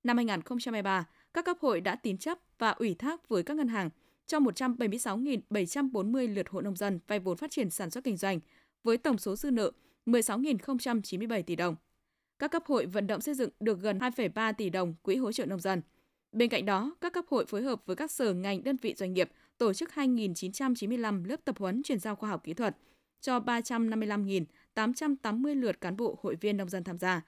Năm 0.04 0.18
2023, 0.18 1.08
các 1.34 1.46
cấp 1.46 1.58
hội 1.62 1.82
đã 1.82 1.96
tín 1.96 2.18
chấp 2.18 2.38
và 2.58 2.70
ủy 2.70 2.94
thác 2.94 3.30
với 3.30 3.44
các 3.44 3.58
ngân 3.58 3.68
hàng 3.68 3.90
cho 4.28 4.40
176.740 4.40 6.34
lượt 6.34 6.50
hộ 6.50 6.62
nông 6.62 6.76
dân 6.76 7.00
vay 7.08 7.20
vốn 7.20 7.38
phát 7.38 7.52
triển 7.52 7.70
sản 7.70 7.90
xuất 7.90 8.04
kinh 8.04 8.18
doanh 8.18 8.40
với 8.84 8.98
tổng 8.98 9.18
số 9.18 9.36
dư 9.36 9.52
nợ 9.52 9.72
16.097 10.06 11.44
tỷ 11.44 11.56
đồng. 11.56 11.76
Các 12.40 12.52
cấp 12.52 12.64
hội 12.66 12.86
vận 12.86 13.08
động 13.08 13.22
xây 13.22 13.36
dựng 13.36 13.50
được 13.60 13.82
gần 13.82 14.00
2,3 14.00 14.54
tỷ 14.54 14.70
đồng 14.70 14.94
quỹ 15.02 15.16
hỗ 15.16 15.32
trợ 15.32 15.46
nông 15.46 15.60
dân. 15.60 15.82
Bên 16.32 16.50
cạnh 16.50 16.66
đó, 16.66 16.96
các 17.02 17.14
cấp 17.14 17.26
hội 17.30 17.46
phối 17.46 17.62
hợp 17.62 17.82
với 17.86 17.96
các 17.96 18.12
sở 18.12 18.34
ngành 18.34 18.64
đơn 18.64 18.78
vị 18.82 18.94
doanh 18.98 19.14
nghiệp 19.14 19.30
tổ 19.58 19.74
chức 19.74 19.90
2.995 19.96 21.26
lớp 21.26 21.46
tập 21.46 21.56
huấn 21.60 21.84
chuyển 21.84 22.00
giao 22.00 22.16
khoa 22.16 22.30
học 22.30 22.44
kỹ 22.44 22.54
thuật 22.54 22.78
cho 23.22 23.40
355.880 23.40 25.56
lượt 25.56 25.82
cán 25.82 25.98
bộ 25.98 26.20
hội 26.22 26.36
viên 26.36 26.58
nông 26.58 26.70
dân 26.70 26.84
tham 26.84 26.98
gia. 26.98 27.22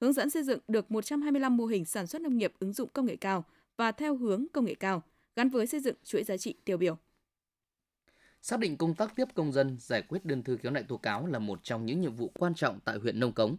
Hướng 0.00 0.12
dẫn 0.12 0.30
xây 0.30 0.42
dựng 0.42 0.60
được 0.68 0.90
125 0.90 1.56
mô 1.56 1.66
hình 1.66 1.84
sản 1.84 2.06
xuất 2.06 2.22
nông 2.22 2.36
nghiệp 2.36 2.52
ứng 2.58 2.72
dụng 2.72 2.88
công 2.92 3.06
nghệ 3.06 3.16
cao 3.16 3.44
và 3.76 3.92
theo 3.92 4.16
hướng 4.16 4.46
công 4.52 4.64
nghệ 4.64 4.74
cao, 4.74 5.02
gắn 5.36 5.48
với 5.48 5.66
xây 5.66 5.80
dựng 5.80 5.96
chuỗi 6.04 6.24
giá 6.24 6.36
trị 6.36 6.54
tiêu 6.64 6.76
biểu. 6.76 6.98
Xác 8.42 8.58
định 8.58 8.76
công 8.76 8.94
tác 8.94 9.16
tiếp 9.16 9.28
công 9.34 9.52
dân, 9.52 9.76
giải 9.80 10.02
quyết 10.02 10.24
đơn 10.24 10.42
thư 10.42 10.56
khiếu 10.56 10.72
nại 10.72 10.82
tố 10.82 10.96
cáo 10.96 11.26
là 11.26 11.38
một 11.38 11.60
trong 11.62 11.86
những 11.86 12.00
nhiệm 12.00 12.14
vụ 12.14 12.30
quan 12.38 12.54
trọng 12.54 12.80
tại 12.84 12.98
huyện 12.98 13.20
Nông 13.20 13.32
Cống. 13.32 13.56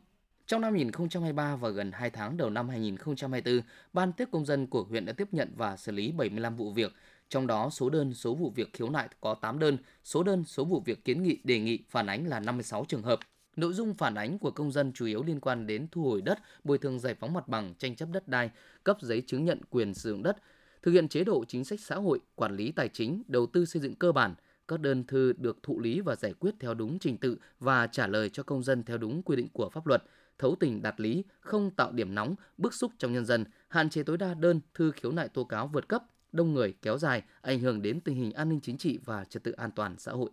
Trong 0.51 0.61
năm 0.61 0.73
2023 0.73 1.55
và 1.55 1.69
gần 1.69 1.91
2 1.91 2.09
tháng 2.09 2.37
đầu 2.37 2.49
năm 2.49 2.69
2024, 2.69 3.61
Ban 3.93 4.13
tiếp 4.13 4.27
công 4.31 4.45
dân 4.45 4.67
của 4.67 4.83
huyện 4.83 5.05
đã 5.05 5.13
tiếp 5.13 5.27
nhận 5.31 5.51
và 5.55 5.77
xử 5.77 5.91
lý 5.91 6.11
75 6.11 6.55
vụ 6.55 6.71
việc, 6.71 6.93
trong 7.29 7.47
đó 7.47 7.69
số 7.69 7.89
đơn, 7.89 8.13
số 8.13 8.35
vụ 8.35 8.49
việc 8.55 8.73
khiếu 8.73 8.89
nại 8.89 9.09
có 9.21 9.33
8 9.33 9.59
đơn, 9.59 9.77
số 10.03 10.23
đơn, 10.23 10.43
số 10.43 10.65
vụ 10.65 10.79
việc 10.85 11.05
kiến 11.05 11.23
nghị, 11.23 11.39
đề 11.43 11.59
nghị, 11.59 11.79
phản 11.89 12.07
ánh 12.07 12.27
là 12.27 12.39
56 12.39 12.85
trường 12.87 13.01
hợp. 13.01 13.19
Nội 13.55 13.73
dung 13.73 13.93
phản 13.93 14.15
ánh 14.15 14.39
của 14.39 14.51
công 14.51 14.71
dân 14.71 14.93
chủ 14.93 15.05
yếu 15.05 15.23
liên 15.23 15.39
quan 15.39 15.67
đến 15.67 15.87
thu 15.91 16.03
hồi 16.03 16.21
đất, 16.21 16.39
bồi 16.63 16.77
thường 16.77 16.99
giải 16.99 17.15
phóng 17.19 17.33
mặt 17.33 17.47
bằng, 17.47 17.73
tranh 17.77 17.95
chấp 17.95 18.09
đất 18.11 18.27
đai, 18.27 18.49
cấp 18.83 18.97
giấy 19.01 19.23
chứng 19.27 19.45
nhận 19.45 19.59
quyền 19.69 19.93
sử 19.93 20.09
dụng 20.09 20.23
đất, 20.23 20.37
thực 20.83 20.91
hiện 20.91 21.07
chế 21.07 21.23
độ 21.23 21.45
chính 21.47 21.65
sách 21.65 21.79
xã 21.79 21.95
hội, 21.95 22.19
quản 22.35 22.55
lý 22.55 22.71
tài 22.71 22.89
chính, 22.89 23.23
đầu 23.27 23.45
tư 23.45 23.65
xây 23.65 23.81
dựng 23.81 23.95
cơ 23.95 24.11
bản. 24.11 24.35
Các 24.67 24.79
đơn 24.79 25.03
thư 25.03 25.33
được 25.37 25.63
thụ 25.63 25.79
lý 25.79 26.01
và 26.01 26.15
giải 26.15 26.33
quyết 26.33 26.55
theo 26.59 26.73
đúng 26.73 26.99
trình 26.99 27.17
tự 27.17 27.37
và 27.59 27.87
trả 27.87 28.07
lời 28.07 28.29
cho 28.29 28.43
công 28.43 28.63
dân 28.63 28.83
theo 28.83 28.97
đúng 28.97 29.23
quy 29.23 29.35
định 29.35 29.49
của 29.53 29.69
pháp 29.69 29.87
luật, 29.87 30.03
thấu 30.37 30.55
tình 30.59 30.81
đạt 30.81 31.01
lý, 31.01 31.23
không 31.39 31.71
tạo 31.71 31.91
điểm 31.91 32.15
nóng, 32.15 32.35
bức 32.57 32.73
xúc 32.73 32.91
trong 32.97 33.13
nhân 33.13 33.25
dân, 33.25 33.45
hạn 33.67 33.89
chế 33.89 34.03
tối 34.03 34.17
đa 34.17 34.33
đơn 34.33 34.59
thư 34.73 34.91
khiếu 34.91 35.11
nại 35.11 35.29
tố 35.29 35.43
cáo 35.43 35.67
vượt 35.67 35.87
cấp, 35.87 36.03
đông 36.31 36.53
người 36.53 36.73
kéo 36.81 36.97
dài, 36.97 37.23
ảnh 37.41 37.59
hưởng 37.59 37.81
đến 37.81 38.01
tình 38.01 38.15
hình 38.15 38.31
an 38.31 38.49
ninh 38.49 38.59
chính 38.61 38.77
trị 38.77 38.99
và 39.05 39.23
trật 39.23 39.43
tự 39.43 39.51
an 39.51 39.71
toàn 39.71 39.95
xã 39.97 40.11
hội. 40.11 40.31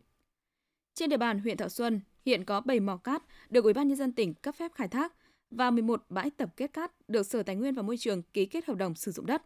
Trên 0.95 1.11
địa 1.11 1.17
bàn 1.17 1.39
huyện 1.39 1.57
Thọ 1.57 1.69
Xuân, 1.69 2.01
hiện 2.25 2.45
có 2.45 2.61
7 2.61 2.81
mỏ 2.81 2.97
cát 2.97 3.23
được 3.51 3.65
Ủy 3.65 3.73
ban 3.73 3.89
nhân 3.89 3.97
dân 3.97 4.13
tỉnh 4.13 4.35
cấp 4.35 4.55
phép 4.55 4.73
khai 4.75 4.89
thác 4.89 5.15
và 5.51 5.71
11 5.71 6.05
bãi 6.09 6.31
tập 6.31 6.49
kết 6.57 6.73
cát 6.73 6.93
được 7.09 7.27
Sở 7.27 7.43
Tài 7.43 7.57
nguyên 7.57 7.75
và 7.75 7.83
Môi 7.83 7.97
trường 7.97 8.23
ký 8.23 8.47
kết 8.47 8.67
hợp 8.67 8.77
đồng 8.77 8.95
sử 8.95 9.11
dụng 9.11 9.27
đất. 9.27 9.43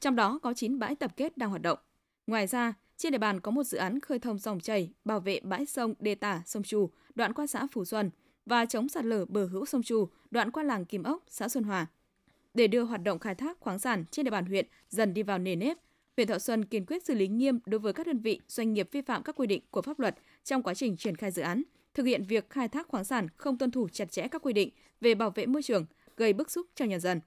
Trong 0.00 0.16
đó 0.16 0.38
có 0.42 0.54
9 0.54 0.78
bãi 0.78 0.96
tập 0.96 1.12
kết 1.16 1.36
đang 1.36 1.50
hoạt 1.50 1.62
động. 1.62 1.78
Ngoài 2.26 2.46
ra, 2.46 2.74
trên 2.96 3.12
địa 3.12 3.18
bàn 3.18 3.40
có 3.40 3.50
một 3.50 3.64
dự 3.64 3.78
án 3.78 4.00
khơi 4.00 4.18
thông 4.18 4.38
dòng 4.38 4.60
chảy, 4.60 4.92
bảo 5.04 5.20
vệ 5.20 5.40
bãi 5.40 5.66
sông 5.66 5.94
Đê 5.98 6.14
Tả, 6.14 6.42
sông 6.46 6.62
Trù 6.62 6.90
đoạn 7.14 7.32
qua 7.32 7.46
xã 7.46 7.66
Phú 7.72 7.84
Xuân 7.84 8.10
và 8.46 8.66
chống 8.66 8.88
sạt 8.88 9.04
lở 9.04 9.24
bờ 9.24 9.46
hữu 9.46 9.66
sông 9.66 9.82
Chu, 9.82 10.08
đoạn 10.30 10.50
qua 10.50 10.62
làng 10.62 10.84
Kim 10.84 11.02
Ốc, 11.02 11.22
xã 11.28 11.48
Xuân 11.48 11.64
Hòa. 11.64 11.86
Để 12.54 12.66
đưa 12.66 12.82
hoạt 12.82 13.02
động 13.02 13.18
khai 13.18 13.34
thác 13.34 13.60
khoáng 13.60 13.78
sản 13.78 14.04
trên 14.10 14.24
địa 14.24 14.30
bàn 14.30 14.46
huyện 14.46 14.66
dần 14.88 15.14
đi 15.14 15.22
vào 15.22 15.38
nề 15.38 15.56
nếp, 15.56 15.76
huyện 16.16 16.28
Thọ 16.28 16.38
Xuân 16.38 16.64
kiên 16.64 16.86
quyết 16.86 17.04
xử 17.04 17.14
lý 17.14 17.28
nghiêm 17.28 17.58
đối 17.66 17.78
với 17.78 17.92
các 17.92 18.06
đơn 18.06 18.18
vị, 18.18 18.40
doanh 18.48 18.72
nghiệp 18.72 18.88
vi 18.92 19.02
phạm 19.02 19.22
các 19.22 19.36
quy 19.36 19.46
định 19.46 19.62
của 19.70 19.82
pháp 19.82 19.98
luật 19.98 20.16
trong 20.44 20.62
quá 20.62 20.74
trình 20.74 20.96
triển 20.96 21.16
khai 21.16 21.30
dự 21.30 21.42
án, 21.42 21.62
thực 21.94 22.06
hiện 22.06 22.24
việc 22.24 22.50
khai 22.50 22.68
thác 22.68 22.88
khoáng 22.88 23.04
sản 23.04 23.28
không 23.36 23.58
tuân 23.58 23.70
thủ 23.70 23.88
chặt 23.88 24.10
chẽ 24.10 24.28
các 24.28 24.42
quy 24.42 24.52
định 24.52 24.70
về 25.00 25.14
bảo 25.14 25.30
vệ 25.30 25.46
môi 25.46 25.62
trường, 25.62 25.86
gây 26.16 26.32
bức 26.32 26.50
xúc 26.50 26.66
cho 26.74 26.84
nhân 26.84 27.00
dân. 27.00 27.20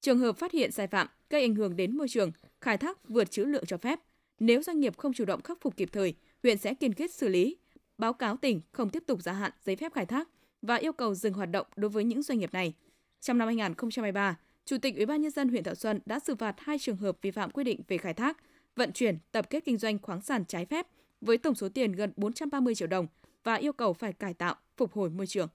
Trường 0.00 0.18
hợp 0.18 0.38
phát 0.38 0.52
hiện 0.52 0.72
sai 0.72 0.86
phạm 0.86 1.06
gây 1.30 1.42
ảnh 1.42 1.54
hưởng 1.54 1.76
đến 1.76 1.96
môi 1.96 2.08
trường, 2.08 2.32
khai 2.60 2.78
thác 2.78 3.08
vượt 3.08 3.30
trữ 3.30 3.44
lượng 3.44 3.64
cho 3.66 3.76
phép, 3.76 4.00
nếu 4.40 4.62
doanh 4.62 4.80
nghiệp 4.80 4.96
không 4.96 5.12
chủ 5.12 5.24
động 5.24 5.42
khắc 5.42 5.60
phục 5.60 5.76
kịp 5.76 5.88
thời, 5.92 6.14
huyện 6.42 6.58
sẽ 6.58 6.74
kiên 6.74 6.94
quyết 6.94 7.14
xử 7.14 7.28
lý, 7.28 7.56
báo 7.98 8.12
cáo 8.12 8.36
tỉnh 8.36 8.60
không 8.72 8.90
tiếp 8.90 9.02
tục 9.06 9.22
gia 9.22 9.32
hạn 9.32 9.52
giấy 9.64 9.76
phép 9.76 9.92
khai 9.92 10.06
thác 10.06 10.28
và 10.62 10.74
yêu 10.74 10.92
cầu 10.92 11.14
dừng 11.14 11.34
hoạt 11.34 11.50
động 11.50 11.66
đối 11.76 11.88
với 11.88 12.04
những 12.04 12.22
doanh 12.22 12.38
nghiệp 12.38 12.52
này. 12.52 12.74
Trong 13.20 13.38
năm 13.38 13.48
2023, 13.48 14.36
Chủ 14.64 14.78
tịch 14.78 14.96
Ủy 14.96 15.06
ban 15.06 15.22
nhân 15.22 15.30
dân 15.30 15.48
huyện 15.48 15.64
Thọ 15.64 15.74
Xuân 15.74 16.00
đã 16.06 16.18
xử 16.18 16.34
phạt 16.34 16.54
hai 16.58 16.78
trường 16.78 16.96
hợp 16.96 17.16
vi 17.22 17.30
phạm 17.30 17.50
quy 17.50 17.64
định 17.64 17.80
về 17.88 17.98
khai 17.98 18.14
thác, 18.14 18.38
vận 18.76 18.92
chuyển, 18.92 19.18
tập 19.32 19.46
kết 19.50 19.64
kinh 19.64 19.78
doanh 19.78 19.98
khoáng 19.98 20.20
sản 20.20 20.44
trái 20.44 20.66
phép 20.66 20.86
với 21.20 21.38
tổng 21.38 21.54
số 21.54 21.68
tiền 21.68 21.92
gần 21.92 22.12
430 22.16 22.74
triệu 22.74 22.88
đồng 22.88 23.06
và 23.44 23.54
yêu 23.54 23.72
cầu 23.72 23.92
phải 23.92 24.12
cải 24.12 24.34
tạo, 24.34 24.54
phục 24.76 24.92
hồi 24.92 25.10
môi 25.10 25.26
trường. 25.26 25.48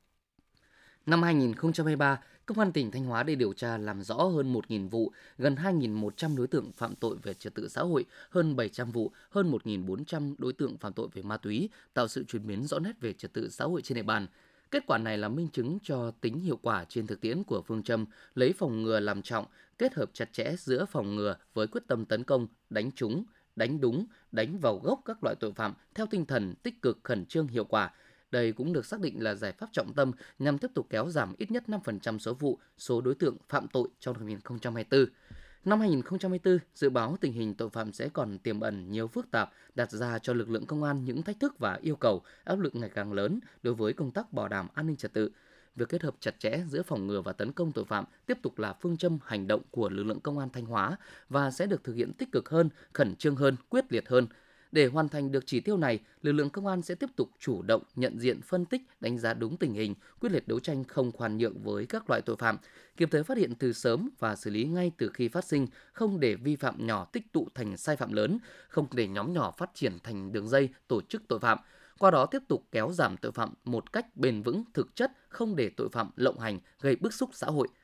Năm 1.05 1.23
2023, 1.23 2.19
Công 2.47 2.59
an 2.59 2.71
tỉnh 2.71 2.91
Thanh 2.91 3.05
Hóa 3.05 3.23
để 3.23 3.35
điều 3.35 3.53
tra 3.53 3.77
làm 3.77 4.03
rõ 4.03 4.15
hơn 4.15 4.53
1.000 4.53 4.89
vụ, 4.89 5.11
gần 5.37 5.55
2.100 5.55 6.37
đối 6.37 6.47
tượng 6.47 6.71
phạm 6.71 6.95
tội 6.95 7.17
về 7.23 7.33
trật 7.33 7.55
tự 7.55 7.67
xã 7.67 7.81
hội, 7.81 8.05
hơn 8.29 8.55
700 8.55 8.91
vụ, 8.91 9.11
hơn 9.29 9.51
1.400 9.51 10.35
đối 10.37 10.53
tượng 10.53 10.77
phạm 10.77 10.93
tội 10.93 11.07
về 11.13 11.21
ma 11.21 11.37
túy, 11.37 11.69
tạo 11.93 12.07
sự 12.07 12.23
chuyển 12.23 12.47
biến 12.47 12.63
rõ 12.63 12.79
nét 12.79 12.91
về 13.01 13.13
trật 13.13 13.33
tự 13.33 13.49
xã 13.49 13.65
hội 13.65 13.81
trên 13.81 13.95
địa 13.95 14.03
bàn. 14.03 14.27
Kết 14.71 14.83
quả 14.87 14.97
này 14.97 15.17
là 15.17 15.29
minh 15.29 15.47
chứng 15.53 15.79
cho 15.83 16.11
tính 16.11 16.39
hiệu 16.39 16.59
quả 16.61 16.85
trên 16.89 17.07
thực 17.07 17.21
tiễn 17.21 17.43
của 17.43 17.61
phương 17.61 17.83
châm 17.83 18.05
lấy 18.35 18.53
phòng 18.53 18.83
ngừa 18.83 18.99
làm 18.99 19.21
trọng, 19.21 19.45
kết 19.77 19.93
hợp 19.93 20.09
chặt 20.13 20.33
chẽ 20.33 20.55
giữa 20.57 20.85
phòng 20.85 21.15
ngừa 21.15 21.35
với 21.53 21.67
quyết 21.67 21.83
tâm 21.87 22.05
tấn 22.05 22.23
công, 22.23 22.47
đánh 22.69 22.91
trúng, 22.91 23.23
đánh 23.55 23.81
đúng, 23.81 24.05
đánh 24.31 24.59
vào 24.59 24.77
gốc 24.77 25.01
các 25.05 25.23
loại 25.23 25.35
tội 25.35 25.53
phạm 25.53 25.73
theo 25.95 26.05
tinh 26.05 26.25
thần 26.25 26.53
tích 26.63 26.81
cực 26.81 26.99
khẩn 27.03 27.25
trương 27.25 27.47
hiệu 27.47 27.65
quả. 27.65 27.93
Đây 28.31 28.51
cũng 28.51 28.73
được 28.73 28.85
xác 28.85 28.99
định 28.99 29.23
là 29.23 29.35
giải 29.35 29.51
pháp 29.51 29.67
trọng 29.71 29.93
tâm 29.93 30.11
nhằm 30.39 30.57
tiếp 30.57 30.71
tục 30.73 30.87
kéo 30.89 31.09
giảm 31.09 31.35
ít 31.37 31.51
nhất 31.51 31.63
5% 31.67 32.17
số 32.17 32.33
vụ, 32.33 32.59
số 32.77 33.01
đối 33.01 33.15
tượng 33.15 33.37
phạm 33.49 33.67
tội 33.67 33.87
trong 33.99 34.13
năm 34.13 34.23
2024. 34.23 35.05
Năm 35.67 35.79
2024, 35.79 36.59
dự 36.75 36.89
báo 36.89 37.17
tình 37.21 37.33
hình 37.33 37.53
tội 37.55 37.69
phạm 37.69 37.93
sẽ 37.93 38.09
còn 38.13 38.37
tiềm 38.39 38.59
ẩn 38.59 38.91
nhiều 38.91 39.07
phức 39.07 39.31
tạp, 39.31 39.51
đặt 39.75 39.91
ra 39.91 40.19
cho 40.19 40.33
lực 40.33 40.49
lượng 40.49 40.65
công 40.65 40.83
an 40.83 41.05
những 41.05 41.23
thách 41.23 41.39
thức 41.39 41.59
và 41.59 41.79
yêu 41.81 41.95
cầu 41.95 42.21
áp 42.43 42.59
lực 42.59 42.75
ngày 42.75 42.89
càng 42.95 43.13
lớn 43.13 43.39
đối 43.63 43.73
với 43.73 43.93
công 43.93 44.11
tác 44.11 44.33
bảo 44.33 44.47
đảm 44.47 44.67
an 44.73 44.87
ninh 44.87 44.95
trật 44.95 45.13
tự. 45.13 45.31
Việc 45.75 45.89
kết 45.89 46.01
hợp 46.01 46.15
chặt 46.19 46.39
chẽ 46.39 46.63
giữa 46.67 46.83
phòng 46.83 47.07
ngừa 47.07 47.21
và 47.21 47.33
tấn 47.33 47.51
công 47.51 47.71
tội 47.71 47.85
phạm 47.85 48.05
tiếp 48.25 48.37
tục 48.41 48.59
là 48.59 48.73
phương 48.81 48.97
châm 48.97 49.19
hành 49.25 49.47
động 49.47 49.61
của 49.71 49.89
lực 49.89 50.03
lượng 50.03 50.19
công 50.19 50.39
an 50.39 50.49
Thanh 50.53 50.65
Hóa 50.65 50.97
và 51.29 51.51
sẽ 51.51 51.65
được 51.65 51.83
thực 51.83 51.93
hiện 51.93 52.13
tích 52.13 52.31
cực 52.31 52.49
hơn, 52.49 52.69
khẩn 52.93 53.15
trương 53.15 53.35
hơn, 53.35 53.55
quyết 53.69 53.91
liệt 53.91 54.09
hơn, 54.09 54.27
để 54.71 54.85
hoàn 54.85 55.09
thành 55.09 55.31
được 55.31 55.43
chỉ 55.47 55.59
tiêu 55.59 55.77
này, 55.77 55.99
lực 56.21 56.31
lượng 56.31 56.49
công 56.49 56.67
an 56.67 56.81
sẽ 56.81 56.95
tiếp 56.95 57.09
tục 57.15 57.29
chủ 57.39 57.61
động 57.61 57.83
nhận 57.95 58.19
diện, 58.19 58.41
phân 58.41 58.65
tích, 58.65 58.81
đánh 58.99 59.17
giá 59.17 59.33
đúng 59.33 59.57
tình 59.57 59.73
hình, 59.73 59.95
quyết 60.19 60.31
liệt 60.31 60.47
đấu 60.47 60.59
tranh 60.59 60.83
không 60.83 61.11
khoan 61.11 61.37
nhượng 61.37 61.63
với 61.63 61.85
các 61.85 62.09
loại 62.09 62.21
tội 62.21 62.35
phạm, 62.35 62.57
kịp 62.97 63.09
thời 63.11 63.23
phát 63.23 63.37
hiện 63.37 63.55
từ 63.55 63.73
sớm 63.73 64.09
và 64.19 64.35
xử 64.35 64.49
lý 64.49 64.63
ngay 64.63 64.91
từ 64.97 65.09
khi 65.09 65.27
phát 65.27 65.45
sinh, 65.45 65.67
không 65.93 66.19
để 66.19 66.35
vi 66.35 66.55
phạm 66.55 66.87
nhỏ 66.87 67.05
tích 67.05 67.33
tụ 67.33 67.47
thành 67.55 67.77
sai 67.77 67.95
phạm 67.95 68.13
lớn, 68.13 68.37
không 68.69 68.87
để 68.91 69.07
nhóm 69.07 69.33
nhỏ 69.33 69.51
phát 69.51 69.69
triển 69.73 69.97
thành 70.03 70.31
đường 70.31 70.47
dây 70.47 70.69
tổ 70.87 71.01
chức 71.01 71.21
tội 71.27 71.39
phạm. 71.39 71.57
Qua 71.99 72.11
đó 72.11 72.25
tiếp 72.25 72.41
tục 72.47 72.63
kéo 72.71 72.91
giảm 72.91 73.17
tội 73.17 73.31
phạm 73.31 73.53
một 73.65 73.93
cách 73.93 74.15
bền 74.15 74.41
vững, 74.41 74.63
thực 74.73 74.95
chất, 74.95 75.11
không 75.29 75.55
để 75.55 75.69
tội 75.69 75.89
phạm 75.89 76.11
lộng 76.15 76.39
hành 76.39 76.59
gây 76.81 76.95
bức 76.95 77.13
xúc 77.13 77.29
xã 77.33 77.47
hội– 77.47 77.67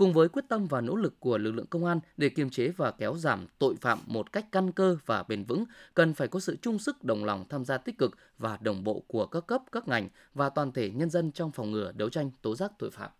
Cùng 0.00 0.12
với 0.12 0.28
quyết 0.28 0.44
tâm 0.48 0.66
và 0.66 0.80
nỗ 0.80 0.96
lực 0.96 1.20
của 1.20 1.38
lực 1.38 1.52
lượng 1.52 1.66
công 1.66 1.84
an 1.84 2.00
để 2.16 2.28
kiềm 2.28 2.50
chế 2.50 2.68
và 2.68 2.90
kéo 2.90 3.16
giảm 3.16 3.46
tội 3.58 3.74
phạm 3.80 3.98
một 4.06 4.32
cách 4.32 4.46
căn 4.52 4.72
cơ 4.72 4.96
và 5.06 5.22
bền 5.22 5.44
vững, 5.44 5.64
cần 5.94 6.14
phải 6.14 6.28
có 6.28 6.40
sự 6.40 6.56
chung 6.62 6.78
sức 6.78 7.04
đồng 7.04 7.24
lòng 7.24 7.44
tham 7.48 7.64
gia 7.64 7.78
tích 7.78 7.98
cực 7.98 8.18
và 8.38 8.58
đồng 8.60 8.84
bộ 8.84 9.04
của 9.06 9.26
các 9.26 9.46
cấp, 9.46 9.62
các 9.72 9.88
ngành 9.88 10.08
và 10.34 10.50
toàn 10.50 10.72
thể 10.72 10.90
nhân 10.90 11.10
dân 11.10 11.32
trong 11.32 11.52
phòng 11.52 11.70
ngừa 11.70 11.92
đấu 11.92 12.10
tranh 12.10 12.30
tố 12.42 12.56
giác 12.56 12.72
tội 12.78 12.90
phạm. 12.90 13.10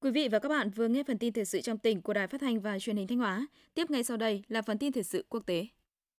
Quý 0.00 0.10
vị 0.10 0.28
và 0.28 0.38
các 0.38 0.48
bạn 0.48 0.70
vừa 0.70 0.88
nghe 0.88 1.02
phần 1.02 1.18
tin 1.18 1.32
thời 1.32 1.44
sự 1.44 1.60
trong 1.60 1.78
tỉnh 1.78 2.02
của 2.02 2.12
Đài 2.12 2.26
Phát 2.26 2.40
thanh 2.40 2.60
và 2.60 2.78
Truyền 2.78 2.96
hình 2.96 3.06
Thanh 3.06 3.18
Hóa. 3.18 3.46
Tiếp 3.74 3.90
ngay 3.90 4.04
sau 4.04 4.16
đây 4.16 4.42
là 4.48 4.62
phần 4.62 4.78
tin 4.78 4.92
thời 4.92 5.04
sự 5.04 5.24
quốc 5.28 5.42
tế. 5.46 5.66